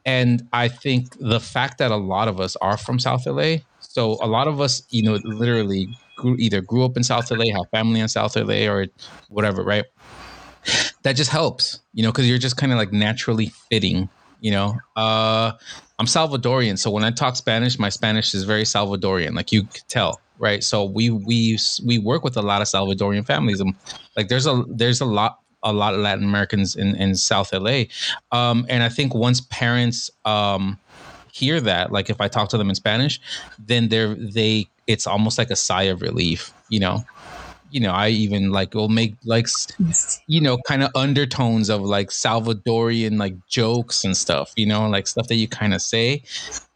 and 0.06 0.48
I 0.54 0.70
think 0.70 1.18
the 1.20 1.40
fact 1.40 1.80
that 1.80 1.92
a 1.92 1.98
lot 1.98 2.28
of 2.28 2.40
us 2.40 2.56
are 2.58 2.78
from 2.78 3.00
South 3.00 3.26
LA, 3.26 3.58
so 3.80 4.18
a 4.22 4.28
lot 4.28 4.48
of 4.48 4.62
us, 4.62 4.84
you 4.90 5.04
know, 5.04 5.20
literally 5.24 5.90
grew, 6.16 6.36
either 6.38 6.62
grew 6.62 6.86
up 6.86 6.96
in 6.96 7.04
South 7.04 7.30
LA, 7.32 7.46
have 7.54 7.70
family 7.72 8.00
in 8.00 8.08
South 8.08 8.36
LA, 8.36 8.68
or 8.68 8.88
whatever, 9.30 9.64
right? 9.64 9.86
That 11.04 11.16
just 11.16 11.32
helps, 11.32 11.80
you 11.94 12.04
know, 12.04 12.12
because 12.12 12.28
you're 12.28 12.38
just 12.38 12.58
kind 12.58 12.72
of 12.72 12.78
like 12.78 12.92
naturally 12.92 13.48
fitting, 13.70 14.10
you 14.42 14.52
know. 14.52 14.78
Uh, 14.96 15.54
I'm 16.00 16.06
Salvadorian, 16.06 16.78
so 16.78 16.92
when 16.92 17.04
I 17.04 17.12
talk 17.12 17.36
Spanish, 17.36 17.80
my 17.80 17.90
Spanish 17.90 18.34
is 18.36 18.44
very 18.44 18.64
Salvadorian, 18.64 19.36
like 19.36 19.52
you 19.52 19.64
could 19.64 19.88
tell, 19.88 20.22
right? 20.38 20.64
So 20.64 20.84
we 20.84 21.10
we 21.10 21.58
we 21.86 21.98
work 21.98 22.24
with 22.24 22.38
a 22.38 22.42
lot 22.42 22.62
of 22.62 22.68
Salvadorian 22.68 23.26
families, 23.26 23.60
and 23.60 23.74
like 24.16 24.28
there's 24.28 24.46
a 24.46 24.64
there's 24.68 25.02
a 25.02 25.06
lot 25.06 25.40
a 25.64 25.74
lot 25.74 25.96
of 25.96 26.02
Latin 26.02 26.24
Americans 26.24 26.76
in 26.76 26.96
in 26.96 27.16
South 27.16 27.52
LA, 27.52 27.84
um, 28.32 28.66
and 28.70 28.84
I 28.84 28.90
think 28.90 29.16
once 29.16 29.42
parents 29.42 30.12
um, 30.26 30.78
hear 31.32 31.60
that, 31.62 31.92
like 31.92 32.10
if 32.10 32.22
I 32.22 32.28
talk 32.28 32.50
to 32.50 32.58
them 32.58 32.70
in 32.70 32.76
Spanish, 32.76 33.20
then 33.58 33.90
they're 33.90 34.14
they 34.14 34.68
it's 34.86 35.08
almost 35.08 35.38
like 35.38 35.50
a 35.50 35.56
sigh 35.56 35.84
of 35.84 36.02
relief, 36.02 36.54
you 36.70 36.80
know. 36.80 37.04
You 37.70 37.82
know, 37.82 37.92
I 37.92 38.10
even 38.10 38.52
like 38.52 38.74
will 38.74 38.90
make 38.90 39.16
like 39.26 39.48
you 40.28 40.42
know 40.42 40.58
kind 40.68 40.84
of 40.84 40.92
undertones 40.96 41.70
of 41.70 41.82
like 41.82 42.10
Salvadorian 42.10 43.18
like 43.18 43.36
jokes 43.48 44.04
and 44.04 44.16
stuff, 44.16 44.54
you 44.56 44.66
know, 44.66 44.88
like 44.88 45.08
stuff 45.08 45.28
that 45.28 45.36
you 45.36 45.48
kind 45.48 45.74
of 45.74 45.82
say. 45.82 46.24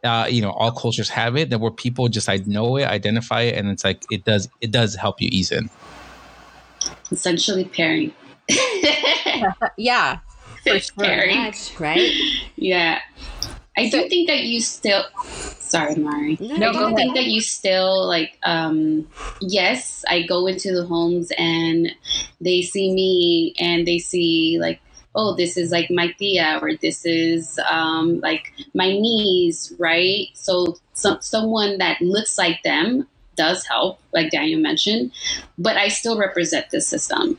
Uh, 0.04 0.26
you 0.28 0.42
know, 0.42 0.50
all 0.50 0.72
cultures 0.72 1.08
have 1.08 1.36
it. 1.36 1.50
That 1.50 1.60
where 1.60 1.70
people 1.70 2.08
just 2.08 2.28
I 2.28 2.36
know 2.46 2.76
it, 2.76 2.84
identify 2.84 3.42
it, 3.42 3.56
and 3.56 3.68
it's 3.68 3.84
like 3.84 4.02
it 4.10 4.24
does 4.24 4.48
it 4.60 4.70
does 4.70 4.94
help 4.94 5.20
you 5.20 5.28
ease 5.30 5.52
in. 5.52 5.70
Essentially, 7.10 7.64
pairing. 7.64 8.12
yeah, 9.76 10.18
for 10.62 10.78
sure. 10.78 11.04
Pairing. 11.04 11.52
right? 11.78 12.12
Yeah. 12.56 13.00
I 13.76 13.88
do 13.88 14.08
think 14.08 14.28
that 14.28 14.42
you 14.42 14.60
still. 14.60 15.04
Sorry, 15.24 15.94
Mari. 15.94 16.36
No, 16.40 16.70
I 16.70 16.90
do 16.90 16.96
think 16.96 17.14
that 17.14 17.26
you 17.26 17.40
still 17.40 18.06
like. 18.06 18.38
Um, 18.42 19.08
yes, 19.40 20.04
I 20.08 20.22
go 20.22 20.46
into 20.46 20.72
the 20.72 20.84
homes 20.84 21.32
and 21.38 21.90
they 22.40 22.62
see 22.62 22.92
me 22.92 23.54
and 23.58 23.86
they 23.86 23.98
see 23.98 24.58
like, 24.60 24.80
oh, 25.14 25.34
this 25.34 25.56
is 25.56 25.70
like 25.70 25.90
my 25.90 26.08
tia 26.18 26.58
or 26.60 26.74
this 26.76 27.06
is 27.06 27.58
um, 27.70 28.20
like 28.20 28.52
my 28.74 28.88
niece, 28.88 29.72
right? 29.78 30.28
So, 30.34 30.76
so 30.92 31.18
someone 31.20 31.78
that 31.78 32.00
looks 32.00 32.36
like 32.36 32.62
them 32.62 33.08
does 33.36 33.64
help, 33.64 34.00
like 34.12 34.30
Daniel 34.30 34.60
mentioned, 34.60 35.12
but 35.58 35.76
I 35.76 35.88
still 35.88 36.18
represent 36.18 36.70
the 36.70 36.80
system, 36.80 37.38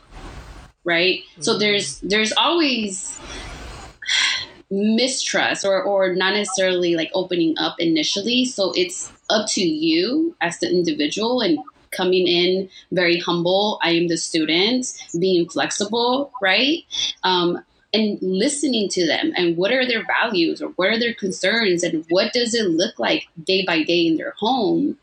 right? 0.83 1.19
Mm-hmm. 1.19 1.41
So 1.41 1.57
there's 1.57 1.99
there's 2.01 2.33
always 2.33 3.19
mistrust 4.73 5.63
or 5.65 5.81
or 5.83 6.15
not 6.15 6.33
necessarily 6.33 6.95
like 6.95 7.11
opening 7.13 7.55
up 7.57 7.75
initially. 7.79 8.45
So 8.45 8.73
it's 8.75 9.11
up 9.29 9.47
to 9.49 9.61
you 9.61 10.35
as 10.41 10.59
the 10.59 10.69
individual 10.69 11.41
and 11.41 11.59
coming 11.91 12.27
in 12.27 12.69
very 12.91 13.19
humble. 13.19 13.79
I 13.83 13.91
am 13.91 14.07
the 14.07 14.17
student 14.17 14.91
being 15.19 15.47
flexible 15.47 16.31
right? 16.41 16.83
Um, 17.23 17.63
and 17.95 18.17
listening 18.23 18.89
to 18.89 19.05
them 19.05 19.31
and 19.35 19.55
what 19.55 19.71
are 19.71 19.85
their 19.85 20.03
values 20.03 20.63
or 20.63 20.69
what 20.69 20.89
are 20.89 20.99
their 20.99 21.13
concerns 21.13 21.83
and 21.83 22.03
what 22.09 22.33
does 22.33 22.55
it 22.55 22.65
look 22.71 22.97
like 22.97 23.27
day 23.43 23.63
by 23.63 23.83
day 23.83 24.07
in 24.07 24.17
their 24.17 24.33
home? 24.37 24.97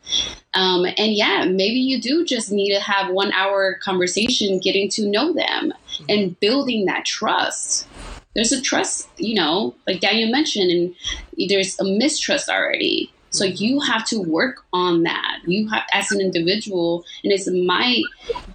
Um, 0.54 0.84
and 0.84 1.12
yeah 1.12 1.44
maybe 1.44 1.78
you 1.78 2.00
do 2.00 2.24
just 2.24 2.50
need 2.50 2.74
to 2.74 2.80
have 2.80 3.12
one 3.12 3.30
hour 3.30 3.74
conversation 3.74 4.58
getting 4.58 4.88
to 4.90 5.06
know 5.06 5.32
them 5.32 5.72
and 6.08 6.38
building 6.40 6.86
that 6.86 7.04
trust 7.04 7.86
there's 8.34 8.52
a 8.52 8.60
trust, 8.60 9.08
you 9.16 9.34
know, 9.34 9.74
like 9.86 10.00
Daniel 10.00 10.30
mentioned, 10.30 10.70
and 10.70 11.50
there's 11.50 11.78
a 11.80 11.84
mistrust 11.84 12.48
already. 12.48 13.12
So 13.30 13.46
mm-hmm. 13.46 13.62
you 13.62 13.80
have 13.80 14.04
to 14.06 14.20
work 14.20 14.64
on 14.72 15.04
that. 15.04 15.38
You 15.46 15.68
have, 15.68 15.84
as 15.92 16.10
an 16.10 16.20
individual, 16.20 17.04
and 17.22 17.32
it's 17.32 17.48
my 17.50 18.02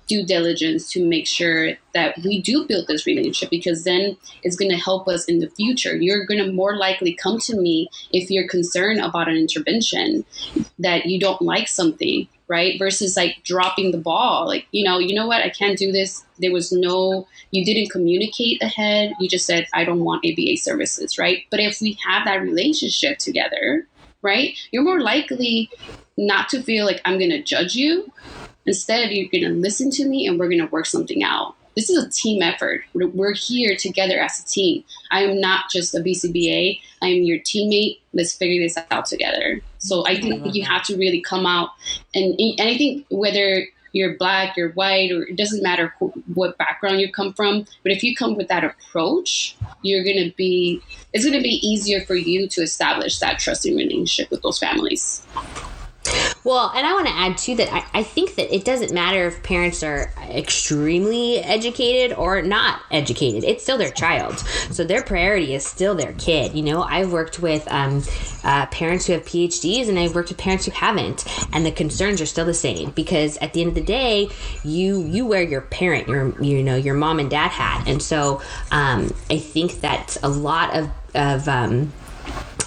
due 0.08 0.26
diligence 0.26 0.92
to 0.92 1.06
make 1.06 1.28
sure 1.28 1.74
that 1.94 2.18
we 2.24 2.42
do 2.42 2.66
build 2.68 2.88
this 2.88 3.06
relationship 3.06 3.50
because 3.50 3.84
then 3.84 4.18
it's 4.44 4.56
going 4.56 4.72
to 4.72 4.78
help 4.78 5.08
us 5.08 5.26
in 5.26 5.40
the 5.40 5.50
future. 5.50 5.96
You're 5.96 6.26
going 6.26 6.44
to 6.44 6.52
more 6.52 6.78
likely 6.78 7.14
come 7.14 7.40
to 7.40 7.60
me 7.60 7.90
if 8.12 8.30
you're 8.30 8.48
concerned 8.48 9.00
about 9.00 9.30
an 9.30 9.38
intervention 9.38 10.26
that 10.80 11.06
you 11.06 11.20
don't 11.20 11.42
like 11.42 11.68
something 11.68 12.28
right? 12.48 12.78
Versus 12.78 13.18
like 13.18 13.38
dropping 13.44 13.92
the 13.92 13.98
ball. 13.98 14.46
Like, 14.46 14.68
you 14.72 14.84
know, 14.84 15.00
you 15.00 15.16
know 15.16 15.28
what? 15.28 15.44
I 15.44 15.50
can't 15.50 15.78
do 15.78 15.92
this. 15.92 16.24
There 16.40 16.52
was 16.52 16.72
no, 16.72 17.28
you 17.52 17.66
didn't 17.66 17.92
communicate 17.92 18.62
ahead. 18.62 19.14
You 19.20 19.28
just 19.28 19.46
said, 19.46 19.68
I 19.74 19.84
don't 19.84 20.04
want 20.04 20.26
ABA 20.26 20.58
services, 20.58 21.18
right? 21.18 21.44
But 21.50 21.60
if 21.60 21.82
we 21.82 21.98
have 22.08 22.26
that 22.26 22.42
relationship 22.42 23.18
together, 23.18 23.88
right, 24.22 24.58
you're 24.72 24.84
more 24.84 25.02
likely 25.02 25.70
not 26.18 26.50
to 26.50 26.62
feel 26.62 26.86
like 26.86 27.02
I'm 27.06 27.18
going 27.18 27.32
to 27.32 27.42
judge 27.42 27.76
you. 27.76 28.12
Instead, 28.66 29.12
you're 29.12 29.30
going 29.30 29.44
to 29.44 29.60
listen 29.60 29.92
to 29.92 30.06
me 30.06 30.28
and 30.28 30.40
we're 30.40 30.50
going 30.50 30.60
to 30.60 30.72
work 30.72 30.86
something 30.86 31.24
out 31.24 31.56
this 31.76 31.90
is 31.90 32.04
a 32.04 32.10
team 32.10 32.42
effort. 32.42 32.84
We're 32.94 33.34
here 33.34 33.76
together 33.76 34.20
as 34.20 34.40
a 34.40 34.46
team. 34.46 34.84
I 35.12 35.24
am 35.24 35.40
not 35.40 35.70
just 35.70 35.94
a 35.96 36.00
BCBA. 36.00 36.80
I 37.02 37.08
am 37.08 37.24
your 37.24 37.40
teammate. 37.40 38.00
Let's 38.14 38.34
figure 38.34 38.64
this 38.64 38.78
out 38.92 39.06
together. 39.06 39.62
So 39.80 40.06
I 40.08 40.20
think 40.20 40.44
I 40.44 40.50
you 40.50 40.64
that. 40.64 40.72
have 40.72 40.84
to 40.84 40.98
really 40.98 41.22
come 41.22 41.46
out 41.46 41.70
and, 42.14 42.40
and 42.40 42.70
I 42.70 42.78
think 42.78 43.06
whether 43.10 43.68
you're 43.96 44.18
black, 44.18 44.58
you're 44.58 44.72
white, 44.72 45.10
or 45.12 45.24
it 45.24 45.38
doesn't 45.38 45.64
matter 45.64 45.94
who, 45.98 46.12
what 46.34 46.58
background 46.58 47.00
you 47.00 47.10
come 47.10 47.32
from. 47.34 47.66
But 47.82 47.94
if 47.94 48.04
you 48.04 48.14
come 48.14 48.36
with 48.36 48.50
that 48.50 48.66
approach, 48.66 49.56
you're 49.84 50.04
going 50.04 50.18
to 50.18 50.36
be, 50.36 50.82
it's 51.14 51.24
going 51.24 51.38
to 51.38 51.42
be 51.42 51.66
easier 51.66 52.02
for 52.02 52.14
you 52.14 52.46
to 52.50 52.62
establish 52.62 53.20
that 53.20 53.40
trusting 53.40 53.74
relationship 53.74 54.30
with 54.32 54.42
those 54.42 54.60
families. 54.60 55.26
Well, 56.44 56.72
and 56.76 56.86
I 56.86 56.94
want 56.94 57.08
to 57.08 57.14
add 57.14 57.38
too 57.38 57.56
that 57.56 57.74
I, 57.74 58.00
I, 58.00 58.04
think 58.04 58.36
that 58.36 58.54
it 58.54 58.64
doesn't 58.64 58.94
matter 58.94 59.26
if 59.26 59.42
parents 59.42 59.82
are 59.82 60.12
extremely 60.30 61.40
educated 61.40 62.16
or 62.16 62.42
not 62.44 62.82
educated. 62.92 63.44
It's 63.44 63.64
still 63.64 63.80
their 63.80 63.90
child. 63.90 64.38
So 64.70 64.84
their 64.84 65.02
priority 65.02 65.56
is 65.56 65.66
still 65.66 65.96
their 65.96 66.14
kid. 66.14 66.54
You 66.54 66.62
know, 66.62 66.84
I've 66.84 67.12
worked 67.12 67.40
with 67.40 67.68
um, 67.72 68.04
uh, 68.44 68.68
parents 68.68 69.08
who 69.08 69.14
have 69.14 69.24
PhDs 69.24 69.90
and 69.90 69.98
I've 69.98 70.14
worked 70.14 70.30
with 70.30 70.38
parents 70.38 70.66
who 70.66 70.72
haven't. 70.72 71.26
And 71.52 71.66
the 71.66 71.72
concerns 71.72 72.22
are 72.22 72.28
still 72.28 72.46
the 72.46 72.54
same 72.54 72.92
because 72.92 73.38
at 73.38 73.54
the 73.54 73.62
end 73.62 73.70
of 73.70 73.76
the 73.76 73.82
day, 73.82 74.30
you 74.64 75.04
you 75.04 75.26
wear 75.26 75.42
your 75.42 75.62
parent, 75.62 76.08
your 76.08 76.40
you 76.42 76.62
know, 76.62 76.76
your 76.76 76.94
mom 76.94 77.20
and 77.20 77.30
dad 77.30 77.50
hat. 77.50 77.88
And 77.88 78.02
so 78.02 78.42
um, 78.72 79.14
I 79.30 79.40
think 79.40 79.82
that 79.82 80.18
a 80.22 80.30
lot 80.30 80.76
of, 80.76 80.90
of 81.16 81.48
um, 81.48 81.92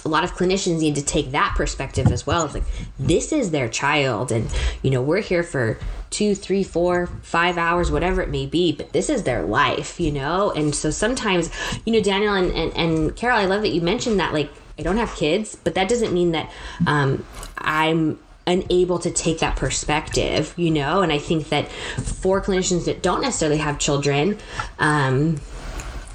a 0.05 0.09
lot 0.09 0.23
of 0.23 0.33
clinicians 0.33 0.79
need 0.79 0.95
to 0.95 1.03
take 1.03 1.31
that 1.31 1.53
perspective 1.55 2.07
as 2.07 2.25
well. 2.25 2.45
It's 2.45 2.53
like 2.53 2.63
this 2.97 3.31
is 3.31 3.51
their 3.51 3.69
child, 3.69 4.31
and 4.31 4.49
you 4.81 4.91
know 4.91 5.01
we're 5.01 5.21
here 5.21 5.43
for 5.43 5.77
two, 6.09 6.35
three, 6.35 6.63
four, 6.63 7.07
five 7.21 7.57
hours, 7.57 7.91
whatever 7.91 8.21
it 8.21 8.29
may 8.29 8.45
be, 8.45 8.71
but 8.71 8.93
this 8.93 9.09
is 9.09 9.23
their 9.23 9.43
life, 9.43 9.99
you 9.99 10.11
know. 10.11 10.51
And 10.51 10.73
so 10.73 10.89
sometimes, 10.89 11.49
you 11.85 11.93
know, 11.93 12.01
Daniel 12.01 12.33
and 12.33 12.51
and, 12.51 12.75
and 12.75 13.15
Carol, 13.15 13.37
I 13.37 13.45
love 13.45 13.61
that 13.61 13.69
you 13.69 13.81
mentioned 13.81 14.19
that. 14.19 14.33
Like, 14.33 14.51
I 14.77 14.81
don't 14.81 14.97
have 14.97 15.13
kids, 15.15 15.55
but 15.55 15.75
that 15.75 15.89
doesn't 15.89 16.13
mean 16.13 16.31
that 16.31 16.51
um, 16.87 17.25
I'm 17.57 18.19
unable 18.47 18.97
to 18.99 19.11
take 19.11 19.39
that 19.39 19.55
perspective, 19.55 20.53
you 20.57 20.71
know. 20.71 21.01
And 21.01 21.11
I 21.11 21.19
think 21.19 21.49
that 21.49 21.71
for 21.71 22.41
clinicians 22.41 22.85
that 22.85 23.03
don't 23.03 23.21
necessarily 23.21 23.57
have 23.57 23.77
children. 23.77 24.37
Um, 24.79 25.39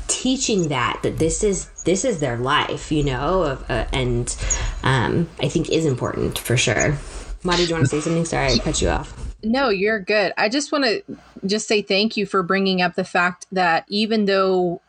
teaching 0.09 0.69
that 0.69 1.01
that 1.03 1.19
this 1.19 1.43
is 1.43 1.67
this 1.85 2.05
is 2.05 2.21
their 2.21 2.37
life 2.37 2.93
you 2.93 3.03
know 3.03 3.59
uh, 3.69 3.87
and 3.93 4.37
um, 4.83 5.29
i 5.41 5.49
think 5.49 5.71
is 5.71 5.87
important 5.87 6.39
for 6.39 6.57
sure. 6.57 6.97
Madi, 7.43 7.65
do 7.65 7.69
you 7.69 7.75
want 7.75 7.85
to 7.85 7.91
say 7.91 8.01
something? 8.01 8.25
Sorry 8.25 8.53
i 8.53 8.59
cut 8.59 8.81
you 8.81 8.89
off. 8.89 9.15
No 9.43 9.69
you're 9.69 10.01
good. 10.01 10.33
I 10.37 10.49
just 10.49 10.73
want 10.73 10.85
to 10.85 11.03
just 11.47 11.69
say 11.69 11.83
thank 11.83 12.17
you 12.17 12.27
for 12.27 12.43
bringing 12.43 12.81
up 12.81 12.95
the 12.95 13.05
fact 13.05 13.47
that 13.53 13.85
even 13.89 14.25
though 14.25 14.81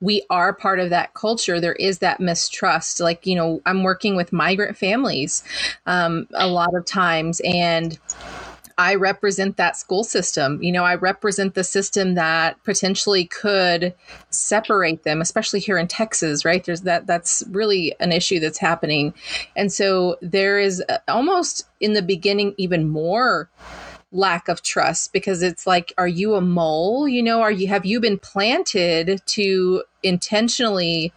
we 0.00 0.26
are 0.28 0.52
part 0.52 0.80
of 0.80 0.90
that 0.90 1.14
culture 1.14 1.60
there 1.60 1.74
is 1.74 2.00
that 2.00 2.20
mistrust. 2.20 3.00
Like 3.00 3.26
you 3.26 3.36
know 3.36 3.62
i'm 3.66 3.82
working 3.82 4.16
with 4.16 4.32
migrant 4.32 4.76
families 4.76 5.44
um, 5.86 6.26
a 6.34 6.46
lot 6.46 6.74
of 6.74 6.84
times 6.84 7.40
and 7.44 7.98
I 8.76 8.96
represent 8.96 9.56
that 9.56 9.76
school 9.76 10.04
system. 10.04 10.62
You 10.62 10.72
know, 10.72 10.84
I 10.84 10.96
represent 10.96 11.54
the 11.54 11.64
system 11.64 12.14
that 12.14 12.62
potentially 12.64 13.26
could 13.26 13.94
separate 14.30 15.04
them, 15.04 15.20
especially 15.20 15.60
here 15.60 15.78
in 15.78 15.86
Texas, 15.86 16.44
right? 16.44 16.64
There's 16.64 16.82
that 16.82 17.06
that's 17.06 17.44
really 17.50 17.94
an 18.00 18.12
issue 18.12 18.40
that's 18.40 18.58
happening. 18.58 19.14
And 19.56 19.72
so 19.72 20.16
there 20.20 20.58
is 20.58 20.82
uh, 20.88 20.98
almost 21.08 21.66
in 21.80 21.92
the 21.92 22.02
beginning 22.02 22.54
even 22.56 22.88
more 22.88 23.48
lack 24.10 24.48
of 24.48 24.62
trust 24.62 25.12
because 25.12 25.42
it's 25.42 25.66
like 25.66 25.92
are 25.98 26.06
you 26.06 26.34
a 26.34 26.40
mole 26.40 27.08
you 27.08 27.20
know 27.20 27.42
are 27.42 27.50
you 27.50 27.66
have 27.66 27.84
you 27.84 27.98
been 27.98 28.16
planted 28.16 29.20
to 29.26 29.82
intentionally 30.04 31.12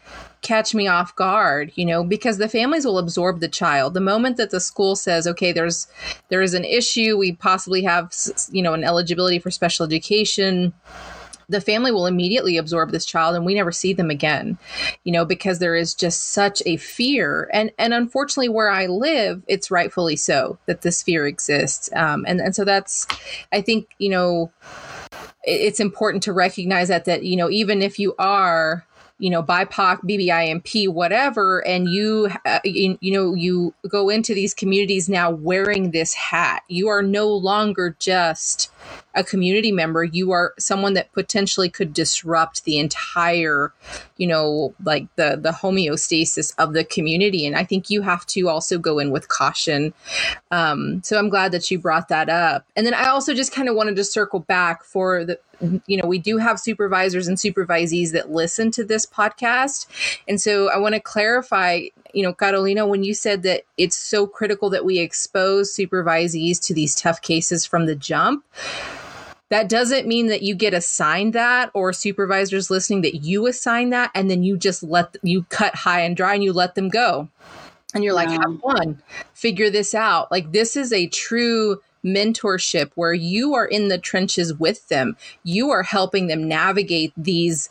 catch 0.48 0.74
me 0.74 0.88
off 0.88 1.14
guard 1.18 1.74
you 1.76 1.86
know 1.86 2.06
because 2.06 2.38
the 2.38 2.48
families 2.48 2.86
will 2.86 2.98
absorb 2.98 3.42
the 3.42 3.50
child. 3.50 3.94
The 3.94 4.00
moment 4.00 4.38
that 4.38 4.50
the 4.50 4.62
school 4.62 4.96
says 4.96 5.28
okay 5.28 5.52
there's 5.52 5.88
there 6.30 6.42
is 6.42 6.54
an 6.54 6.64
issue 6.64 7.18
we 7.18 7.34
possibly 7.34 7.84
have 7.84 8.14
you 8.50 8.64
know 8.64 8.74
an 8.74 8.86
eligibility 8.86 9.40
for 9.40 9.52
special 9.52 9.86
education 9.86 10.72
the 11.50 11.60
family 11.60 11.92
will 11.92 12.06
immediately 12.06 12.58
absorb 12.58 12.92
this 12.92 13.06
child 13.06 13.36
and 13.36 13.46
we 13.46 13.56
never 13.56 13.74
see 13.74 13.92
them 13.92 14.10
again 14.10 14.58
you 15.04 15.12
know 15.12 15.26
because 15.26 15.60
there 15.60 15.76
is 15.76 15.94
just 15.94 16.30
such 16.32 16.64
a 16.66 16.78
fear. 16.78 17.50
And 17.52 17.72
and 17.78 17.94
unfortunately 17.94 18.48
where 18.48 18.72
i 18.72 18.86
live 18.86 19.44
it's 19.48 19.70
rightfully 19.70 20.16
so 20.16 20.58
that 20.66 20.82
this 20.82 21.04
fear 21.04 21.28
exists. 21.28 21.90
Um, 21.94 22.24
and 22.26 22.40
and 22.40 22.56
so 22.56 22.64
that's 22.64 23.06
i 23.52 23.60
think 23.60 23.90
you 23.98 24.10
know 24.10 24.50
it's 25.44 25.82
important 25.82 26.24
to 26.24 26.32
recognize 26.32 26.88
that 26.88 27.04
that 27.04 27.24
you 27.24 27.36
know 27.36 27.50
even 27.50 27.82
if 27.82 28.00
you 28.00 28.16
are 28.18 28.86
you 29.20 29.30
know 29.30 29.42
BIPOC, 29.42 30.04
BBIMP, 30.04 30.90
whatever, 30.90 31.66
and 31.66 31.90
you, 31.90 32.30
uh, 32.46 32.60
you 32.64 32.98
you 33.02 33.12
know 33.12 33.34
you 33.34 33.74
go 33.90 34.10
into 34.10 34.34
these 34.34 34.54
communities 34.54 35.10
now 35.10 35.32
wearing 35.32 35.92
this 35.92 36.14
hat. 36.14 36.64
You 36.68 36.88
are 36.90 37.02
no 37.02 37.28
longer 37.28 37.96
just 38.00 38.72
a 39.16 39.24
community 39.24 39.72
member. 39.72 40.04
You 40.04 40.32
are 40.32 40.54
someone 40.60 40.94
that 40.94 41.12
potentially 41.12 41.70
could 41.70 41.94
disrupt 41.94 42.64
the 42.64 42.78
entire, 42.78 43.74
you 44.18 44.28
know, 44.28 44.76
like 44.84 45.08
the 45.16 45.38
the 45.42 45.52
homeostasis 45.52 46.54
of 46.60 46.74
the 46.74 46.84
community. 46.84 47.46
And 47.46 47.56
I 47.56 47.64
think 47.64 47.90
you 47.90 48.04
have 48.04 48.26
to 48.28 48.48
also 48.48 48.78
go 48.78 49.00
in 49.00 49.10
with 49.12 49.28
caution. 49.28 49.94
Um, 50.52 51.02
so 51.04 51.18
I'm 51.18 51.30
glad 51.30 51.52
that 51.54 51.70
you 51.72 51.80
brought 51.80 52.10
that 52.10 52.30
up. 52.30 52.66
And 52.76 52.86
then 52.86 52.94
I 52.94 53.08
also 53.08 53.34
just 53.34 53.52
kind 53.52 53.68
of 53.68 53.76
wanted 53.76 53.96
to 53.96 54.04
circle 54.04 54.40
back 54.40 54.84
for 54.84 55.26
the 55.26 55.40
you 55.60 55.98
know, 55.98 56.08
we 56.08 56.20
do 56.20 56.38
have 56.38 56.60
supervisors 56.60 57.28
and 57.28 57.38
supervisees 57.38 58.12
that 58.12 58.32
listen 58.32 58.72
to 58.72 58.84
this 58.84 59.06
podcast. 59.06 59.88
And 60.28 60.40
so 60.40 60.70
I 60.70 60.78
want 60.78 60.96
to 60.96 61.02
clarify, 61.02 61.84
you 62.14 62.24
know, 62.24 62.34
Carolina, 62.34 62.86
when 62.86 63.04
you 63.04 63.14
said 63.14 63.44
that 63.44 63.64
it's 63.78 63.98
so 63.98 64.28
critical 64.28 64.70
that 64.70 64.86
we 64.86 65.00
expose 65.00 65.76
supervisees 65.76 66.62
to 66.66 66.74
these 66.74 66.96
tough 66.96 67.22
cases 67.22 67.66
from 67.66 67.86
the 67.86 67.96
jump, 67.96 68.46
that 69.50 69.70
doesn't 69.70 70.08
mean 70.08 70.28
that 70.28 70.42
you 70.42 70.56
get 70.56 70.74
assigned 70.74 71.34
that 71.34 71.72
or 71.74 71.94
supervisors 71.94 72.70
listening 72.70 73.02
that 73.02 73.24
you 73.24 73.48
assign 73.48 73.92
that 73.92 74.12
and 74.14 74.30
then 74.30 74.44
you 74.44 74.58
just 74.58 74.84
let 74.84 75.16
you 75.24 75.44
cut 75.44 75.74
high 75.74 76.02
and 76.02 76.18
dry 76.18 76.34
and 76.34 76.44
you 76.44 76.52
let 76.52 76.76
them 76.76 76.90
go. 76.90 77.30
And 77.94 78.04
you're 78.04 78.14
like 78.14 78.30
have 78.30 78.60
fun. 78.60 79.02
Figure 79.34 79.70
this 79.70 79.96
out. 79.96 80.30
Like 80.30 80.52
this 80.52 80.76
is 80.76 80.92
a 80.92 81.08
true 81.08 81.82
mentorship 82.08 82.92
where 82.96 83.14
you 83.14 83.54
are 83.54 83.66
in 83.66 83.90
the 83.90 83.98
trenches 83.98 84.54
with 84.54 84.88
them. 84.88 85.18
You 85.44 85.70
are 85.72 85.84
helping 85.84 86.28
them 86.28 86.48
navigate 86.48 87.14
these 87.18 87.70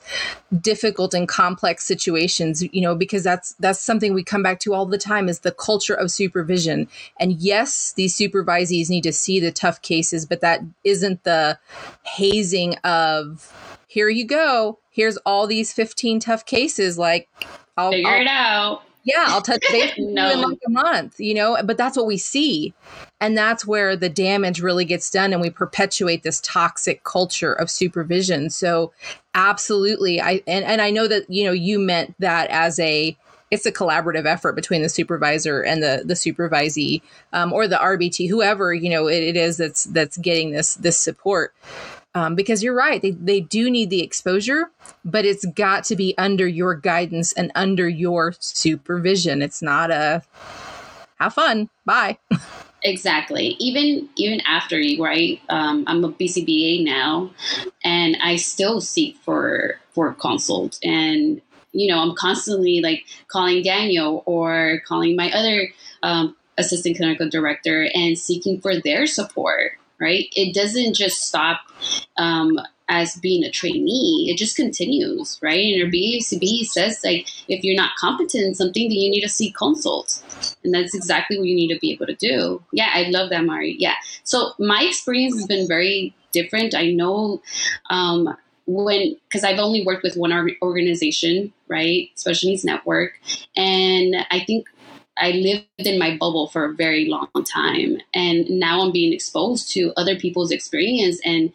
difficult 0.60 1.14
and 1.14 1.26
complex 1.26 1.84
situations, 1.84 2.62
you 2.62 2.80
know, 2.80 2.94
because 2.94 3.22
that's 3.22 3.54
that's 3.54 3.80
something 3.80 4.12
we 4.14 4.22
come 4.22 4.42
back 4.42 4.60
to 4.60 4.74
all 4.74 4.86
the 4.86 4.98
time 4.98 5.28
is 5.28 5.40
the 5.40 5.52
culture 5.52 5.94
of 5.94 6.10
supervision. 6.10 6.88
And 7.18 7.32
yes, 7.40 7.92
these 7.92 8.16
supervisees 8.16 8.90
need 8.90 9.02
to 9.02 9.12
see 9.12 9.40
the 9.40 9.52
tough 9.52 9.82
cases, 9.82 10.26
but 10.26 10.40
that 10.40 10.60
isn't 10.84 11.24
the 11.24 11.58
hazing 12.02 12.76
of 12.78 13.52
here 13.88 14.08
you 14.08 14.26
go. 14.26 14.78
Here's 14.90 15.16
all 15.18 15.46
these 15.46 15.72
15 15.72 16.20
tough 16.20 16.44
cases 16.44 16.98
like 16.98 17.28
I'll 17.76 17.90
figure 17.90 18.10
I'll, 18.10 18.20
it 18.20 18.28
out 18.28 18.82
yeah, 19.06 19.26
I'll 19.28 19.40
touch 19.40 19.62
base 19.70 19.94
no. 19.98 20.32
in 20.32 20.40
like 20.40 20.58
a 20.66 20.70
month, 20.70 21.20
you 21.20 21.32
know, 21.32 21.56
but 21.64 21.76
that's 21.76 21.96
what 21.96 22.06
we 22.06 22.18
see. 22.18 22.74
And 23.20 23.38
that's 23.38 23.64
where 23.64 23.94
the 23.94 24.08
damage 24.08 24.60
really 24.60 24.84
gets 24.84 25.10
done. 25.10 25.32
And 25.32 25.40
we 25.40 25.48
perpetuate 25.48 26.24
this 26.24 26.40
toxic 26.40 27.04
culture 27.04 27.52
of 27.52 27.70
supervision. 27.70 28.50
So 28.50 28.92
absolutely. 29.32 30.20
I, 30.20 30.42
and, 30.48 30.64
and 30.64 30.82
I 30.82 30.90
know 30.90 31.06
that, 31.06 31.30
you 31.30 31.44
know, 31.44 31.52
you 31.52 31.78
meant 31.78 32.16
that 32.18 32.50
as 32.50 32.80
a, 32.80 33.16
it's 33.52 33.64
a 33.64 33.70
collaborative 33.70 34.26
effort 34.26 34.54
between 34.54 34.82
the 34.82 34.88
supervisor 34.88 35.62
and 35.62 35.80
the 35.80 36.02
the 36.04 36.14
supervisee 36.14 37.00
um, 37.32 37.52
or 37.52 37.68
the 37.68 37.76
RBT, 37.76 38.28
whoever 38.28 38.74
you 38.74 38.90
know 38.90 39.06
it, 39.06 39.22
it 39.22 39.36
is 39.36 39.56
that's 39.56 39.84
that's 39.84 40.16
getting 40.16 40.50
this 40.50 40.74
this 40.74 40.98
support 40.98 41.54
um, 42.16 42.34
because 42.34 42.62
you're 42.62 42.74
right 42.74 43.02
they, 43.02 43.10
they 43.10 43.40
do 43.40 43.70
need 43.70 43.90
the 43.90 44.02
exposure 44.02 44.70
but 45.04 45.24
it's 45.24 45.44
got 45.44 45.84
to 45.84 45.94
be 45.94 46.14
under 46.16 46.48
your 46.48 46.74
guidance 46.74 47.32
and 47.34 47.52
under 47.54 47.88
your 47.88 48.34
supervision. 48.40 49.42
It's 49.42 49.62
not 49.62 49.90
a 49.90 50.22
have 51.20 51.34
fun 51.34 51.68
bye. 51.84 52.18
Exactly. 52.82 53.56
Even 53.58 54.08
even 54.16 54.40
after 54.42 54.78
you 54.78 55.02
right? 55.02 55.40
Um, 55.48 55.84
i'm 55.88 56.04
a 56.04 56.12
bcba 56.12 56.84
now 56.84 57.30
and 57.82 58.16
i 58.22 58.36
still 58.36 58.80
seek 58.80 59.16
for 59.16 59.80
for 59.90 60.14
consult. 60.14 60.78
And 60.84 61.40
you 61.72 61.92
know 61.92 62.00
i'm 62.00 62.14
constantly 62.14 62.80
like 62.80 63.04
calling 63.26 63.62
daniel 63.62 64.22
or 64.24 64.82
calling 64.86 65.16
my 65.16 65.32
other 65.32 65.68
um, 66.02 66.36
assistant 66.58 66.96
clinical 66.96 67.28
director 67.28 67.88
and 67.92 68.16
seeking 68.16 68.60
for 68.60 68.78
their 68.80 69.06
support 69.06 69.72
right? 70.00 70.26
It 70.32 70.54
doesn't 70.54 70.94
just 70.94 71.22
stop 71.22 71.60
um, 72.16 72.58
as 72.88 73.16
being 73.16 73.44
a 73.44 73.50
trainee. 73.50 74.28
It 74.30 74.38
just 74.38 74.56
continues, 74.56 75.38
right? 75.42 75.58
And 75.58 75.76
your 75.76 75.88
BACB 75.88 76.66
says 76.66 77.00
like 77.04 77.28
if 77.48 77.64
you're 77.64 77.76
not 77.76 77.96
competent 77.98 78.44
in 78.44 78.54
something, 78.54 78.88
then 78.88 78.98
you 78.98 79.10
need 79.10 79.22
to 79.22 79.28
seek 79.28 79.56
consult. 79.56 80.22
And 80.64 80.72
that's 80.72 80.94
exactly 80.94 81.38
what 81.38 81.48
you 81.48 81.56
need 81.56 81.72
to 81.72 81.80
be 81.80 81.92
able 81.92 82.06
to 82.06 82.14
do. 82.14 82.62
Yeah, 82.72 82.90
I 82.92 83.04
love 83.10 83.30
that, 83.30 83.44
Mari. 83.44 83.76
Yeah. 83.78 83.94
So 84.24 84.52
my 84.58 84.82
experience 84.82 85.34
has 85.34 85.46
been 85.46 85.66
very 85.66 86.14
different. 86.32 86.74
I 86.74 86.90
know 86.90 87.42
um, 87.90 88.36
when 88.66 89.16
because 89.28 89.44
I've 89.44 89.58
only 89.58 89.84
worked 89.84 90.02
with 90.02 90.16
one 90.16 90.32
organization, 90.62 91.52
right? 91.68 92.10
Special 92.14 92.50
Needs 92.50 92.64
Network, 92.64 93.18
and 93.56 94.16
I 94.30 94.40
think 94.44 94.66
I 95.16 95.32
lived 95.32 95.64
in 95.78 95.98
my 95.98 96.16
bubble 96.16 96.48
for 96.48 96.64
a 96.64 96.74
very 96.74 97.06
long 97.06 97.28
time. 97.44 97.98
And 98.14 98.48
now 98.50 98.82
I'm 98.82 98.92
being 98.92 99.12
exposed 99.12 99.70
to 99.72 99.92
other 99.96 100.16
people's 100.16 100.50
experience 100.50 101.20
and 101.24 101.52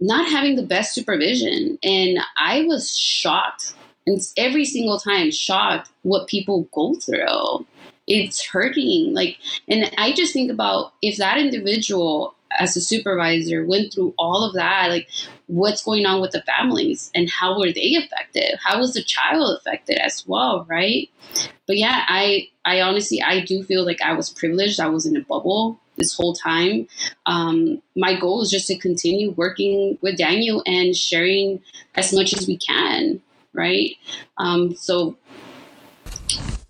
not 0.00 0.30
having 0.30 0.56
the 0.56 0.62
best 0.62 0.94
supervision. 0.94 1.78
And 1.82 2.18
I 2.38 2.62
was 2.62 2.96
shocked. 2.96 3.74
And 4.06 4.20
every 4.36 4.64
single 4.64 4.98
time, 4.98 5.30
shocked 5.30 5.90
what 6.02 6.28
people 6.28 6.68
go 6.72 6.94
through. 6.94 7.66
It's 8.06 8.44
hurting. 8.44 9.14
Like, 9.14 9.38
and 9.68 9.92
I 9.98 10.12
just 10.12 10.32
think 10.32 10.50
about 10.50 10.94
if 11.02 11.18
that 11.18 11.38
individual 11.38 12.34
as 12.58 12.76
a 12.76 12.80
supervisor 12.80 13.64
went 13.64 13.92
through 13.92 14.14
all 14.18 14.44
of 14.44 14.54
that 14.54 14.88
like 14.88 15.08
what's 15.50 15.84
going 15.84 16.06
on 16.06 16.20
with 16.20 16.30
the 16.30 16.42
families 16.42 17.10
and 17.14 17.28
how 17.28 17.58
were 17.58 17.72
they 17.72 17.96
affected? 17.96 18.58
How 18.62 18.78
was 18.78 18.94
the 18.94 19.02
child 19.02 19.58
affected 19.58 19.98
as 19.98 20.24
well 20.26 20.66
right? 20.68 21.08
But 21.66 21.76
yeah 21.76 22.04
i 22.08 22.48
i 22.64 22.80
honestly 22.80 23.22
i 23.22 23.44
do 23.44 23.62
feel 23.62 23.84
like 23.84 24.02
i 24.02 24.12
was 24.12 24.30
privileged. 24.30 24.80
I 24.80 24.88
was 24.88 25.06
in 25.06 25.16
a 25.16 25.20
bubble 25.20 25.78
this 25.96 26.14
whole 26.14 26.34
time. 26.34 26.88
Um, 27.26 27.82
my 27.94 28.18
goal 28.18 28.42
is 28.42 28.50
just 28.50 28.68
to 28.68 28.78
continue 28.78 29.32
working 29.32 29.98
with 30.00 30.18
daniel 30.18 30.62
and 30.66 30.96
sharing 30.96 31.62
as 31.94 32.12
much 32.12 32.32
as 32.32 32.46
we 32.46 32.56
can 32.56 33.20
right? 33.52 33.96
Um, 34.38 34.74
so 34.76 35.16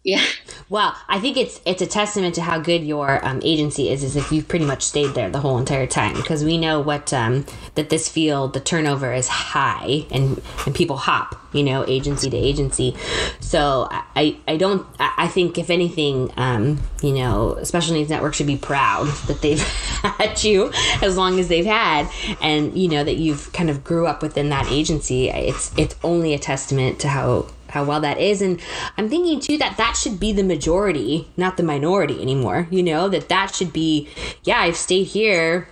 yeah 0.05 0.25
well, 0.71 0.97
I 1.09 1.19
think 1.19 1.37
it's 1.37 1.61
it's 1.67 1.83
a 1.83 1.87
testament 1.87 2.37
to 2.37 2.43
how 2.43 2.61
good 2.61 2.85
your 2.85 3.23
um, 3.27 3.41
agency 3.43 3.91
is, 3.91 4.05
is 4.05 4.15
if 4.15 4.31
you've 4.31 4.47
pretty 4.47 4.65
much 4.65 4.85
stayed 4.85 5.15
there 5.15 5.29
the 5.29 5.41
whole 5.41 5.59
entire 5.59 5.89
time, 5.89 6.15
because 6.15 6.45
we 6.45 6.59
know 6.59 6.81
what 6.81 7.13
um, 7.13 7.45
that 7.75 7.91
this 7.91 8.09
field 8.09 8.55
the 8.55 8.61
turnover 8.61 9.13
is 9.13 9.27
high 9.27 10.07
and 10.13 10.41
and 10.65 10.73
people 10.73 10.97
hop, 10.97 11.35
you 11.53 11.65
know, 11.65 11.85
agency 11.89 12.31
to 12.31 12.37
agency. 12.37 12.97
So 13.41 13.89
I 13.91 14.37
I 14.47 14.57
don't 14.57 14.87
I 15.01 15.27
think 15.27 15.59
if 15.59 15.71
anything, 15.71 16.33
um, 16.37 16.79
you 17.03 17.15
know, 17.15 17.59
Special 17.65 17.95
Needs 17.95 18.09
Network 18.09 18.35
should 18.35 18.47
be 18.47 18.57
proud 18.57 19.09
that 19.27 19.43
they've 19.43 19.61
had 20.03 20.45
you 20.45 20.71
as 21.03 21.17
long 21.17 21.41
as 21.41 21.49
they've 21.49 21.67
had, 21.67 22.09
and 22.41 22.79
you 22.79 22.87
know 22.87 23.03
that 23.03 23.17
you've 23.17 23.53
kind 23.53 23.71
of 23.71 23.83
grew 23.83 24.07
up 24.07 24.23
within 24.23 24.51
that 24.51 24.71
agency. 24.71 25.31
It's 25.31 25.77
it's 25.77 25.97
only 26.05 26.33
a 26.33 26.39
testament 26.39 27.01
to 27.01 27.09
how 27.09 27.49
how 27.71 27.85
well 27.85 28.01
that 28.01 28.19
is. 28.19 28.43
And 28.43 28.61
i'm 28.97 29.09
thinking 29.09 29.41
too 29.41 29.59
that 29.59 29.77
that 29.77 29.97
should 29.97 30.21
be 30.21 30.33
the 30.33 30.43
majority 30.43 31.29
not 31.37 31.57
the 31.57 31.63
minority 31.63 32.21
anymore 32.21 32.67
you 32.71 32.83
know 32.83 33.09
that 33.09 33.29
that 33.29 33.55
should 33.55 33.73
be 33.73 34.09
yeah 34.45 34.61
i've 34.61 34.77
stayed 34.77 35.05
here. 35.05 35.69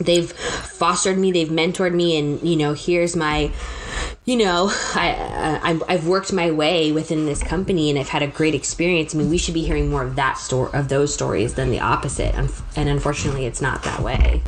They've 0.00 0.30
fostered 0.32 1.18
me. 1.18 1.30
They've 1.30 1.48
mentored 1.48 1.94
me. 1.94 2.18
And 2.18 2.42
you 2.42 2.56
know 2.56 2.72
here's 2.72 3.14
my 3.14 3.52
you 4.24 4.36
know 4.36 4.70
I, 4.94 5.78
I 5.88 5.92
have 5.92 6.06
worked 6.06 6.32
my 6.32 6.50
way 6.50 6.92
within 6.92 7.26
this 7.26 7.42
company 7.42 7.90
and 7.90 7.98
i've 7.98 8.08
had 8.08 8.22
a 8.22 8.26
great 8.26 8.54
experience. 8.54 9.14
I 9.14 9.18
mean 9.18 9.30
we 9.30 9.38
should 9.38 9.54
be 9.54 9.64
hearing 9.64 9.90
more 9.90 10.02
of 10.02 10.16
that 10.16 10.38
story 10.38 10.70
of 10.72 10.88
those 10.88 11.12
stories 11.12 11.54
than 11.54 11.70
the 11.70 11.80
opposite. 11.80 12.34
And 12.34 12.88
unfortunately 12.88 13.46
it's 13.46 13.60
not 13.60 13.82
that 13.84 14.00
way. 14.00 14.42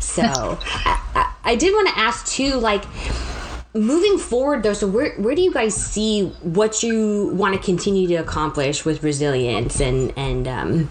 So 0.00 0.22
I, 0.24 1.02
I, 1.14 1.34
I 1.44 1.56
did 1.56 1.72
want 1.72 1.88
to 1.88 1.98
ask 1.98 2.26
too 2.26 2.54
like 2.54 2.84
moving 3.78 4.18
forward 4.18 4.62
though 4.62 4.72
so 4.72 4.86
where, 4.86 5.14
where 5.16 5.34
do 5.34 5.42
you 5.42 5.52
guys 5.52 5.74
see 5.74 6.26
what 6.42 6.82
you 6.82 7.28
want 7.34 7.54
to 7.54 7.60
continue 7.62 8.08
to 8.08 8.16
accomplish 8.16 8.84
with 8.84 9.02
resilience 9.02 9.80
and 9.80 10.12
and 10.16 10.48
um, 10.48 10.88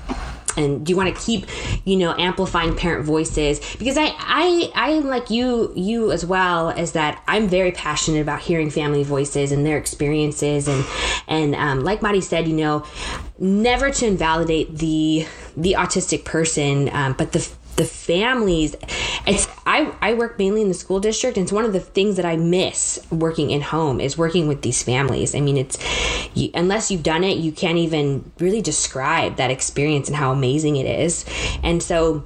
and 0.58 0.86
do 0.86 0.92
you 0.92 0.98
want 0.98 1.16
to 1.16 1.22
keep 1.24 1.46
you 1.86 1.96
know 1.96 2.16
amplifying 2.18 2.76
parent 2.76 3.06
voices? 3.06 3.60
Because 3.78 3.98
i 3.98 4.14
i 4.18 4.72
i 4.76 4.90
am 4.90 5.06
like 5.06 5.30
you 5.30 5.72
you 5.76 6.12
as 6.12 6.26
well 6.26 6.72
as 6.72 6.94
that 6.94 7.22
i'm 7.28 7.48
very 7.48 7.72
passionate 7.72 8.22
about 8.22 8.42
hearing 8.42 8.70
family 8.70 9.04
voices 9.04 9.52
and 9.52 9.66
their 9.66 9.78
experiences 9.78 10.68
and 10.68 10.84
and 11.28 11.56
um, 11.56 11.82
like 11.82 12.02
Mari 12.02 12.22
said 12.22 12.48
you 12.48 12.56
know 12.56 12.86
never 13.38 13.92
to 13.92 14.06
invalidate 14.08 14.78
the 14.78 15.28
the 15.56 15.74
autistic 15.74 16.26
person 16.26 16.90
um, 16.92 17.14
but 17.14 17.32
the 17.32 17.48
the 17.78 17.86
families 17.86 18.76
it's 19.26 19.48
I, 19.66 19.94
I 20.02 20.14
work 20.14 20.40
mainly 20.40 20.62
in 20.62 20.68
the 20.68 20.74
school 20.74 21.00
district 21.00 21.38
and 21.38 21.44
it's 21.44 21.52
one 21.52 21.66
of 21.66 21.74
the 21.74 21.80
things 21.80 22.16
that 22.16 22.26
i 22.26 22.36
miss 22.36 23.00
working 23.12 23.52
in 23.52 23.62
home 23.62 24.00
is 24.00 24.18
working 24.18 24.48
with 24.48 24.62
these 24.62 24.84
families. 24.84 25.36
I 25.36 25.42
mean 25.42 25.58
it's 25.58 25.78
you, 26.36 26.50
unless 26.54 26.92
you've 26.92 27.04
done 27.04 27.24
it 27.24 27.38
you 27.38 27.52
can't 27.52 27.78
even 27.78 28.32
really 28.40 28.62
describe 28.62 29.38
that 29.38 29.52
experience 29.52 30.08
and 30.08 30.16
how 30.16 30.32
amazing 30.32 30.76
it 30.78 30.86
is. 30.86 31.26
And 31.64 31.82
so 31.82 32.24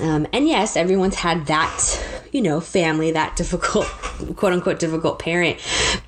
um, 0.00 0.26
and 0.32 0.48
yes 0.48 0.76
everyone's 0.76 1.16
had 1.16 1.46
that 1.46 2.04
you 2.32 2.40
know 2.40 2.60
family 2.60 3.10
that 3.10 3.36
difficult 3.36 3.86
quote 4.36 4.52
unquote 4.52 4.78
difficult 4.78 5.18
parent 5.18 5.58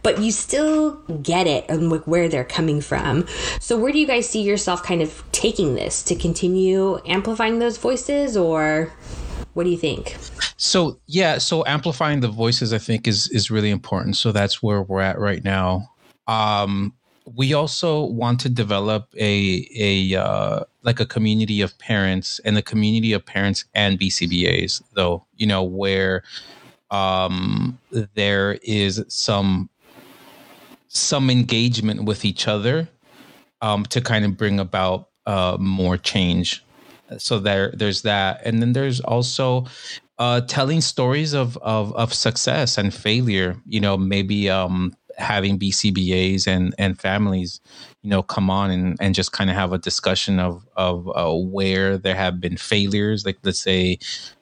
but 0.03 0.21
you 0.21 0.31
still 0.31 0.93
get 1.23 1.47
it 1.47 1.65
and 1.69 1.91
where 2.07 2.29
they're 2.29 2.45
coming 2.45 2.81
from. 2.81 3.27
So 3.59 3.79
where 3.79 3.91
do 3.91 3.99
you 3.99 4.07
guys 4.07 4.29
see 4.29 4.43
yourself 4.43 4.83
kind 4.83 5.03
of 5.03 5.25
taking 5.33 5.75
this? 5.75 6.03
To 6.05 6.15
continue 6.15 7.01
amplifying 7.07 7.59
those 7.59 7.79
voices 7.79 8.37
or 8.37 8.93
what 9.55 9.65
do 9.65 9.71
you 9.71 9.79
think? 9.79 10.17
So 10.57 11.01
yeah 11.07 11.39
so 11.39 11.65
amplifying 11.67 12.21
the 12.21 12.29
voices 12.29 12.73
i 12.73 12.79
think 12.79 13.09
is 13.09 13.29
is 13.29 13.51
really 13.51 13.71
important. 13.71 14.17
So 14.17 14.31
that's 14.31 14.63
where 14.63 14.83
we're 14.83 15.01
at 15.01 15.19
right 15.19 15.43
now. 15.43 15.91
Um 16.27 16.95
we 17.35 17.55
also 17.55 18.05
want 18.05 18.41
to 18.41 18.51
develop 18.51 19.09
a 19.19 19.67
a 19.79 20.15
uh, 20.15 20.65
like 20.85 21.01
a 21.01 21.07
community 21.07 21.61
of 21.61 21.77
parents 21.79 22.41
and 22.45 22.57
the 22.57 22.63
community 22.63 23.13
of 23.13 23.25
parents 23.25 23.65
and 23.75 23.99
BCBAs 23.99 24.83
though 24.95 25.25
you 25.37 25.47
know 25.47 25.63
where 25.63 26.23
um, 26.91 27.79
there 28.15 28.59
is 28.63 29.05
some 29.09 29.69
some 30.89 31.29
engagement 31.29 32.05
with 32.05 32.25
each 32.25 32.47
other 32.47 32.89
um, 33.61 33.85
to 33.87 34.01
kind 34.01 34.25
of 34.25 34.37
bring 34.37 34.61
about 34.61 35.09
uh, 35.27 35.57
more 35.59 35.97
change. 35.97 36.65
So 37.19 37.39
there 37.39 37.73
there's 37.73 38.03
that. 38.03 38.41
And 38.45 38.63
then 38.63 38.73
there's 38.73 39.01
also 39.01 39.67
uh, 40.19 40.43
telling 40.43 40.81
stories 40.81 41.33
of, 41.33 41.57
of 41.59 41.93
of 41.95 42.15
success 42.15 42.79
and 42.79 42.95
failure 42.95 43.57
you 43.67 43.81
know 43.81 43.97
maybe 43.97 44.49
um 44.49 44.95
having 45.19 45.59
BCBAs 45.59 46.47
and 46.47 46.75
and 46.79 47.01
families, 47.01 47.61
you 48.05 48.11
know, 48.11 48.23
come 48.23 48.51
on 48.51 48.71
and 48.71 48.97
and 49.01 49.15
just 49.15 49.33
kind 49.33 49.49
of 49.49 49.57
have 49.57 49.73
a 49.73 49.79
discussion 49.79 50.39
of 50.39 50.69
of 50.77 51.09
uh, 51.17 51.35
where 51.35 51.97
there 51.97 52.15
have 52.15 52.39
been 52.39 52.59
failures. 52.59 53.25
Like 53.25 53.39
let's 53.45 53.61
say, 53.61 53.99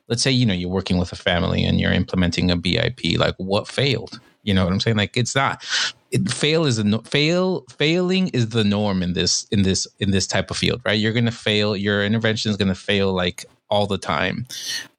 let's 0.08 0.20
say 0.20 0.32
you 0.32 0.44
know 0.44 0.52
you're 0.52 0.68
working 0.68 0.98
with 0.98 1.12
a 1.12 1.16
family 1.16 1.64
and 1.64 1.80
you're 1.80 1.92
implementing 1.92 2.50
a 2.50 2.56
BIP. 2.56 3.16
Like 3.18 3.36
what 3.38 3.68
failed? 3.68 4.18
You 4.42 4.52
know 4.52 4.64
what 4.64 4.72
I'm 4.72 4.80
saying? 4.80 4.96
Like 4.96 5.16
it's 5.16 5.36
not. 5.36 5.64
It, 6.10 6.28
fail 6.28 6.64
is 6.64 6.78
a 6.78 6.84
no, 6.84 6.98
fail. 7.02 7.64
Failing 7.70 8.28
is 8.28 8.48
the 8.48 8.64
norm 8.64 9.00
in 9.00 9.12
this 9.12 9.46
in 9.52 9.62
this 9.62 9.86
in 10.00 10.10
this 10.10 10.26
type 10.26 10.50
of 10.50 10.56
field, 10.56 10.80
right? 10.84 10.98
You're 10.98 11.12
gonna 11.12 11.30
fail. 11.30 11.76
Your 11.76 12.04
intervention 12.04 12.50
is 12.50 12.56
gonna 12.56 12.74
fail 12.74 13.12
like 13.12 13.44
all 13.70 13.86
the 13.86 13.96
time. 13.96 14.44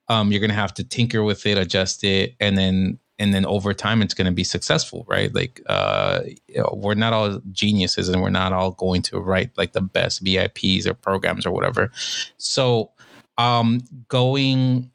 Um, 0.07 0.31
you're 0.31 0.41
gonna 0.41 0.53
have 0.53 0.73
to 0.75 0.85
tinker 0.85 1.21
with 1.21 1.45
it, 1.45 1.57
adjust 1.57 2.05
it, 2.05 2.35
and 2.39 2.57
then 2.57 2.97
and 3.19 3.33
then 3.33 3.45
over 3.45 3.73
time 3.73 4.01
it's 4.01 4.13
going 4.13 4.25
to 4.25 4.31
be 4.31 4.43
successful 4.43 5.05
right? 5.07 5.33
Like 5.33 5.61
uh 5.67 6.21
you 6.47 6.57
know, 6.57 6.73
we're 6.75 6.95
not 6.95 7.13
all 7.13 7.41
geniuses 7.51 8.09
and 8.09 8.21
we're 8.21 8.29
not 8.29 8.53
all 8.53 8.71
going 8.71 9.01
to 9.03 9.19
write 9.19 9.51
like 9.57 9.73
the 9.73 9.81
best 9.81 10.23
BIPs 10.23 10.87
or 10.87 10.93
programs 10.93 11.45
or 11.45 11.51
whatever. 11.51 11.91
So 12.37 12.91
um 13.37 13.81
going 14.07 14.91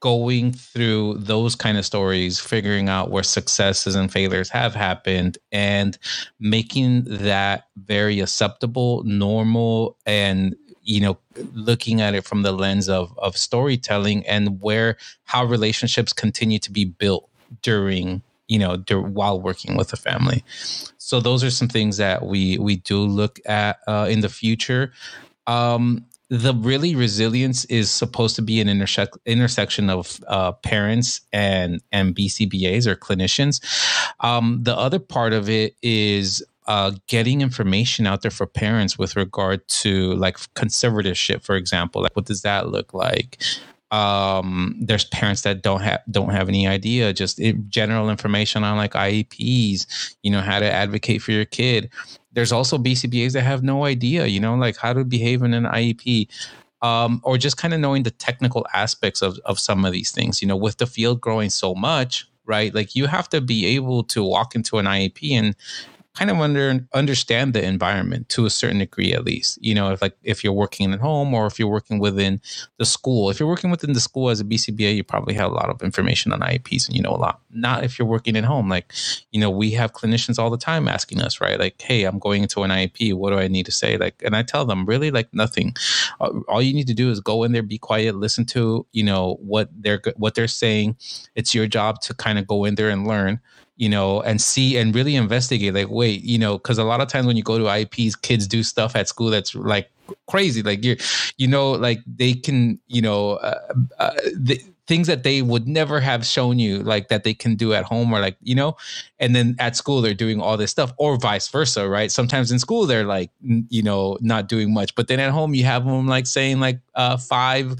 going 0.00 0.52
through 0.52 1.14
those 1.18 1.54
kind 1.54 1.76
of 1.76 1.84
stories 1.84 2.40
figuring 2.40 2.88
out 2.88 3.10
where 3.10 3.22
successes 3.22 3.94
and 3.94 4.10
failures 4.12 4.48
have 4.48 4.74
happened 4.74 5.38
and 5.52 5.98
making 6.40 7.04
that 7.04 7.68
very 7.76 8.20
acceptable 8.20 9.02
normal 9.04 9.96
and 10.06 10.56
you 10.82 11.00
know 11.00 11.18
looking 11.52 12.00
at 12.00 12.14
it 12.14 12.24
from 12.24 12.42
the 12.42 12.52
lens 12.52 12.88
of 12.88 13.16
of 13.18 13.36
storytelling 13.36 14.26
and 14.26 14.60
where 14.62 14.96
how 15.24 15.44
relationships 15.44 16.12
continue 16.12 16.58
to 16.58 16.70
be 16.70 16.84
built 16.84 17.28
during 17.62 18.22
you 18.48 18.58
know 18.58 18.76
dur- 18.76 19.00
while 19.00 19.40
working 19.40 19.76
with 19.76 19.92
a 19.92 19.96
family 19.96 20.44
so 20.98 21.20
those 21.20 21.42
are 21.42 21.50
some 21.50 21.68
things 21.68 21.96
that 21.96 22.24
we 22.26 22.58
we 22.58 22.76
do 22.76 23.00
look 23.00 23.38
at 23.46 23.78
uh, 23.86 24.06
in 24.08 24.20
the 24.20 24.28
future 24.28 24.92
um, 25.46 26.04
the 26.28 26.54
really 26.54 26.96
resilience 26.96 27.64
is 27.66 27.90
supposed 27.90 28.34
to 28.36 28.42
be 28.42 28.60
an 28.60 28.66
intersec- 28.68 29.16
intersection 29.26 29.88
of 29.88 30.20
uh, 30.26 30.52
parents 30.52 31.20
and 31.32 31.80
and 31.92 32.14
BCBAs 32.14 32.86
or 32.86 32.96
clinicians. 32.96 33.60
Um, 34.20 34.60
the 34.62 34.76
other 34.76 34.98
part 34.98 35.32
of 35.32 35.48
it 35.48 35.76
is 35.82 36.44
uh, 36.66 36.92
getting 37.06 37.42
information 37.42 38.06
out 38.06 38.22
there 38.22 38.30
for 38.30 38.46
parents 38.46 38.98
with 38.98 39.14
regard 39.14 39.66
to 39.68 40.14
like 40.14 40.36
conservatorship, 40.54 41.44
for 41.44 41.54
example. 41.54 42.02
Like, 42.02 42.16
what 42.16 42.26
does 42.26 42.42
that 42.42 42.68
look 42.70 42.92
like? 42.92 43.40
Um 43.92 44.76
there's 44.80 45.04
parents 45.04 45.42
that 45.42 45.62
don't 45.62 45.80
have 45.80 46.00
don't 46.10 46.30
have 46.30 46.48
any 46.48 46.66
idea 46.66 47.12
just 47.12 47.38
it, 47.38 47.68
general 47.68 48.10
information 48.10 48.64
on 48.64 48.76
like 48.76 48.94
IEPs 48.94 50.16
you 50.22 50.30
know 50.30 50.40
how 50.40 50.58
to 50.58 50.70
advocate 50.70 51.22
for 51.22 51.32
your 51.32 51.44
kid. 51.44 51.90
There's 52.32 52.52
also 52.52 52.78
BCBAs 52.78 53.32
that 53.32 53.42
have 53.42 53.62
no 53.62 53.84
idea 53.84 54.26
you 54.26 54.40
know 54.40 54.56
like 54.56 54.76
how 54.76 54.92
to 54.92 55.04
behave 55.04 55.42
in 55.42 55.54
an 55.54 55.64
IEP 55.64 56.28
um, 56.82 57.20
or 57.22 57.38
just 57.38 57.56
kind 57.56 57.72
of 57.72 57.80
knowing 57.80 58.02
the 58.02 58.10
technical 58.10 58.66
aspects 58.74 59.22
of, 59.22 59.38
of 59.44 59.58
some 59.58 59.84
of 59.84 59.92
these 59.92 60.10
things. 60.10 60.42
You 60.42 60.48
know 60.48 60.56
with 60.56 60.78
the 60.78 60.86
field 60.86 61.20
growing 61.20 61.50
so 61.50 61.74
much 61.74 62.26
right 62.44 62.74
like 62.74 62.96
you 62.96 63.06
have 63.06 63.28
to 63.28 63.40
be 63.40 63.66
able 63.66 64.02
to 64.04 64.24
walk 64.24 64.56
into 64.56 64.78
an 64.78 64.86
IEP 64.86 65.30
and 65.32 65.54
kind 66.16 66.30
of 66.30 66.38
under 66.40 66.80
understand 66.94 67.52
the 67.52 67.62
environment 67.62 68.28
to 68.30 68.46
a 68.46 68.50
certain 68.50 68.78
degree 68.78 69.12
at 69.12 69.24
least. 69.24 69.58
You 69.62 69.74
know 69.74 69.92
if 69.92 70.00
like 70.00 70.16
if 70.22 70.42
you're 70.42 70.52
working 70.52 70.92
at 70.92 71.00
home 71.00 71.34
or 71.34 71.46
if 71.46 71.58
you're 71.58 71.68
working 71.68 71.98
within 71.98 72.40
the 72.78 72.86
school. 72.86 73.30
If 73.30 73.38
you're 73.38 73.48
working 73.48 73.70
within 73.70 73.92
the 73.92 74.00
school 74.00 74.30
as 74.30 74.40
a 74.40 74.44
bcba 74.44 74.96
you 74.96 75.04
probably 75.04 75.34
have 75.34 75.50
a 75.50 75.54
lot 75.54 75.68
of 75.68 75.82
information 75.82 76.32
on 76.32 76.40
ieps 76.40 76.86
and 76.86 76.96
you 76.96 77.02
know 77.02 77.10
a 77.10 77.20
lot. 77.20 77.40
Not 77.50 77.84
if 77.84 77.98
you're 77.98 78.08
working 78.08 78.36
at 78.36 78.44
home. 78.44 78.68
Like 78.68 78.92
you 79.30 79.40
know 79.40 79.50
we 79.50 79.72
have 79.72 79.92
clinicians 79.92 80.38
all 80.38 80.50
the 80.50 80.56
time 80.56 80.88
asking 80.88 81.20
us 81.20 81.40
right? 81.40 81.58
Like 81.58 81.80
hey 81.80 82.04
i'm 82.04 82.18
going 82.18 82.42
into 82.42 82.62
an 82.62 82.70
iep 82.70 83.14
what 83.14 83.30
do 83.30 83.38
i 83.38 83.48
need 83.48 83.66
to 83.66 83.72
say? 83.72 83.96
Like 83.96 84.22
and 84.24 84.34
i 84.34 84.42
tell 84.42 84.64
them 84.64 84.86
really 84.86 85.10
like 85.10 85.28
nothing. 85.32 85.74
Uh, 86.20 86.32
all 86.48 86.62
you 86.62 86.72
need 86.72 86.86
to 86.86 86.94
do 86.94 87.10
is 87.10 87.20
go 87.20 87.44
in 87.44 87.52
there 87.52 87.62
be 87.62 87.78
quiet 87.78 88.16
listen 88.16 88.44
to 88.46 88.86
you 88.92 89.04
know 89.04 89.36
what 89.40 89.68
they're 89.72 90.00
what 90.16 90.34
they're 90.34 90.48
saying. 90.48 90.96
It's 91.34 91.54
your 91.54 91.66
job 91.66 92.00
to 92.02 92.14
kind 92.14 92.38
of 92.38 92.46
go 92.46 92.64
in 92.64 92.76
there 92.76 92.88
and 92.88 93.06
learn 93.06 93.40
you 93.76 93.88
know, 93.88 94.20
and 94.22 94.40
see 94.40 94.76
and 94.76 94.94
really 94.94 95.16
investigate. 95.16 95.74
Like, 95.74 95.88
wait, 95.88 96.22
you 96.22 96.38
know, 96.38 96.58
because 96.58 96.78
a 96.78 96.84
lot 96.84 97.00
of 97.00 97.08
times 97.08 97.26
when 97.26 97.36
you 97.36 97.42
go 97.42 97.58
to 97.58 97.64
IEPs, 97.64 98.20
kids 98.20 98.46
do 98.46 98.62
stuff 98.62 98.96
at 98.96 99.08
school 99.08 99.30
that's 99.30 99.54
like 99.54 99.90
crazy. 100.26 100.62
Like 100.62 100.84
you're, 100.84 100.96
you 101.36 101.46
know, 101.46 101.72
like 101.72 102.00
they 102.06 102.34
can, 102.34 102.78
you 102.88 103.02
know, 103.02 103.32
uh, 103.32 103.74
uh, 103.98 104.12
the, 104.34 104.60
things 104.86 105.08
that 105.08 105.24
they 105.24 105.42
would 105.42 105.66
never 105.66 105.98
have 106.00 106.24
shown 106.24 106.58
you, 106.58 106.78
like 106.78 107.08
that 107.08 107.24
they 107.24 107.34
can 107.34 107.56
do 107.56 107.74
at 107.74 107.84
home, 107.84 108.12
or 108.12 108.20
like 108.20 108.36
you 108.42 108.54
know, 108.54 108.76
and 109.18 109.34
then 109.34 109.56
at 109.58 109.76
school 109.76 110.00
they're 110.00 110.14
doing 110.14 110.40
all 110.40 110.56
this 110.56 110.70
stuff, 110.70 110.92
or 110.96 111.16
vice 111.16 111.48
versa, 111.48 111.88
right? 111.88 112.10
Sometimes 112.10 112.52
in 112.52 112.58
school 112.58 112.86
they're 112.86 113.04
like, 113.04 113.30
you 113.42 113.82
know, 113.82 114.16
not 114.20 114.48
doing 114.48 114.72
much, 114.72 114.94
but 114.94 115.08
then 115.08 115.20
at 115.20 115.30
home 115.30 115.54
you 115.54 115.64
have 115.64 115.84
them 115.84 116.06
like 116.06 116.26
saying 116.26 116.60
like 116.60 116.78
uh, 116.94 117.16
five, 117.16 117.74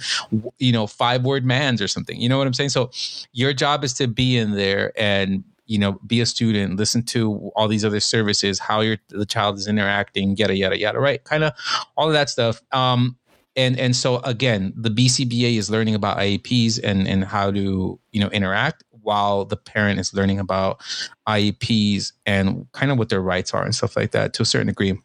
you 0.59 0.73
know, 0.73 0.87
five 0.87 1.25
word 1.25 1.45
mands 1.45 1.81
or 1.81 1.89
something. 1.89 2.21
You 2.21 2.29
know 2.29 2.39
what 2.39 2.47
I'm 2.47 2.55
saying? 2.55 2.71
So 2.71 2.91
your 3.33 3.53
job 3.53 3.85
is 3.85 3.95
to 3.95 4.09
be 4.09 4.37
in 4.37 4.53
there 4.53 4.93
and 4.97 5.45
you 5.67 5.79
know 5.79 5.93
be 6.07 6.21
a 6.21 6.27
student 6.27 6.77
listen 6.77 7.03
to 7.03 7.51
all 7.57 7.69
these 7.69 7.85
other 7.85 8.01
services 8.01 8.59
how 8.59 8.81
your 8.81 8.97
the 9.09 9.27
child 9.27 9.57
is 9.59 9.67
interacting 9.67 10.37
yada 10.37 10.57
yada 10.57 10.79
yada 10.79 10.99
right? 10.99 11.25
Kind 11.25 11.45
of 11.45 11.53
all 11.97 12.07
of 12.07 12.13
that 12.13 12.31
stuff. 12.31 12.63
Um 12.73 13.17
and 13.57 13.79
and 13.79 13.97
so 13.97 14.19
again 14.19 14.73
the 14.77 14.91
bcba 14.91 15.57
is 15.57 15.71
learning 15.71 15.95
about 15.95 16.19
ieps 16.19 16.79
and 16.83 17.09
and 17.09 17.25
how 17.25 17.51
to 17.51 17.99
you 18.13 18.21
know 18.21 18.29
interact 18.29 18.85
while 19.07 19.45
the 19.45 19.57
parent 19.57 20.01
is 20.01 20.13
learning 20.13 20.39
about 20.41 20.81
ieps 21.29 22.13
and 22.27 22.67
kind 22.73 22.91
of 22.91 22.99
what 22.99 23.09
their 23.09 23.23
rights 23.23 23.55
are 23.55 23.65
and 23.65 23.75
stuff 23.75 23.97
like 23.97 24.11
that 24.11 24.35
to 24.35 24.43
a 24.43 24.45
certain 24.45 24.67
degree. 24.67 24.99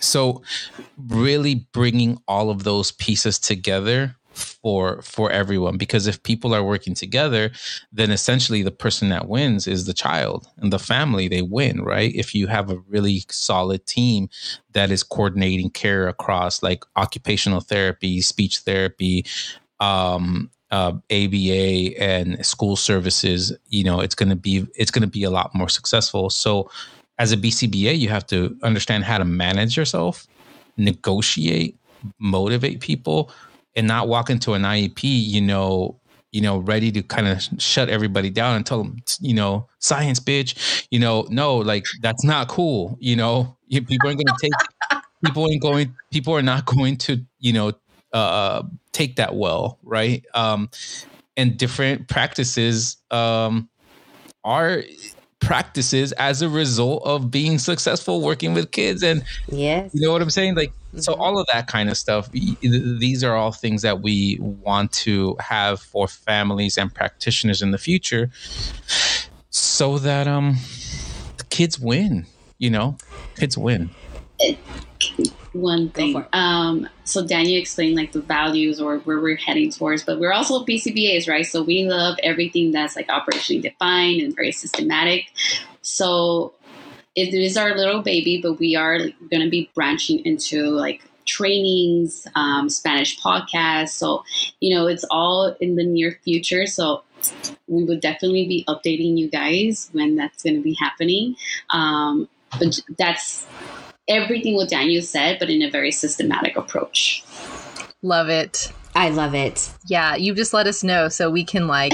So 0.00 0.42
really 0.96 1.66
bringing 1.72 2.18
all 2.26 2.50
of 2.50 2.64
those 2.64 2.92
pieces 2.92 3.38
together 3.38 4.16
for 4.38 5.02
for 5.02 5.30
everyone 5.30 5.76
because 5.76 6.06
if 6.06 6.22
people 6.22 6.54
are 6.54 6.64
working 6.64 6.94
together 6.94 7.50
then 7.92 8.10
essentially 8.10 8.62
the 8.62 8.70
person 8.70 9.08
that 9.08 9.28
wins 9.28 9.66
is 9.66 9.84
the 9.84 9.94
child 9.94 10.48
and 10.58 10.72
the 10.72 10.78
family 10.78 11.28
they 11.28 11.42
win 11.42 11.82
right 11.82 12.14
if 12.14 12.34
you 12.34 12.46
have 12.46 12.70
a 12.70 12.78
really 12.88 13.22
solid 13.30 13.84
team 13.86 14.28
that 14.72 14.90
is 14.90 15.02
coordinating 15.02 15.70
care 15.70 16.08
across 16.08 16.62
like 16.62 16.84
occupational 16.96 17.60
therapy 17.60 18.20
speech 18.20 18.58
therapy 18.58 19.24
um 19.80 20.50
uh, 20.70 20.92
ABA 21.10 21.98
and 21.98 22.44
school 22.44 22.76
services, 22.76 23.56
you 23.68 23.82
know, 23.82 24.00
it's 24.00 24.14
going 24.14 24.28
to 24.28 24.36
be 24.36 24.66
it's 24.74 24.90
going 24.90 25.00
to 25.00 25.08
be 25.08 25.24
a 25.24 25.30
lot 25.30 25.54
more 25.54 25.68
successful. 25.70 26.28
So, 26.28 26.70
as 27.18 27.32
a 27.32 27.38
BCBA, 27.38 27.98
you 27.98 28.10
have 28.10 28.26
to 28.26 28.54
understand 28.62 29.04
how 29.04 29.16
to 29.16 29.24
manage 29.24 29.78
yourself, 29.78 30.26
negotiate, 30.76 31.78
motivate 32.18 32.80
people 32.80 33.30
and 33.78 33.86
not 33.86 34.08
walk 34.08 34.28
into 34.28 34.54
an 34.54 34.62
IEP, 34.62 35.04
you 35.04 35.40
know, 35.40 35.98
you 36.32 36.40
know, 36.40 36.58
ready 36.58 36.90
to 36.90 37.00
kind 37.00 37.28
of 37.28 37.40
shut 37.62 37.88
everybody 37.88 38.28
down 38.28 38.56
and 38.56 38.66
tell 38.66 38.82
them, 38.82 38.98
you 39.20 39.32
know, 39.32 39.68
science, 39.78 40.18
bitch. 40.18 40.86
You 40.90 40.98
know, 40.98 41.26
no, 41.30 41.56
like 41.56 41.84
that's 42.02 42.24
not 42.24 42.48
cool. 42.48 42.98
You 43.00 43.14
know, 43.14 43.56
people 43.70 44.08
aren't 44.08 44.18
going 44.18 44.26
to 44.26 44.36
take. 44.42 45.00
people 45.24 45.48
ain't 45.50 45.62
going. 45.62 45.94
People 46.10 46.34
are 46.34 46.42
not 46.42 46.66
going 46.66 46.96
to, 46.98 47.24
you 47.38 47.52
know, 47.52 47.72
uh, 48.12 48.64
take 48.90 49.16
that 49.16 49.36
well, 49.36 49.78
right? 49.84 50.24
Um, 50.34 50.70
and 51.36 51.56
different 51.56 52.08
practices 52.08 52.96
um, 53.12 53.68
are 54.42 54.82
practices 55.38 56.10
as 56.12 56.42
a 56.42 56.48
result 56.48 57.04
of 57.04 57.30
being 57.30 57.58
successful 57.58 58.20
working 58.20 58.54
with 58.54 58.72
kids 58.72 59.04
and 59.04 59.22
yes 59.46 59.88
you 59.94 60.04
know 60.04 60.12
what 60.12 60.20
i'm 60.20 60.30
saying 60.30 60.56
like 60.56 60.72
mm-hmm. 60.88 60.98
so 60.98 61.14
all 61.14 61.38
of 61.38 61.46
that 61.52 61.66
kind 61.66 61.88
of 61.88 61.96
stuff 61.96 62.30
these 62.32 63.24
are 63.24 63.34
all 63.34 63.52
things 63.52 63.82
that 63.82 64.00
we 64.00 64.38
want 64.40 64.92
to 64.92 65.36
have 65.40 65.80
for 65.80 66.08
families 66.08 66.78
and 66.78 66.94
practitioners 66.94 67.62
in 67.62 67.70
the 67.70 67.78
future 67.78 68.30
so 69.50 69.98
that 69.98 70.26
um 70.26 70.56
the 71.36 71.44
kids 71.44 71.78
win 71.78 72.26
you 72.58 72.70
know 72.70 72.96
kids 73.36 73.56
win 73.56 73.90
one 75.52 75.90
thing. 75.90 76.24
Um, 76.32 76.88
so 77.04 77.26
Daniel 77.26 77.60
explained 77.60 77.96
like 77.96 78.12
the 78.12 78.20
values 78.20 78.80
or 78.80 78.98
where 78.98 79.20
we're 79.20 79.36
heading 79.36 79.70
towards, 79.70 80.04
but 80.04 80.18
we're 80.18 80.32
also 80.32 80.64
BCBAs, 80.64 81.28
right? 81.28 81.46
So 81.46 81.62
we 81.62 81.84
love 81.84 82.18
everything 82.22 82.70
that's 82.70 82.96
like 82.96 83.08
operationally 83.08 83.62
defined 83.62 84.20
and 84.20 84.34
very 84.34 84.52
systematic. 84.52 85.26
So 85.82 86.54
it 87.18 87.34
is 87.34 87.56
our 87.56 87.76
little 87.76 88.02
baby, 88.02 88.40
but 88.40 88.54
we 88.54 88.76
are 88.76 88.98
going 88.98 89.42
to 89.42 89.50
be 89.50 89.70
branching 89.74 90.24
into 90.24 90.70
like 90.70 91.02
trainings, 91.26 92.26
um, 92.36 92.68
Spanish 92.68 93.18
podcasts. 93.20 93.90
So, 93.90 94.24
you 94.60 94.74
know, 94.74 94.86
it's 94.86 95.04
all 95.10 95.56
in 95.60 95.74
the 95.74 95.84
near 95.84 96.18
future. 96.22 96.66
So 96.66 97.02
we 97.66 97.82
would 97.84 98.00
definitely 98.00 98.46
be 98.46 98.64
updating 98.68 99.18
you 99.18 99.28
guys 99.28 99.90
when 99.92 100.14
that's 100.14 100.44
going 100.44 100.56
to 100.56 100.62
be 100.62 100.74
happening. 100.74 101.34
Um, 101.70 102.28
but 102.58 102.80
that's 102.96 103.46
everything 104.06 104.54
what 104.54 104.70
Daniel 104.70 105.02
said, 105.02 105.38
but 105.40 105.50
in 105.50 105.60
a 105.62 105.70
very 105.70 105.90
systematic 105.90 106.56
approach. 106.56 107.24
Love 108.00 108.28
it. 108.28 108.72
I 108.94 109.10
love 109.10 109.34
it. 109.34 109.70
Yeah, 109.86 110.14
you 110.14 110.34
just 110.34 110.54
let 110.54 110.66
us 110.66 110.84
know 110.84 111.08
so 111.08 111.30
we 111.30 111.44
can 111.44 111.66
like 111.66 111.92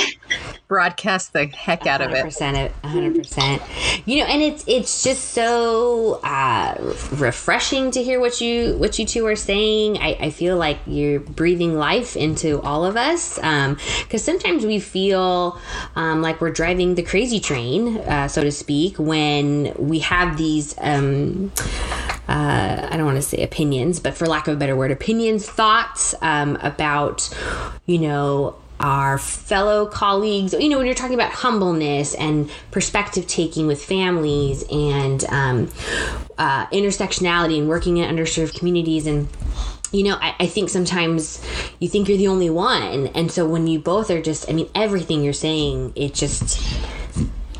broadcast 0.74 1.32
the 1.32 1.46
heck 1.46 1.86
out 1.86 2.00
of 2.00 2.10
it. 2.10 2.26
100%, 2.26 2.72
100%. 2.82 4.06
You 4.06 4.18
know, 4.18 4.24
and 4.24 4.42
it's 4.42 4.64
it's 4.66 5.04
just 5.04 5.30
so 5.30 6.20
uh, 6.24 6.74
refreshing 7.12 7.92
to 7.92 8.02
hear 8.02 8.18
what 8.18 8.40
you 8.40 8.76
what 8.78 8.98
you 8.98 9.06
two 9.06 9.24
are 9.26 9.36
saying. 9.36 9.98
I, 9.98 10.16
I 10.20 10.30
feel 10.30 10.56
like 10.56 10.80
you're 10.84 11.20
breathing 11.20 11.76
life 11.76 12.16
into 12.16 12.60
all 12.62 12.84
of 12.84 12.96
us 12.96 13.36
because 13.36 14.28
um, 14.28 14.34
sometimes 14.34 14.66
we 14.66 14.80
feel 14.80 15.60
um, 15.94 16.22
like 16.22 16.40
we're 16.40 16.50
driving 16.50 16.96
the 16.96 17.04
crazy 17.04 17.38
train, 17.38 17.98
uh, 17.98 18.26
so 18.26 18.42
to 18.42 18.50
speak, 18.50 18.98
when 18.98 19.72
we 19.78 20.00
have 20.00 20.36
these. 20.36 20.74
Um, 20.78 21.52
uh, 22.26 22.88
I 22.90 22.96
don't 22.96 23.04
want 23.04 23.16
to 23.16 23.22
say 23.22 23.42
opinions, 23.42 24.00
but 24.00 24.14
for 24.14 24.26
lack 24.26 24.48
of 24.48 24.54
a 24.54 24.56
better 24.56 24.74
word, 24.74 24.90
opinions, 24.90 25.46
thoughts 25.46 26.14
um, 26.22 26.56
about, 26.62 27.28
you 27.84 27.98
know, 27.98 28.56
our 28.80 29.18
fellow 29.18 29.86
colleagues. 29.86 30.52
You 30.52 30.68
know, 30.68 30.78
when 30.78 30.86
you're 30.86 30.94
talking 30.94 31.14
about 31.14 31.32
humbleness 31.32 32.14
and 32.14 32.50
perspective 32.70 33.26
taking 33.26 33.66
with 33.66 33.82
families 33.82 34.64
and 34.70 35.24
um, 35.26 35.70
uh, 36.38 36.66
intersectionality 36.66 37.58
and 37.58 37.68
working 37.68 37.98
in 37.98 38.14
underserved 38.14 38.58
communities 38.58 39.06
and 39.06 39.28
you 39.92 40.02
know, 40.02 40.16
I, 40.20 40.34
I, 40.40 40.46
think 40.48 40.70
sometimes 40.70 41.40
you 41.78 41.88
think 41.88 42.08
you're 42.08 42.18
the 42.18 42.26
only 42.26 42.50
one. 42.50 43.06
And 43.08 43.30
so 43.30 43.46
when 43.46 43.68
you 43.68 43.78
both 43.78 44.10
are 44.10 44.20
just, 44.20 44.50
I 44.50 44.52
mean, 44.52 44.68
everything 44.74 45.22
you're 45.22 45.32
saying, 45.32 45.92
it 45.94 46.14
just, 46.14 46.60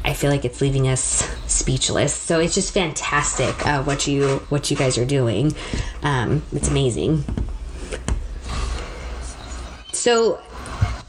I 0.04 0.14
feel 0.14 0.30
like 0.30 0.44
it's 0.44 0.60
leaving 0.60 0.88
us 0.88 1.30
speechless. 1.46 2.12
So 2.12 2.40
it's 2.40 2.54
just 2.54 2.74
fantastic 2.74 3.64
uh, 3.64 3.84
what 3.84 4.08
you 4.08 4.38
what 4.48 4.68
you 4.68 4.76
guys 4.76 4.98
are 4.98 5.04
doing. 5.04 5.54
Um, 6.02 6.42
it's 6.52 6.68
amazing. 6.68 7.24
So 9.92 10.40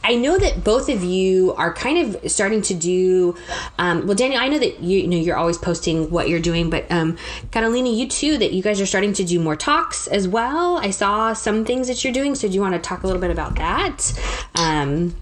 I 0.05 0.13
know 0.13 0.37
that 0.37 0.63
both 0.63 0.87
of 0.87 1.03
you 1.03 1.53
are 1.55 1.73
kind 1.73 2.15
of 2.15 2.31
starting 2.31 2.61
to 2.63 2.75
do. 2.75 3.35
Um, 3.79 4.05
well, 4.05 4.15
Daniel, 4.15 4.39
I 4.39 4.47
know 4.47 4.59
that 4.59 4.79
you, 4.79 4.99
you, 4.99 5.07
know 5.07 5.17
you're 5.17 5.35
always 5.35 5.57
posting 5.57 6.11
what 6.11 6.29
you're 6.29 6.39
doing, 6.39 6.69
but 6.69 6.85
um, 6.91 7.17
Carolina, 7.49 7.89
you 7.89 8.07
too, 8.07 8.37
that 8.37 8.53
you 8.53 8.61
guys 8.61 8.79
are 8.79 8.85
starting 8.85 9.13
to 9.13 9.23
do 9.23 9.39
more 9.39 9.55
talks 9.55 10.05
as 10.05 10.27
well. 10.27 10.77
I 10.77 10.91
saw 10.91 11.33
some 11.33 11.65
things 11.65 11.87
that 11.87 12.03
you're 12.03 12.13
doing, 12.13 12.35
so 12.35 12.47
do 12.47 12.53
you 12.53 12.61
want 12.61 12.75
to 12.75 12.79
talk 12.79 13.01
a 13.01 13.07
little 13.07 13.21
bit 13.21 13.31
about 13.31 13.55
that, 13.55 14.13
um, 14.59 15.15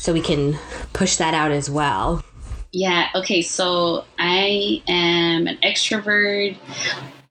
so 0.00 0.12
we 0.12 0.20
can 0.20 0.58
push 0.92 1.16
that 1.16 1.32
out 1.32 1.52
as 1.52 1.70
well? 1.70 2.24
Yeah, 2.72 3.08
okay, 3.14 3.40
so 3.40 4.04
I 4.18 4.82
am 4.88 5.46
an 5.46 5.58
extrovert, 5.62 6.56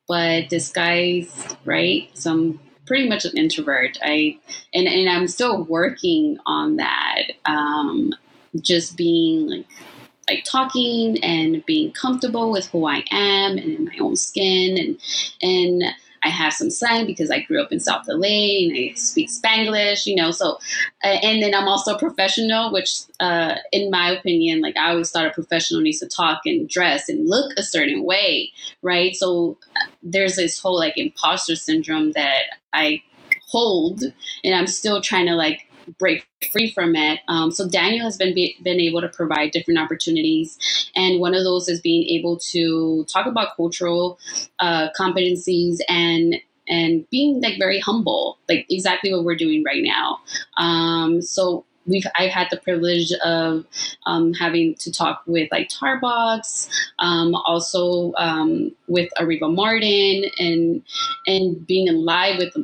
but 0.08 0.48
disguised, 0.48 1.58
right? 1.66 2.10
So 2.14 2.32
I'm 2.32 2.60
pretty 2.86 3.08
much 3.08 3.26
an 3.26 3.38
introvert. 3.38 3.98
I 4.02 4.38
and, 4.74 4.88
and 4.88 5.10
I'm 5.10 5.28
still 5.28 5.64
working 5.64 6.38
on 6.46 6.78
that. 6.78 7.24
Um, 7.46 8.14
just 8.60 8.98
being 8.98 9.48
like 9.48 9.66
like 10.30 10.44
talking 10.46 11.24
and 11.24 11.66
being 11.66 11.92
comfortable 11.92 12.52
with 12.52 12.68
who 12.68 12.86
I 12.86 13.04
am 13.12 13.58
and 13.58 13.60
in 13.60 13.86
my 13.86 13.98
own 14.00 14.16
skin 14.16 14.78
and 14.78 15.00
and 15.42 15.84
I 16.24 16.30
have 16.30 16.54
some 16.54 16.70
slang 16.70 17.06
because 17.06 17.32
I 17.32 17.40
grew 17.42 17.62
up 17.62 17.72
in 17.72 17.80
South 17.80 18.06
LA 18.08 18.66
and 18.68 18.78
I 18.78 18.94
speak 18.96 19.30
Spanglish, 19.30 20.06
you 20.06 20.16
know. 20.16 20.32
So, 20.32 20.60
uh, 21.04 21.08
and 21.08 21.42
then 21.42 21.56
I'm 21.56 21.68
also 21.68 21.96
a 21.96 22.00
professional, 22.00 22.72
which, 22.72 23.02
uh, 23.20 23.56
in 23.72 23.90
my 23.90 24.12
opinion, 24.12 24.62
like 24.62 24.78
I 24.78 24.92
always 24.92 25.10
thought 25.10 25.26
a 25.26 25.32
professional 25.32 25.82
needs 25.82 26.00
to 26.00 26.08
talk 26.08 26.42
and 26.46 26.70
dress 26.70 27.10
and 27.10 27.28
look 27.28 27.54
a 27.58 27.64
certain 27.64 28.04
way, 28.04 28.52
right? 28.82 29.16
So, 29.16 29.58
uh, 29.76 29.86
there's 30.04 30.36
this 30.36 30.60
whole 30.60 30.78
like 30.78 30.98
imposter 30.98 31.56
syndrome 31.56 32.12
that 32.12 32.44
I 32.74 33.04
hold, 33.48 34.04
and 34.44 34.56
I'm 34.56 34.68
still 34.68 35.02
trying 35.02 35.26
to 35.26 35.36
like 35.36 35.68
break 36.00 36.28
free 36.52 36.72
from 36.72 36.96
it. 36.96 37.20
Um, 37.28 37.52
so 37.52 37.68
Daniel 37.68 38.06
has 38.06 38.18
been 38.18 38.34
be, 38.34 38.58
been 38.64 38.80
able 38.80 39.02
to 39.02 39.10
provide 39.10 39.52
different 39.52 39.80
opportunities, 39.80 40.58
and 40.96 41.20
one 41.20 41.34
of 41.34 41.44
those 41.44 41.68
is 41.70 41.82
being 41.82 42.08
able 42.10 42.38
to 42.52 43.06
talk 43.06 43.26
about 43.26 43.56
cultural 43.56 44.20
uh, 44.60 44.90
competencies 44.98 45.78
and 45.88 46.36
and 46.68 47.10
being 47.10 47.42
like 47.42 47.58
very 47.60 47.80
humble, 47.80 48.38
like 48.48 48.66
exactly 48.70 49.14
what 49.14 49.24
we're 49.24 49.36
doing 49.36 49.64
right 49.64 49.84
now. 49.84 50.20
Um, 50.58 51.22
so 51.22 51.66
we've 51.86 52.06
I've 52.16 52.32
had 52.32 52.48
the 52.50 52.58
privilege 52.58 53.12
of 53.24 53.66
um, 54.06 54.34
having 54.34 54.76
to 54.76 54.92
talk 54.92 55.24
with 55.26 55.50
like 55.52 55.70
Tarbox, 55.70 56.70
um, 57.00 57.36
also 57.36 58.14
um, 58.18 58.72
with 58.88 59.10
Areva 59.18 59.54
Martin, 59.54 60.26
and 60.38 60.84
and 61.28 61.66
being 61.66 61.88
in 61.88 62.06
live 62.06 62.38
with 62.38 62.56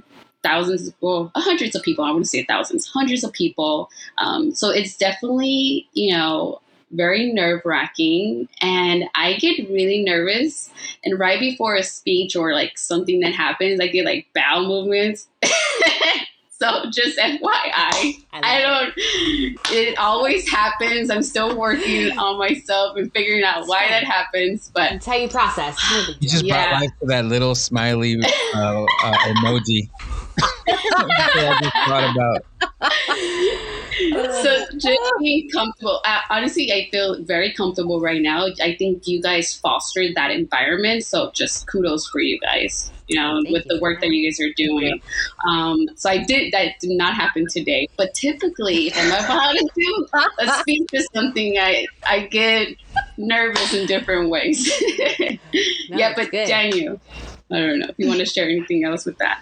thousands, 0.48 0.92
well, 1.02 1.32
hundreds 1.36 1.76
of 1.76 1.84
people. 1.84 2.06
I 2.06 2.10
wouldn't 2.12 2.30
say 2.30 2.46
thousands, 2.46 2.88
hundreds 2.88 3.24
of 3.24 3.34
people. 3.34 3.90
Um, 4.18 4.54
so 4.56 4.70
it's 4.70 4.96
definitely, 4.96 5.88
you 5.94 6.16
know, 6.16 6.62
very 6.92 7.34
nerve 7.34 7.62
wracking. 7.66 8.48
And 8.62 9.06
I 9.16 9.34
get 9.34 9.70
really 9.70 10.04
nervous. 10.04 10.70
And 11.04 11.20
right 11.20 11.40
before 11.40 11.76
a 11.76 11.84
speech 11.84 12.36
or 12.36 12.54
like 12.54 12.78
something 12.78 13.20
that 13.22 13.34
happens, 13.34 13.80
I 13.80 13.88
get 13.88 14.06
like 14.06 14.28
bowel 14.34 14.68
movements. 14.68 15.28
so 16.52 16.86
just 16.92 17.18
FYI, 17.20 17.42
I, 17.44 18.16
I 18.34 18.62
don't, 18.62 18.94
it 19.72 19.98
always 19.98 20.50
happens. 20.50 21.10
I'm 21.10 21.24
still 21.24 21.58
working 21.58 22.18
on 22.18 22.40
myself 22.40 22.96
and 22.96 23.12
figuring 23.12 23.44
out 23.44 23.68
why 23.68 23.88
that 23.90 24.06
happens. 24.06 24.72
But 24.74 24.94
it's 24.94 25.06
how 25.06 25.16
you 25.16 25.28
process. 25.28 25.78
You 26.22 26.30
just 26.30 26.46
yeah. 26.46 26.70
brought 26.70 26.82
life 26.82 26.92
to 27.02 27.08
that 27.08 27.26
little 27.26 27.54
smiley 27.54 28.18
uh, 28.56 28.86
uh, 29.04 29.14
emoji. 29.14 29.90
I 30.40 31.60
just 31.62 31.76
thought 31.88 32.16
about. 32.16 32.46
so 34.44 34.66
just 34.78 35.02
being 35.20 35.50
comfortable. 35.50 36.02
Uh, 36.06 36.20
honestly, 36.30 36.72
I 36.72 36.88
feel 36.92 37.24
very 37.24 37.54
comfortable 37.54 38.00
right 38.00 38.22
now. 38.22 38.48
I 38.62 38.76
think 38.76 39.08
you 39.08 39.22
guys 39.22 39.56
fostered 39.56 40.16
that 40.16 40.32
environment, 40.32 41.04
so 41.04 41.32
just 41.32 41.68
kudos 41.68 42.08
for 42.08 42.22
you 42.22 42.40
guys. 42.40 42.92
You 43.08 43.20
know, 43.20 43.40
Thank 43.44 43.54
with 43.54 43.66
you. 43.66 43.78
the 43.78 43.82
work 43.82 44.02
that 44.02 44.10
you 44.10 44.30
guys 44.30 44.40
are 44.40 44.54
doing. 44.56 45.02
Um, 45.48 45.88
so 45.96 46.10
I 46.10 46.24
did 46.24 46.54
that 46.54 46.80
did 46.80 46.92
not 46.92 47.16
happen 47.16 47.48
today, 47.50 47.88
but 47.98 48.14
typically, 48.14 48.88
if 48.88 48.98
I'm 48.98 49.08
about 49.08 49.54
to 49.54 49.70
do 49.76 50.08
a 50.40 50.48
speech 50.60 50.90
or 50.94 51.02
something, 51.14 51.58
I 51.58 51.88
I 52.06 52.28
get 52.28 52.76
nervous 53.18 53.74
in 53.74 53.88
different 53.88 54.30
ways. 54.30 54.70
no, 55.20 55.98
yeah, 55.98 56.14
but 56.16 56.32
good. 56.32 56.48
Daniel. 56.48 57.00
I 57.50 57.60
don't 57.60 57.80
know 57.80 57.88
if 57.88 57.96
you 57.98 58.08
want 58.08 58.20
to 58.20 58.26
share 58.26 58.50
anything 58.50 58.84
else 58.84 59.06
with 59.06 59.18
that. 59.20 59.42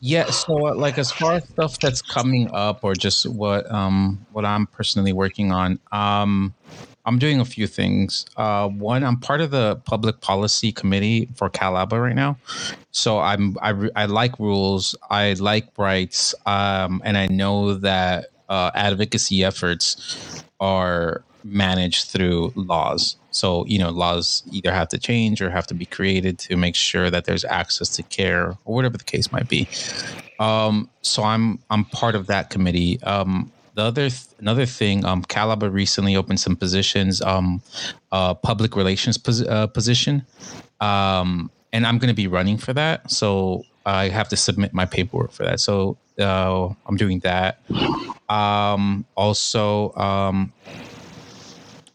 Yeah, 0.00 0.30
so 0.30 0.52
like 0.54 0.98
as 0.98 1.10
far 1.10 1.34
as 1.34 1.48
stuff 1.48 1.78
that's 1.78 2.02
coming 2.02 2.50
up, 2.52 2.84
or 2.84 2.94
just 2.94 3.26
what 3.26 3.70
um 3.70 4.26
what 4.32 4.44
I'm 4.44 4.66
personally 4.66 5.12
working 5.12 5.50
on, 5.52 5.78
um, 5.90 6.54
I'm 7.06 7.18
doing 7.18 7.40
a 7.40 7.44
few 7.44 7.66
things. 7.66 8.26
Uh, 8.36 8.68
one, 8.68 9.04
I'm 9.04 9.18
part 9.18 9.40
of 9.40 9.50
the 9.50 9.76
public 9.86 10.20
policy 10.20 10.70
committee 10.70 11.28
for 11.34 11.48
CalABA 11.48 12.00
right 12.00 12.14
now. 12.14 12.36
So 12.90 13.18
I'm 13.18 13.56
I, 13.62 13.88
I 13.96 14.06
like 14.06 14.38
rules, 14.38 14.94
I 15.10 15.32
like 15.34 15.68
rights, 15.78 16.34
um, 16.44 17.00
and 17.04 17.16
I 17.16 17.26
know 17.28 17.74
that 17.74 18.26
uh, 18.50 18.70
advocacy 18.74 19.44
efforts 19.44 20.44
are 20.60 21.24
managed 21.44 22.08
through 22.08 22.52
laws. 22.54 23.16
So, 23.30 23.64
you 23.66 23.78
know, 23.78 23.90
laws 23.90 24.42
either 24.50 24.72
have 24.72 24.88
to 24.88 24.98
change 24.98 25.40
or 25.40 25.50
have 25.50 25.66
to 25.68 25.74
be 25.74 25.86
created 25.86 26.38
to 26.40 26.56
make 26.56 26.74
sure 26.74 27.10
that 27.10 27.24
there's 27.24 27.44
access 27.44 27.88
to 27.96 28.02
care 28.04 28.56
or 28.64 28.74
whatever 28.74 28.98
the 28.98 29.04
case 29.04 29.30
might 29.32 29.48
be. 29.48 29.68
Um, 30.38 30.88
so 31.02 31.22
I'm 31.22 31.58
I'm 31.70 31.84
part 31.84 32.14
of 32.14 32.26
that 32.28 32.50
committee. 32.50 33.00
Um, 33.02 33.52
the 33.74 33.82
other 33.82 34.10
th- 34.10 34.26
another 34.40 34.66
thing, 34.66 35.04
um, 35.04 35.22
CalABA 35.22 35.72
recently 35.72 36.16
opened 36.16 36.40
some 36.40 36.56
positions, 36.56 37.22
um, 37.22 37.62
uh, 38.10 38.34
public 38.34 38.74
relations 38.74 39.16
pos- 39.16 39.46
uh, 39.46 39.66
position, 39.68 40.24
um, 40.80 41.50
and 41.72 41.86
I'm 41.86 41.98
going 41.98 42.08
to 42.08 42.14
be 42.14 42.26
running 42.26 42.58
for 42.58 42.72
that. 42.72 43.10
So 43.10 43.64
I 43.86 44.08
have 44.08 44.28
to 44.30 44.36
submit 44.36 44.72
my 44.74 44.86
paperwork 44.86 45.32
for 45.32 45.44
that. 45.44 45.60
So 45.60 45.96
uh, 46.18 46.68
I'm 46.86 46.96
doing 46.96 47.20
that. 47.20 47.60
Um, 48.28 49.04
also, 49.14 49.94
um, 49.94 50.52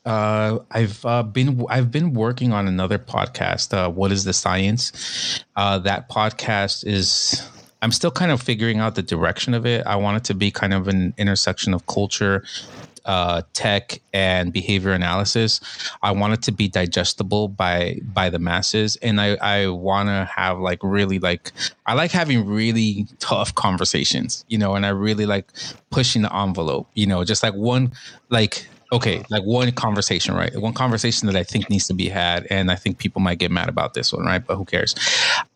uh, 0.05 0.59
I've 0.71 1.03
uh, 1.05 1.23
been 1.23 1.65
I've 1.69 1.91
been 1.91 2.13
working 2.13 2.53
on 2.53 2.67
another 2.67 2.99
podcast. 2.99 3.73
Uh, 3.73 3.89
what 3.89 4.11
is 4.11 4.23
the 4.23 4.33
science? 4.33 5.43
Uh, 5.55 5.79
that 5.79 6.09
podcast 6.09 6.85
is. 6.85 7.47
I'm 7.81 7.91
still 7.91 8.11
kind 8.11 8.31
of 8.31 8.41
figuring 8.41 8.79
out 8.79 8.95
the 8.95 9.03
direction 9.03 9.53
of 9.53 9.65
it. 9.65 9.85
I 9.85 9.95
want 9.95 10.17
it 10.17 10.23
to 10.25 10.33
be 10.33 10.49
kind 10.49 10.73
of 10.73 10.87
an 10.87 11.13
intersection 11.17 11.71
of 11.73 11.85
culture, 11.85 12.43
uh, 13.05 13.43
tech, 13.53 14.01
and 14.11 14.51
behavior 14.51 14.91
analysis. 14.91 15.59
I 16.01 16.11
want 16.11 16.33
it 16.33 16.41
to 16.43 16.51
be 16.51 16.67
digestible 16.67 17.47
by 17.47 17.99
by 18.13 18.29
the 18.29 18.39
masses, 18.39 18.95
and 18.97 19.19
I 19.19 19.37
I 19.41 19.67
want 19.67 20.09
to 20.09 20.29
have 20.33 20.59
like 20.59 20.79
really 20.83 21.19
like 21.19 21.51
I 21.85 21.95
like 21.95 22.11
having 22.11 22.45
really 22.45 23.07
tough 23.19 23.53
conversations, 23.55 24.45
you 24.47 24.57
know, 24.57 24.75
and 24.75 24.85
I 24.85 24.89
really 24.89 25.25
like 25.25 25.51
pushing 25.89 26.21
the 26.21 26.35
envelope, 26.35 26.89
you 26.93 27.07
know, 27.07 27.23
just 27.23 27.41
like 27.43 27.55
one 27.55 27.91
like 28.29 28.67
okay, 28.91 29.23
like 29.29 29.43
one 29.43 29.71
conversation, 29.71 30.35
right? 30.35 30.55
One 30.55 30.73
conversation 30.73 31.27
that 31.27 31.35
I 31.35 31.43
think 31.43 31.69
needs 31.69 31.87
to 31.87 31.93
be 31.93 32.09
had, 32.09 32.47
and 32.49 32.71
I 32.71 32.75
think 32.75 32.97
people 32.97 33.21
might 33.21 33.39
get 33.39 33.51
mad 33.51 33.69
about 33.69 33.93
this 33.93 34.13
one, 34.13 34.25
right? 34.25 34.45
But 34.45 34.55
who 34.55 34.65
cares? 34.65 34.95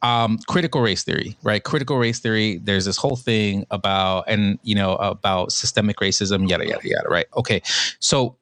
Um, 0.02 0.40
critical 0.48 0.82
race 0.82 1.04
theory, 1.04 1.38
right? 1.44 1.64
Critical 1.64 1.98
race 1.98 2.20
theory. 2.20 2.58
There's 2.58 2.86
this 2.86 2.98
whole 2.98 3.16
thing 3.16 3.66
about, 3.72 4.26
and 4.28 4.60
you 4.64 4.76
know, 4.76 4.96
about 4.96 5.52
systemic 5.52 5.98
racism, 5.98 6.50
yada 6.50 6.68
yada 6.68 6.88
yada, 6.88 7.10
right? 7.10 7.28
Okay, 7.38 7.62
so 8.00 8.36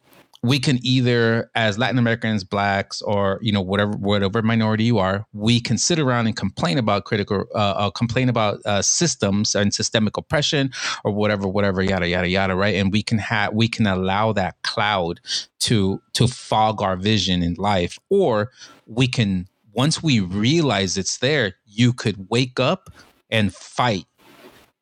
we 0.44 0.60
can 0.60 0.78
either 0.82 1.50
as 1.56 1.78
latin 1.78 1.98
americans 1.98 2.44
blacks 2.44 3.02
or 3.02 3.40
you 3.42 3.52
know 3.52 3.62
whatever 3.62 3.92
whatever 3.98 4.42
minority 4.42 4.84
you 4.84 4.98
are 4.98 5.26
we 5.34 5.60
can 5.60 5.78
sit 5.78 6.00
around 6.00 6.28
and 6.28 6.36
complain 6.36 6.78
about 6.78 7.06
critical 7.06 7.46
uh, 7.56 7.74
uh, 7.78 7.90
complain 7.90 8.30
about 8.30 8.60
uh, 8.66 8.82
systems 8.82 9.56
and 9.56 9.74
systemic 9.74 10.18
oppression 10.18 10.70
or 11.04 11.12
whatever 11.12 11.48
whatever 11.48 11.82
yada 11.82 12.08
yada 12.08 12.28
yada 12.28 12.58
right? 12.58 12.76
And 12.76 12.92
we 12.92 13.04
can 13.04 13.20
have 13.20 13.54
we 13.54 13.68
can 13.68 13.88
allow 13.88 14.34
that 14.34 14.56
cloud 14.64 15.22
to 15.60 16.02
to 16.14 16.28
fog 16.28 16.82
our 16.82 16.98
vision 16.98 17.44
in 17.44 17.54
life. 17.54 17.98
Or 18.10 18.52
we 18.86 19.08
can 19.08 19.48
once 19.74 20.02
we 20.02 20.20
realize 20.20 20.98
it's 20.98 21.20
there 21.20 21.56
you 21.66 21.94
could 21.94 22.30
wake 22.30 22.60
up 22.60 22.90
and 23.30 23.54
fight 23.54 24.06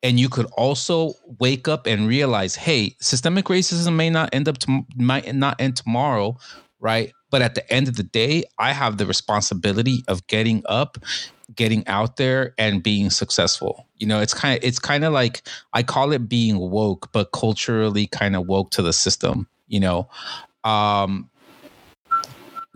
and 0.02 0.20
you 0.20 0.28
could 0.28 0.46
also 0.56 1.14
wake 1.38 1.68
up 1.68 1.86
and 1.86 2.08
realize 2.08 2.54
hey 2.54 2.94
systemic 3.00 3.46
racism 3.46 3.94
may 3.94 4.10
not 4.10 4.28
end 4.32 4.48
up 4.48 4.58
to 4.58 4.84
might 4.96 5.34
not 5.34 5.60
end 5.60 5.76
tomorrow 5.76 6.36
right? 6.78 7.12
But 7.30 7.42
at 7.42 7.54
the 7.54 7.70
end 7.72 7.88
of 7.88 7.96
the 7.96 8.02
day 8.02 8.44
i 8.58 8.72
have 8.72 8.98
the 8.98 9.06
responsibility 9.06 10.04
of 10.08 10.26
getting 10.26 10.62
up 10.66 10.98
getting 11.54 11.86
out 11.86 12.16
there 12.16 12.54
and 12.58 12.82
being 12.82 13.08
successful. 13.10 13.86
You 13.96 14.06
know 14.06 14.20
it's 14.20 14.34
kind 14.34 14.56
of 14.56 14.64
it's 14.64 14.78
kind 14.78 15.04
of 15.04 15.12
like 15.12 15.42
i 15.72 15.82
call 15.82 16.12
it 16.12 16.28
being 16.28 16.58
woke 16.58 17.10
but 17.12 17.32
culturally 17.32 18.06
kind 18.06 18.36
of 18.36 18.46
woke 18.46 18.70
to 18.72 18.82
the 18.82 18.92
system 18.92 19.48
you 19.68 19.80
know? 19.80 20.08
Um 20.64 21.30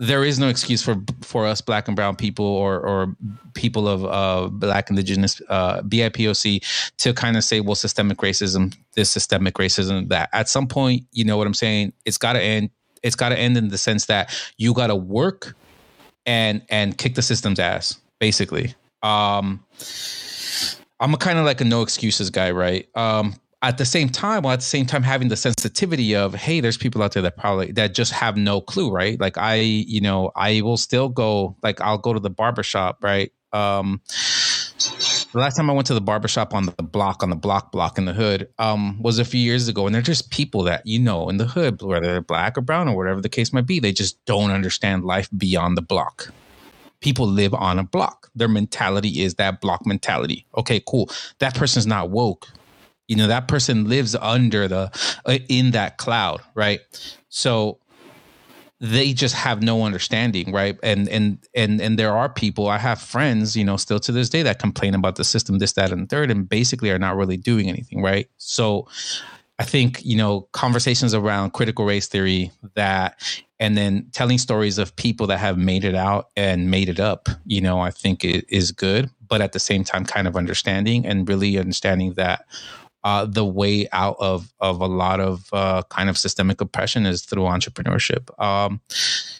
there 0.01 0.23
is 0.23 0.39
no 0.39 0.49
excuse 0.49 0.81
for 0.81 0.95
for 1.21 1.45
us 1.45 1.61
black 1.61 1.87
and 1.87 1.95
brown 1.95 2.15
people 2.15 2.43
or 2.43 2.79
or 2.79 3.15
people 3.53 3.87
of 3.87 4.03
uh, 4.03 4.49
black 4.49 4.89
indigenous 4.89 5.39
uh, 5.47 5.81
BIPOC 5.83 6.91
to 6.97 7.13
kind 7.13 7.37
of 7.37 7.43
say, 7.43 7.59
well, 7.61 7.75
systemic 7.75 8.17
racism, 8.17 8.75
this 8.95 9.11
systemic 9.11 9.55
racism, 9.55 10.09
that. 10.09 10.29
At 10.33 10.49
some 10.49 10.67
point, 10.67 11.05
you 11.11 11.23
know 11.23 11.37
what 11.37 11.45
I'm 11.45 11.53
saying? 11.53 11.93
It's 12.03 12.17
got 12.17 12.33
to 12.33 12.41
end. 12.41 12.71
It's 13.03 13.15
got 13.15 13.29
to 13.29 13.37
end 13.37 13.57
in 13.57 13.67
the 13.67 13.77
sense 13.77 14.07
that 14.07 14.35
you 14.57 14.73
got 14.73 14.87
to 14.87 14.95
work 14.95 15.55
and 16.25 16.63
and 16.69 16.97
kick 16.97 17.13
the 17.13 17.21
system's 17.21 17.59
ass, 17.59 17.99
basically. 18.19 18.73
Um, 19.03 19.63
I'm 20.99 21.13
a 21.13 21.17
kind 21.17 21.37
of 21.37 21.45
like 21.45 21.61
a 21.61 21.65
no 21.65 21.83
excuses 21.83 22.31
guy, 22.31 22.49
right? 22.49 22.89
Um, 22.95 23.35
at 23.63 23.77
the 23.77 23.85
same 23.85 24.09
time, 24.09 24.43
while 24.43 24.53
at 24.53 24.59
the 24.59 24.65
same 24.65 24.85
time 24.85 25.03
having 25.03 25.27
the 25.27 25.35
sensitivity 25.35 26.15
of, 26.15 26.33
hey, 26.33 26.59
there's 26.59 26.77
people 26.77 27.03
out 27.03 27.13
there 27.13 27.21
that 27.23 27.37
probably 27.37 27.71
that 27.73 27.93
just 27.93 28.11
have 28.11 28.35
no 28.35 28.59
clue, 28.59 28.91
right? 28.91 29.19
Like 29.19 29.37
I, 29.37 29.55
you 29.55 30.01
know, 30.01 30.31
I 30.35 30.61
will 30.61 30.77
still 30.77 31.09
go, 31.09 31.55
like 31.61 31.79
I'll 31.81 31.97
go 31.97 32.13
to 32.13 32.19
the 32.19 32.29
barbershop, 32.29 33.03
right? 33.03 33.31
Um 33.53 34.01
the 35.31 35.39
last 35.39 35.55
time 35.55 35.69
I 35.69 35.73
went 35.73 35.87
to 35.87 35.93
the 35.93 36.01
barbershop 36.01 36.53
on 36.53 36.65
the 36.65 36.83
block, 36.83 37.23
on 37.23 37.29
the 37.29 37.35
block 37.35 37.71
block 37.71 37.97
in 37.97 38.05
the 38.05 38.13
hood, 38.13 38.49
um, 38.59 39.01
was 39.01 39.17
a 39.19 39.23
few 39.23 39.39
years 39.39 39.67
ago. 39.67 39.85
And 39.85 39.95
they're 39.95 40.01
just 40.01 40.29
people 40.31 40.63
that, 40.63 40.85
you 40.85 40.99
know, 40.99 41.29
in 41.29 41.37
the 41.37 41.45
hood, 41.45 41.81
whether 41.81 42.05
they're 42.05 42.21
black 42.21 42.57
or 42.57 42.61
brown 42.61 42.89
or 42.89 42.97
whatever 42.97 43.21
the 43.21 43.29
case 43.29 43.53
might 43.53 43.67
be, 43.67 43.79
they 43.79 43.93
just 43.93 44.23
don't 44.25 44.51
understand 44.51 45.05
life 45.05 45.29
beyond 45.37 45.77
the 45.77 45.81
block. 45.81 46.33
People 46.99 47.27
live 47.27 47.53
on 47.53 47.79
a 47.79 47.83
block. 47.83 48.29
Their 48.35 48.49
mentality 48.49 49.21
is 49.21 49.35
that 49.35 49.61
block 49.61 49.85
mentality. 49.85 50.45
Okay, 50.57 50.81
cool. 50.85 51.09
That 51.39 51.55
person's 51.55 51.87
not 51.87 52.09
woke 52.09 52.47
you 53.11 53.17
know 53.17 53.27
that 53.27 53.49
person 53.49 53.89
lives 53.89 54.15
under 54.15 54.69
the 54.69 54.89
uh, 55.25 55.37
in 55.49 55.71
that 55.71 55.97
cloud 55.97 56.41
right? 56.55 56.79
So 57.27 57.77
they 58.79 59.11
just 59.11 59.35
have 59.35 59.61
no 59.61 59.83
understanding 59.83 60.53
right? 60.53 60.79
And 60.81 61.09
and 61.09 61.37
and 61.53 61.81
and 61.81 61.99
there 61.99 62.13
are 62.13 62.29
people 62.29 62.69
i 62.69 62.77
have 62.77 63.01
friends 63.01 63.53
you 63.57 63.65
know 63.65 63.75
still 63.75 63.99
to 63.99 64.13
this 64.13 64.29
day 64.29 64.43
that 64.43 64.59
complain 64.59 64.95
about 64.95 65.17
the 65.17 65.25
system 65.25 65.59
this 65.59 65.73
that 65.73 65.91
and 65.91 66.09
third 66.09 66.31
and 66.31 66.47
basically 66.47 66.89
are 66.89 66.97
not 66.99 67.17
really 67.17 67.37
doing 67.37 67.67
anything 67.67 68.01
right? 68.01 68.29
So 68.37 68.87
i 69.59 69.65
think 69.65 70.03
you 70.05 70.15
know 70.15 70.47
conversations 70.53 71.13
around 71.13 71.51
critical 71.51 71.83
race 71.83 72.07
theory 72.07 72.49
that 72.75 73.21
and 73.59 73.77
then 73.77 74.07
telling 74.13 74.37
stories 74.37 74.77
of 74.77 74.95
people 74.95 75.27
that 75.27 75.37
have 75.37 75.57
made 75.57 75.83
it 75.83 75.95
out 75.95 76.29
and 76.37 76.71
made 76.71 76.87
it 76.87 76.99
up 76.99 77.27
you 77.45 77.59
know 77.59 77.79
i 77.79 77.91
think 77.91 78.23
it 78.23 78.45
is 78.47 78.71
good 78.71 79.09
but 79.31 79.39
at 79.39 79.53
the 79.53 79.59
same 79.59 79.83
time 79.83 80.05
kind 80.05 80.27
of 80.27 80.35
understanding 80.35 81.05
and 81.05 81.29
really 81.29 81.57
understanding 81.57 82.13
that 82.13 82.45
uh, 83.03 83.25
the 83.25 83.45
way 83.45 83.87
out 83.91 84.15
of 84.19 84.53
of 84.59 84.79
a 84.81 84.85
lot 84.85 85.19
of 85.19 85.49
uh, 85.53 85.81
kind 85.89 86.09
of 86.09 86.17
systemic 86.17 86.61
oppression 86.61 87.05
is 87.05 87.23
through 87.23 87.43
entrepreneurship. 87.43 88.29
Um, 88.43 88.81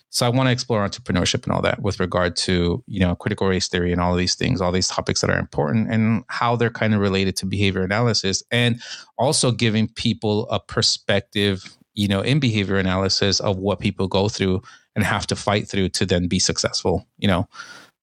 so 0.09 0.25
I 0.25 0.29
want 0.29 0.47
to 0.47 0.51
explore 0.51 0.85
entrepreneurship 0.85 1.45
and 1.45 1.53
all 1.53 1.61
that 1.61 1.81
with 1.81 1.99
regard 1.99 2.35
to 2.37 2.83
you 2.87 2.99
know 2.99 3.15
critical 3.15 3.47
race 3.47 3.67
theory 3.67 3.91
and 3.91 4.01
all 4.01 4.15
these 4.15 4.35
things, 4.35 4.61
all 4.61 4.71
these 4.71 4.87
topics 4.87 5.21
that 5.21 5.29
are 5.29 5.39
important, 5.39 5.91
and 5.91 6.23
how 6.27 6.55
they're 6.55 6.69
kind 6.69 6.93
of 6.93 6.99
related 6.99 7.35
to 7.37 7.45
behavior 7.45 7.83
analysis, 7.83 8.43
and 8.51 8.81
also 9.17 9.51
giving 9.51 9.87
people 9.87 10.49
a 10.49 10.59
perspective, 10.59 11.63
you 11.93 12.07
know, 12.07 12.21
in 12.21 12.39
behavior 12.39 12.77
analysis 12.77 13.39
of 13.39 13.57
what 13.57 13.79
people 13.79 14.07
go 14.07 14.27
through 14.27 14.61
and 14.95 15.05
have 15.05 15.25
to 15.27 15.35
fight 15.35 15.67
through 15.67 15.89
to 15.89 16.05
then 16.05 16.27
be 16.27 16.39
successful. 16.39 17.07
You 17.17 17.27
know, 17.27 17.49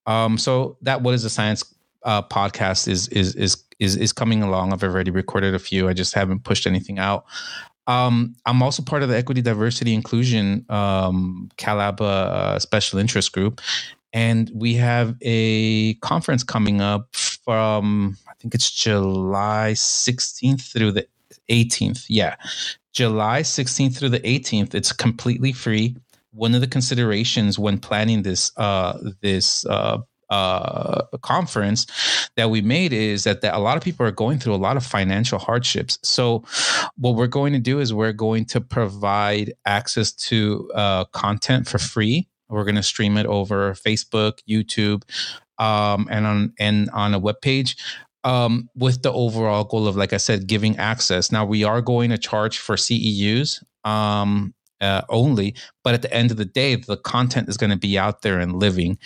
um, 0.07 0.39
so 0.39 0.79
that 0.83 1.03
what 1.03 1.15
is 1.15 1.25
the 1.25 1.31
science 1.31 1.63
uh, 2.05 2.23
podcast 2.23 2.89
is 2.89 3.09
is 3.09 3.35
is 3.35 3.63
is 3.79 3.97
is 3.97 4.13
coming 4.13 4.43
along. 4.43 4.73
I've 4.73 4.83
already 4.83 5.11
recorded 5.11 5.55
a 5.55 5.59
few. 5.59 5.89
I 5.89 5.93
just 5.93 6.15
haven't 6.15 6.45
pushed 6.45 6.67
anything 6.67 6.99
out. 6.99 7.25
Um, 7.87 8.37
I'm 8.45 8.63
also 8.63 8.83
part 8.83 9.03
of 9.03 9.09
the 9.09 9.17
Equity, 9.17 9.41
Diversity, 9.41 9.95
Inclusion 9.95 10.67
um, 10.69 11.51
CalABA 11.57 12.01
uh, 12.01 12.59
Special 12.59 12.99
Interest 12.99 13.33
Group, 13.33 13.61
and 14.13 14.51
we 14.55 14.75
have 14.75 15.17
a 15.23 15.95
conference 15.95 16.43
coming 16.45 16.81
up 16.81 17.15
from 17.17 18.17
I 18.29 18.35
think 18.39 18.55
it's 18.55 18.71
July 18.71 19.73
16th 19.75 20.73
through 20.73 20.93
the 20.93 21.09
18th. 21.49 22.05
Yeah, 22.09 22.37
July 22.93 23.41
16th 23.43 23.97
through 23.97 24.11
the 24.11 24.21
18th. 24.21 24.75
It's 24.75 24.93
completely 24.93 25.53
free. 25.53 25.97
One 26.33 26.55
of 26.55 26.61
the 26.61 26.67
considerations 26.67 27.59
when 27.59 27.79
planning 27.79 28.23
this 28.23 28.53
uh, 28.59 28.99
this 29.23 29.65
uh, 29.67 29.99
uh, 30.31 31.03
conference 31.23 31.87
that 32.37 32.51
we 32.51 32.61
made 32.61 32.93
is 32.93 33.25
that, 33.25 33.41
that 33.41 33.55
a 33.55 33.59
lot 33.59 33.77
of 33.77 33.83
people 33.83 34.07
are 34.07 34.13
going 34.13 34.39
through 34.39 34.55
a 34.55 34.57
lot 34.57 34.77
of 34.77 34.85
financial 34.85 35.39
hardships. 35.39 35.99
So, 36.03 36.45
what 36.97 37.15
we're 37.15 37.27
going 37.27 37.53
to 37.53 37.59
do 37.59 37.81
is 37.81 37.95
we're 37.95 38.13
going 38.13 38.45
to 38.47 38.61
provide 38.61 39.53
access 39.65 40.13
to 40.13 40.71
uh, 40.75 41.05
content 41.07 41.69
for 41.69 41.79
free. 41.79 42.29
We're 42.49 42.65
going 42.65 42.77
to 42.77 42.83
stream 42.83 43.17
it 43.17 43.27
over 43.27 43.75
Facebook, 43.75 44.41
YouTube, 44.49 45.03
um, 45.59 46.09
and 46.11 46.27
on 46.27 46.53
and 46.59 46.91
on 46.91 47.15
a 47.15 47.19
web 47.19 47.41
page. 47.41 47.77
Um, 48.25 48.69
with 48.75 49.03
the 49.03 49.13
overall 49.13 49.65
goal 49.65 49.87
of, 49.87 49.97
like 49.97 50.13
I 50.13 50.17
said, 50.17 50.49
giving 50.49 50.77
access. 50.77 51.31
Now 51.31 51.47
we 51.47 51.65
are 51.65 51.81
going 51.81 52.11
to 52.11 52.19
charge 52.19 52.59
for 52.59 52.75
CEUs. 52.75 53.63
Um, 53.85 54.55
uh, 54.81 55.03
only. 55.09 55.55
But 55.83 55.95
at 55.95 56.03
the 56.03 56.13
end 56.13 56.31
of 56.31 56.37
the 56.37 56.45
day, 56.45 56.77
the 56.77 56.97
content 56.97 57.49
is 57.49 57.57
going 57.57 57.71
to 57.71 57.77
be 57.77 57.99
out 57.99 58.23
there 58.23 58.39
and 58.39 58.59
living. 58.59 58.99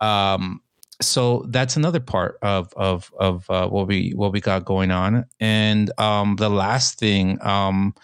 Um, 0.00 0.62
so 1.00 1.46
that's 1.48 1.76
another 1.76 2.00
part 2.00 2.38
of 2.42 2.72
of 2.74 3.12
of 3.18 3.48
uh, 3.50 3.68
what 3.68 3.86
we 3.86 4.10
what 4.10 4.32
we 4.32 4.40
got 4.40 4.64
going 4.64 4.90
on. 4.90 5.24
And 5.40 5.90
um, 5.98 6.36
the 6.36 6.50
last 6.50 6.98
thing, 6.98 7.38
um, 7.44 7.94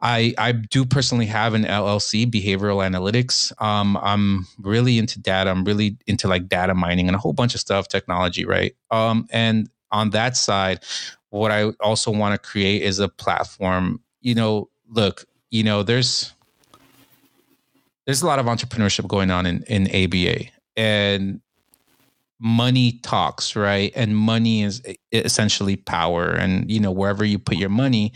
I 0.00 0.34
I 0.38 0.52
do 0.52 0.84
personally 0.84 1.26
have 1.26 1.54
an 1.54 1.64
LLC, 1.64 2.30
behavioral 2.30 2.88
analytics. 2.88 3.52
Um, 3.60 3.96
I'm 4.00 4.46
really 4.58 4.98
into 4.98 5.20
data. 5.20 5.50
I'm 5.50 5.64
really 5.64 5.96
into 6.06 6.28
like 6.28 6.48
data 6.48 6.74
mining 6.74 7.08
and 7.08 7.16
a 7.16 7.18
whole 7.18 7.32
bunch 7.32 7.54
of 7.54 7.60
stuff, 7.60 7.88
technology, 7.88 8.44
right? 8.44 8.74
Um, 8.90 9.26
and 9.30 9.68
on 9.92 10.10
that 10.10 10.36
side, 10.36 10.84
what 11.30 11.50
I 11.50 11.70
also 11.80 12.10
want 12.10 12.40
to 12.40 12.48
create 12.48 12.82
is 12.82 12.98
a 12.98 13.08
platform. 13.08 14.00
You 14.20 14.34
know, 14.34 14.70
look, 14.88 15.24
you 15.50 15.64
know, 15.64 15.82
there's 15.82 16.32
there's 18.06 18.22
a 18.22 18.26
lot 18.26 18.38
of 18.38 18.46
entrepreneurship 18.46 19.08
going 19.08 19.30
on 19.30 19.46
in 19.46 19.64
in 19.64 19.86
ABA, 19.88 20.50
and 20.80 21.40
money 22.38 22.92
talks 23.02 23.54
right? 23.54 23.92
And 23.94 24.16
money 24.16 24.62
is 24.62 24.82
essentially 25.12 25.76
power. 25.76 26.30
And 26.30 26.70
you 26.70 26.80
know 26.80 26.90
wherever 26.90 27.24
you 27.24 27.38
put 27.38 27.58
your 27.58 27.68
money 27.68 28.12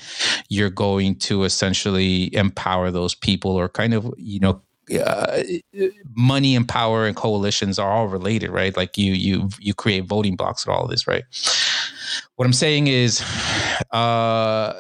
you're 0.49 0.71
going 0.71 1.17
to 1.17 1.45
essentially 1.45 2.35
empower 2.35 2.91
those 2.91 3.15
people 3.15 3.53
or 3.53 3.69
kind 3.69 3.93
of 3.93 4.13
you 4.17 4.41
know 4.41 4.63
uh, 4.99 5.43
money 6.15 6.57
and 6.57 6.69
power 6.69 7.07
and 7.07 7.17
coalitions 7.17 7.79
are 7.79 7.91
all 7.91 8.09
related 8.09 8.51
right? 8.51 8.75
Like 8.77 8.97
you 8.97 9.13
you 9.13 9.49
you 9.59 9.75
create 9.75 10.05
voting 10.05 10.37
blocks 10.37 10.65
and 10.65 10.75
all 10.75 10.85
of 10.85 10.91
this 10.91 11.07
right? 11.07 11.25
What 12.37 12.47
i'm 12.47 12.53
saying 12.53 12.87
is 12.89 13.23
uh 13.91 14.73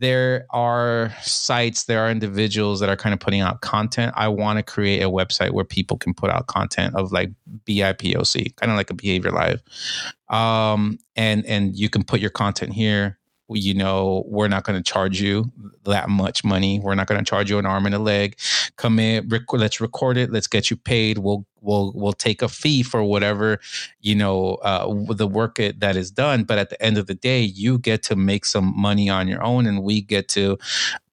there 0.00 0.46
are 0.50 1.14
sites, 1.22 1.84
there 1.84 2.00
are 2.00 2.10
individuals 2.10 2.80
that 2.80 2.88
are 2.88 2.96
kind 2.96 3.12
of 3.12 3.20
putting 3.20 3.40
out 3.40 3.60
content. 3.60 4.12
I 4.16 4.28
want 4.28 4.58
to 4.58 4.62
create 4.62 5.02
a 5.02 5.10
website 5.10 5.50
where 5.50 5.64
people 5.64 5.98
can 5.98 6.14
put 6.14 6.30
out 6.30 6.46
content 6.46 6.94
of 6.94 7.12
like 7.12 7.30
BIPOC, 7.66 8.56
kind 8.56 8.72
of 8.72 8.76
like 8.76 8.90
a 8.90 8.94
behavior 8.94 9.30
live. 9.30 9.62
Um, 10.28 10.98
and 11.16 11.44
and 11.46 11.76
you 11.76 11.88
can 11.90 12.02
put 12.02 12.20
your 12.20 12.30
content 12.30 12.72
here 12.72 13.18
you 13.48 13.74
know, 13.74 14.24
we're 14.26 14.48
not 14.48 14.64
going 14.64 14.82
to 14.82 14.82
charge 14.82 15.20
you 15.20 15.50
that 15.84 16.08
much 16.08 16.44
money. 16.44 16.80
We're 16.80 16.94
not 16.94 17.06
going 17.06 17.22
to 17.22 17.28
charge 17.28 17.50
you 17.50 17.58
an 17.58 17.66
arm 17.66 17.86
and 17.86 17.94
a 17.94 17.98
leg. 17.98 18.38
Come 18.76 18.98
in, 18.98 19.28
rec- 19.28 19.52
let's 19.52 19.80
record 19.80 20.16
it. 20.16 20.32
Let's 20.32 20.46
get 20.46 20.70
you 20.70 20.76
paid. 20.76 21.18
We'll 21.18 21.46
we'll 21.60 21.92
we'll 21.94 22.12
take 22.12 22.42
a 22.42 22.48
fee 22.48 22.82
for 22.82 23.02
whatever 23.02 23.60
you 24.00 24.14
know 24.14 24.54
uh, 24.56 24.86
the 25.14 25.26
work 25.26 25.58
it, 25.58 25.80
that 25.80 25.96
is 25.96 26.10
done. 26.10 26.44
But 26.44 26.58
at 26.58 26.70
the 26.70 26.82
end 26.82 26.96
of 26.96 27.06
the 27.06 27.14
day, 27.14 27.40
you 27.40 27.78
get 27.78 28.02
to 28.04 28.16
make 28.16 28.44
some 28.44 28.72
money 28.76 29.10
on 29.10 29.28
your 29.28 29.42
own, 29.42 29.66
and 29.66 29.82
we 29.82 30.00
get 30.00 30.28
to 30.28 30.58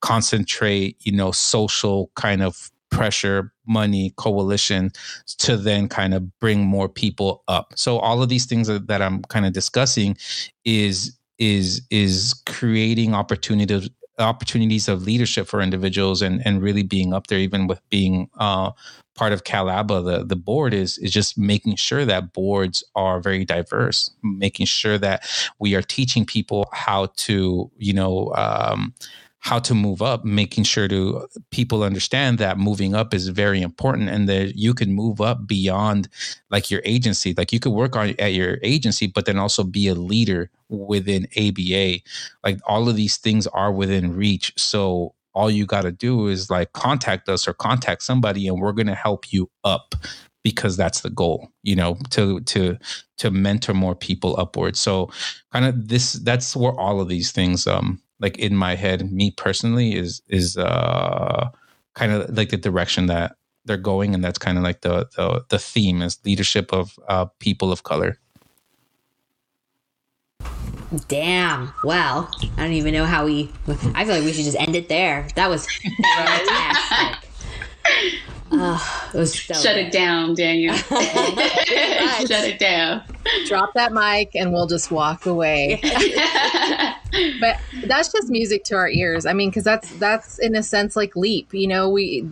concentrate, 0.01 0.97
you 1.01 1.11
know, 1.11 1.31
social 1.31 2.11
kind 2.15 2.41
of 2.41 2.71
pressure 2.91 3.53
money 3.65 4.13
coalition 4.17 4.91
to 5.25 5.55
then 5.55 5.87
kind 5.87 6.13
of 6.13 6.39
bring 6.41 6.59
more 6.59 6.89
people 6.89 7.41
up 7.47 7.71
so 7.73 7.97
all 7.99 8.21
of 8.21 8.27
these 8.27 8.45
things 8.45 8.67
that 8.67 9.01
i'm 9.01 9.21
kind 9.23 9.45
of 9.45 9.53
discussing 9.53 10.17
is 10.65 11.17
is 11.41 11.81
is 11.89 12.35
creating 12.45 13.15
opportunities 13.15 13.89
opportunities 14.19 14.87
of 14.87 15.01
leadership 15.01 15.47
for 15.47 15.59
individuals 15.61 16.21
and 16.21 16.45
and 16.45 16.61
really 16.61 16.83
being 16.83 17.13
up 17.13 17.27
there 17.27 17.39
even 17.39 17.65
with 17.65 17.81
being 17.89 18.29
uh, 18.37 18.69
part 19.15 19.33
of 19.33 19.43
CalABA, 19.43 20.05
the, 20.05 20.25
the 20.25 20.35
board 20.35 20.73
is 20.73 20.97
is 20.99 21.11
just 21.11 21.37
making 21.37 21.75
sure 21.75 22.05
that 22.05 22.33
boards 22.33 22.83
are 22.95 23.19
very 23.19 23.43
diverse, 23.43 24.09
making 24.23 24.67
sure 24.67 24.97
that 24.99 25.27
we 25.59 25.75
are 25.75 25.81
teaching 25.81 26.25
people 26.25 26.69
how 26.71 27.07
to, 27.17 27.69
you 27.77 27.93
know, 27.93 28.31
um, 28.35 28.93
how 29.41 29.57
to 29.57 29.73
move 29.73 30.03
up, 30.03 30.23
making 30.23 30.63
sure 30.63 30.87
to 30.87 31.27
people 31.49 31.81
understand 31.81 32.37
that 32.37 32.59
moving 32.59 32.93
up 32.93 33.11
is 33.11 33.27
very 33.27 33.59
important 33.59 34.07
and 34.07 34.29
that 34.29 34.55
you 34.55 34.71
can 34.71 34.93
move 34.93 35.19
up 35.19 35.47
beyond 35.47 36.07
like 36.51 36.69
your 36.69 36.81
agency. 36.85 37.33
Like 37.35 37.51
you 37.51 37.59
could 37.59 37.71
work 37.71 37.95
on 37.95 38.13
at 38.19 38.33
your 38.33 38.59
agency, 38.61 39.07
but 39.07 39.25
then 39.25 39.39
also 39.39 39.63
be 39.63 39.87
a 39.87 39.95
leader 39.95 40.51
within 40.69 41.27
ABA. 41.35 42.01
Like 42.43 42.59
all 42.67 42.87
of 42.87 42.95
these 42.95 43.17
things 43.17 43.47
are 43.47 43.71
within 43.71 44.15
reach. 44.15 44.53
So 44.57 45.15
all 45.33 45.49
you 45.49 45.65
got 45.65 45.81
to 45.81 45.91
do 45.91 46.27
is 46.27 46.51
like 46.51 46.73
contact 46.73 47.27
us 47.27 47.47
or 47.47 47.53
contact 47.53 48.03
somebody 48.03 48.47
and 48.47 48.61
we're 48.61 48.73
going 48.73 48.87
to 48.87 48.95
help 48.95 49.33
you 49.33 49.49
up 49.63 49.95
because 50.43 50.75
that's 50.75 51.01
the 51.01 51.09
goal 51.09 51.51
you 51.61 51.75
know 51.75 51.97
to 52.09 52.39
to 52.41 52.75
to 53.17 53.29
mentor 53.29 53.75
more 53.75 53.95
people 53.95 54.37
upwards 54.39 54.79
so 54.79 55.07
kind 55.53 55.65
of 55.65 55.87
this 55.87 56.13
that's 56.13 56.55
where 56.55 56.73
all 56.79 56.99
of 56.99 57.07
these 57.07 57.31
things 57.31 57.67
um 57.67 58.01
like 58.21 58.37
in 58.37 58.55
my 58.55 58.75
head, 58.75 59.11
me 59.11 59.31
personally, 59.31 59.95
is 59.95 60.21
is 60.27 60.57
uh 60.57 61.49
kind 61.93 62.11
of 62.11 62.35
like 62.35 62.49
the 62.49 62.57
direction 62.57 63.07
that 63.07 63.35
they're 63.65 63.77
going, 63.77 64.13
and 64.13 64.23
that's 64.23 64.39
kind 64.39 64.57
of 64.57 64.63
like 64.63 64.81
the 64.81 65.07
the 65.15 65.43
the 65.49 65.59
theme 65.59 66.01
is 66.01 66.19
leadership 66.25 66.71
of 66.71 66.97
uh, 67.07 67.25
people 67.39 67.71
of 67.71 67.83
color. 67.83 68.17
Damn. 71.07 71.73
Well, 71.83 72.29
I 72.57 72.63
don't 72.63 72.73
even 72.73 72.93
know 72.93 73.05
how 73.05 73.25
we. 73.25 73.49
I 73.95 74.03
feel 74.05 74.15
like 74.15 74.25
we 74.25 74.33
should 74.33 74.45
just 74.45 74.59
end 74.59 74.75
it 74.75 74.89
there. 74.89 75.27
That 75.35 75.49
was 75.49 75.65
fantastic. 76.03 77.30
Oh, 78.51 79.09
it 79.13 79.17
was 79.17 79.41
so 79.41 79.53
Shut 79.53 79.77
it 79.77 79.91
down, 79.91 80.35
Daniel. 80.35 80.75
Shut 80.85 80.91
it 82.31 82.59
down. 82.59 83.03
Drop 83.47 83.73
that 83.73 83.93
mic 83.93 84.31
and 84.35 84.51
we'll 84.51 84.67
just 84.67 84.91
walk 84.91 85.25
away. 85.25 85.79
but 87.39 87.57
that's 87.85 88.11
just 88.11 88.29
music 88.29 88.63
to 88.65 88.75
our 88.75 88.89
ears. 88.89 89.25
I 89.25 89.33
mean, 89.33 89.49
because 89.49 89.63
that's 89.63 89.89
that's 89.97 90.39
in 90.39 90.55
a 90.55 90.63
sense 90.63 90.95
like 90.95 91.15
leap. 91.15 91.53
You 91.53 91.67
know, 91.67 91.89
we 91.89 92.27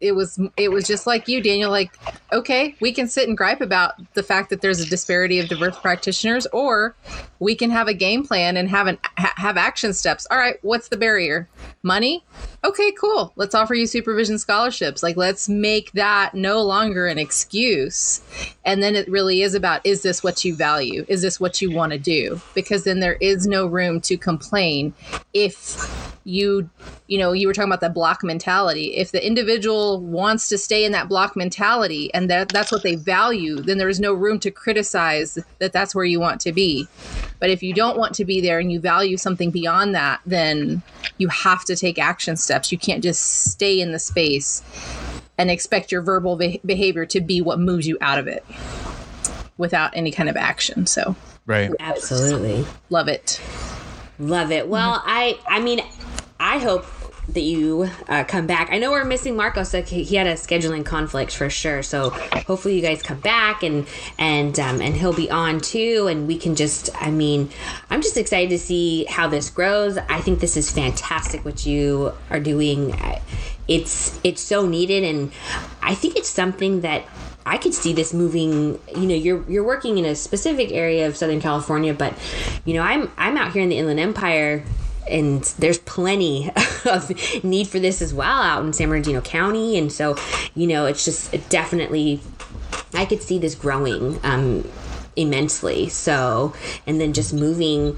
it 0.00 0.12
was 0.12 0.38
it 0.56 0.70
was 0.70 0.86
just 0.86 1.06
like 1.06 1.28
you 1.28 1.40
daniel 1.40 1.70
like 1.70 1.98
okay 2.32 2.74
we 2.80 2.92
can 2.92 3.08
sit 3.08 3.26
and 3.26 3.38
gripe 3.38 3.62
about 3.62 3.94
the 4.14 4.22
fact 4.22 4.50
that 4.50 4.60
there's 4.60 4.80
a 4.80 4.86
disparity 4.86 5.38
of 5.38 5.48
diverse 5.48 5.78
practitioners 5.78 6.46
or 6.52 6.94
we 7.38 7.54
can 7.54 7.70
have 7.70 7.88
a 7.88 7.94
game 7.94 8.26
plan 8.26 8.56
and 8.56 8.68
have 8.68 8.86
an 8.86 8.98
ha- 9.16 9.32
have 9.36 9.56
action 9.56 9.94
steps 9.94 10.26
all 10.30 10.36
right 10.36 10.58
what's 10.62 10.88
the 10.88 10.96
barrier 10.96 11.48
money 11.82 12.22
okay 12.64 12.92
cool. 12.92 13.32
Let's 13.36 13.54
offer 13.54 13.74
you 13.74 13.86
supervision 13.86 14.38
scholarships. 14.38 15.02
Like 15.02 15.16
let's 15.16 15.48
make 15.48 15.92
that 15.92 16.34
no 16.34 16.62
longer 16.62 17.06
an 17.06 17.18
excuse. 17.18 18.22
And 18.64 18.82
then 18.82 18.96
it 18.96 19.08
really 19.08 19.42
is 19.42 19.54
about 19.54 19.84
is 19.84 20.02
this 20.02 20.24
what 20.24 20.44
you 20.44 20.54
value? 20.54 21.04
Is 21.08 21.22
this 21.22 21.38
what 21.38 21.60
you 21.60 21.70
want 21.70 21.92
to 21.92 21.98
do? 21.98 22.40
Because 22.54 22.84
then 22.84 23.00
there 23.00 23.18
is 23.20 23.46
no 23.46 23.66
room 23.66 24.00
to 24.02 24.16
complain 24.16 24.94
if 25.32 25.76
you 26.24 26.70
you 27.06 27.18
know 27.18 27.32
you 27.32 27.46
were 27.46 27.52
talking 27.52 27.68
about 27.68 27.82
that 27.82 27.94
block 27.94 28.24
mentality. 28.24 28.96
If 28.96 29.12
the 29.12 29.24
individual 29.24 30.00
wants 30.00 30.48
to 30.48 30.58
stay 30.58 30.84
in 30.84 30.92
that 30.92 31.08
block 31.08 31.36
mentality 31.36 32.12
and 32.14 32.30
that 32.30 32.48
that's 32.48 32.72
what 32.72 32.82
they 32.82 32.96
value 32.96 33.56
then 33.56 33.76
there 33.78 33.90
is 33.90 34.00
no 34.00 34.14
room 34.14 34.38
to 34.40 34.50
criticize 34.50 35.38
that 35.58 35.72
that's 35.72 35.94
where 35.94 36.04
you 36.04 36.18
want 36.18 36.40
to 36.42 36.52
be. 36.52 36.88
But 37.40 37.50
if 37.50 37.62
you 37.62 37.74
don't 37.74 37.98
want 37.98 38.14
to 38.14 38.24
be 38.24 38.40
there 38.40 38.58
and 38.58 38.72
you 38.72 38.80
value 38.80 39.18
something 39.18 39.50
beyond 39.50 39.94
that 39.94 40.20
then 40.24 40.82
you 41.18 41.28
have 41.28 41.64
to 41.66 41.76
take 41.76 41.98
action 41.98 42.36
steps 42.36 42.53
you 42.72 42.78
can't 42.78 43.02
just 43.02 43.50
stay 43.52 43.80
in 43.80 43.92
the 43.92 43.98
space 43.98 44.62
and 45.38 45.50
expect 45.50 45.90
your 45.90 46.02
verbal 46.02 46.36
be- 46.36 46.60
behavior 46.64 47.06
to 47.06 47.20
be 47.20 47.40
what 47.40 47.58
moves 47.58 47.86
you 47.86 47.98
out 48.00 48.18
of 48.18 48.26
it 48.26 48.44
without 49.56 49.90
any 49.94 50.10
kind 50.10 50.28
of 50.28 50.36
action. 50.36 50.86
So 50.86 51.16
right. 51.46 51.70
Absolutely. 51.80 52.64
love 52.90 53.08
it. 53.08 53.40
Love 54.18 54.52
it. 54.52 54.68
Well 54.68 55.02
i 55.04 55.38
i 55.48 55.60
mean 55.60 55.80
I 56.40 56.58
hope 56.58 56.86
that 57.28 57.40
you 57.40 57.88
uh, 58.08 58.24
come 58.24 58.46
back. 58.46 58.70
I 58.70 58.78
know 58.78 58.90
we're 58.90 59.04
missing 59.04 59.36
Marcos. 59.36 59.70
So 59.70 59.82
he 59.82 60.16
had 60.16 60.26
a 60.26 60.34
scheduling 60.34 60.84
conflict 60.84 61.34
for 61.34 61.48
sure. 61.50 61.82
So 61.82 62.10
hopefully 62.10 62.76
you 62.76 62.82
guys 62.82 63.02
come 63.02 63.20
back 63.20 63.62
and 63.62 63.86
and 64.18 64.58
um, 64.60 64.80
and 64.80 64.94
he'll 64.94 65.14
be 65.14 65.30
on 65.30 65.60
too. 65.60 66.06
And 66.08 66.26
we 66.26 66.38
can 66.38 66.54
just. 66.54 66.90
I 67.00 67.10
mean, 67.10 67.50
I'm 67.90 68.02
just 68.02 68.16
excited 68.16 68.50
to 68.50 68.58
see 68.58 69.04
how 69.04 69.28
this 69.28 69.50
grows. 69.50 69.96
I 69.96 70.20
think 70.20 70.40
this 70.40 70.56
is 70.56 70.70
fantastic 70.70 71.44
what 71.44 71.66
you 71.66 72.12
are 72.30 72.40
doing. 72.40 72.94
It's 73.66 74.18
it's 74.22 74.42
so 74.42 74.66
needed, 74.66 75.04
and 75.04 75.32
I 75.82 75.94
think 75.94 76.16
it's 76.16 76.28
something 76.28 76.82
that 76.82 77.04
I 77.46 77.56
could 77.56 77.74
see 77.74 77.92
this 77.92 78.12
moving. 78.12 78.78
You 78.94 79.06
know, 79.06 79.14
you're 79.14 79.50
you're 79.50 79.64
working 79.64 79.98
in 79.98 80.04
a 80.04 80.14
specific 80.14 80.70
area 80.72 81.06
of 81.06 81.16
Southern 81.16 81.40
California, 81.40 81.94
but 81.94 82.14
you 82.64 82.74
know, 82.74 82.82
I'm 82.82 83.10
I'm 83.16 83.36
out 83.36 83.52
here 83.52 83.62
in 83.62 83.70
the 83.70 83.78
Inland 83.78 84.00
Empire 84.00 84.64
and 85.08 85.42
there's 85.58 85.78
plenty 85.78 86.50
of 86.84 87.10
need 87.44 87.68
for 87.68 87.78
this 87.78 88.00
as 88.02 88.14
well 88.14 88.42
out 88.42 88.64
in 88.64 88.72
San 88.72 88.88
Bernardino 88.88 89.20
County. 89.20 89.78
And 89.78 89.92
so, 89.92 90.16
you 90.54 90.66
know, 90.66 90.86
it's 90.86 91.04
just 91.04 91.32
it 91.34 91.48
definitely, 91.48 92.20
I 92.92 93.04
could 93.04 93.22
see 93.22 93.38
this 93.38 93.54
growing 93.54 94.18
um, 94.22 94.68
immensely. 95.16 95.88
So, 95.88 96.54
and 96.86 97.00
then 97.00 97.12
just 97.12 97.32
moving. 97.32 97.96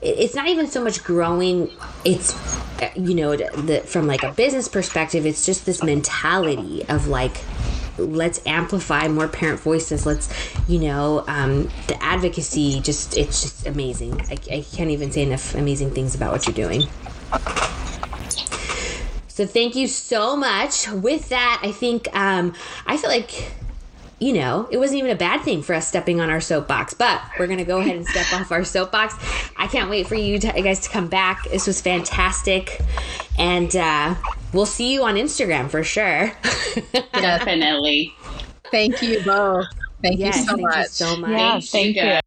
It's 0.00 0.34
not 0.34 0.48
even 0.48 0.66
so 0.66 0.82
much 0.82 1.04
growing. 1.04 1.70
It's, 2.04 2.34
you 2.96 3.14
know, 3.14 3.36
the, 3.36 3.82
from 3.86 4.08
like 4.08 4.24
a 4.24 4.32
business 4.32 4.66
perspective, 4.66 5.26
it's 5.26 5.46
just 5.46 5.64
this 5.64 5.82
mentality 5.82 6.84
of 6.88 7.06
like, 7.06 7.36
let's 7.98 8.40
amplify 8.46 9.08
more 9.08 9.28
parent 9.28 9.60
voices. 9.60 10.06
Let's 10.06 10.28
you 10.68 10.78
know 10.80 11.24
um, 11.26 11.70
the 11.88 12.02
advocacy 12.02 12.80
just 12.80 13.16
it's 13.16 13.42
just 13.42 13.66
amazing. 13.66 14.20
I, 14.22 14.38
I 14.50 14.64
can't 14.72 14.90
even 14.90 15.10
say 15.10 15.22
enough 15.22 15.54
amazing 15.54 15.90
things 15.90 16.14
about 16.14 16.32
what 16.32 16.46
you're 16.46 16.54
doing. 16.54 16.88
So 19.28 19.46
thank 19.46 19.74
you 19.74 19.88
so 19.88 20.36
much. 20.36 20.90
With 20.90 21.30
that, 21.30 21.60
I 21.62 21.72
think 21.72 22.06
um, 22.14 22.54
I 22.86 22.98
feel 22.98 23.08
like 23.08 23.50
you 24.22 24.32
know, 24.32 24.68
it 24.70 24.78
wasn't 24.78 24.98
even 25.00 25.10
a 25.10 25.16
bad 25.16 25.42
thing 25.42 25.62
for 25.62 25.74
us 25.74 25.88
stepping 25.88 26.20
on 26.20 26.30
our 26.30 26.40
soapbox, 26.40 26.94
but 26.94 27.20
we're 27.38 27.48
going 27.48 27.58
to 27.58 27.64
go 27.64 27.78
ahead 27.78 27.96
and 27.96 28.06
step 28.06 28.32
off 28.32 28.52
our 28.52 28.62
soapbox. 28.62 29.16
I 29.56 29.66
can't 29.66 29.90
wait 29.90 30.06
for 30.06 30.14
you, 30.14 30.38
to, 30.38 30.52
you 30.56 30.62
guys 30.62 30.78
to 30.80 30.88
come 30.90 31.08
back. 31.08 31.42
This 31.50 31.66
was 31.66 31.80
fantastic. 31.80 32.80
And 33.36 33.74
uh, 33.74 34.14
we'll 34.52 34.64
see 34.64 34.92
you 34.92 35.02
on 35.02 35.16
Instagram 35.16 35.68
for 35.68 35.82
sure. 35.82 36.32
Definitely. 37.12 38.14
Thank 38.70 39.02
you 39.02 39.24
both. 39.24 39.66
Thank 40.02 40.20
yes, 40.20 40.36
you 40.36 40.42
so 40.44 40.54
thank 40.54 40.62
much. 40.62 40.76
you 40.76 40.84
so 40.84 41.16
much. 41.16 41.30
Yeah, 41.30 41.60
thank 41.60 41.96
you. 41.96 42.22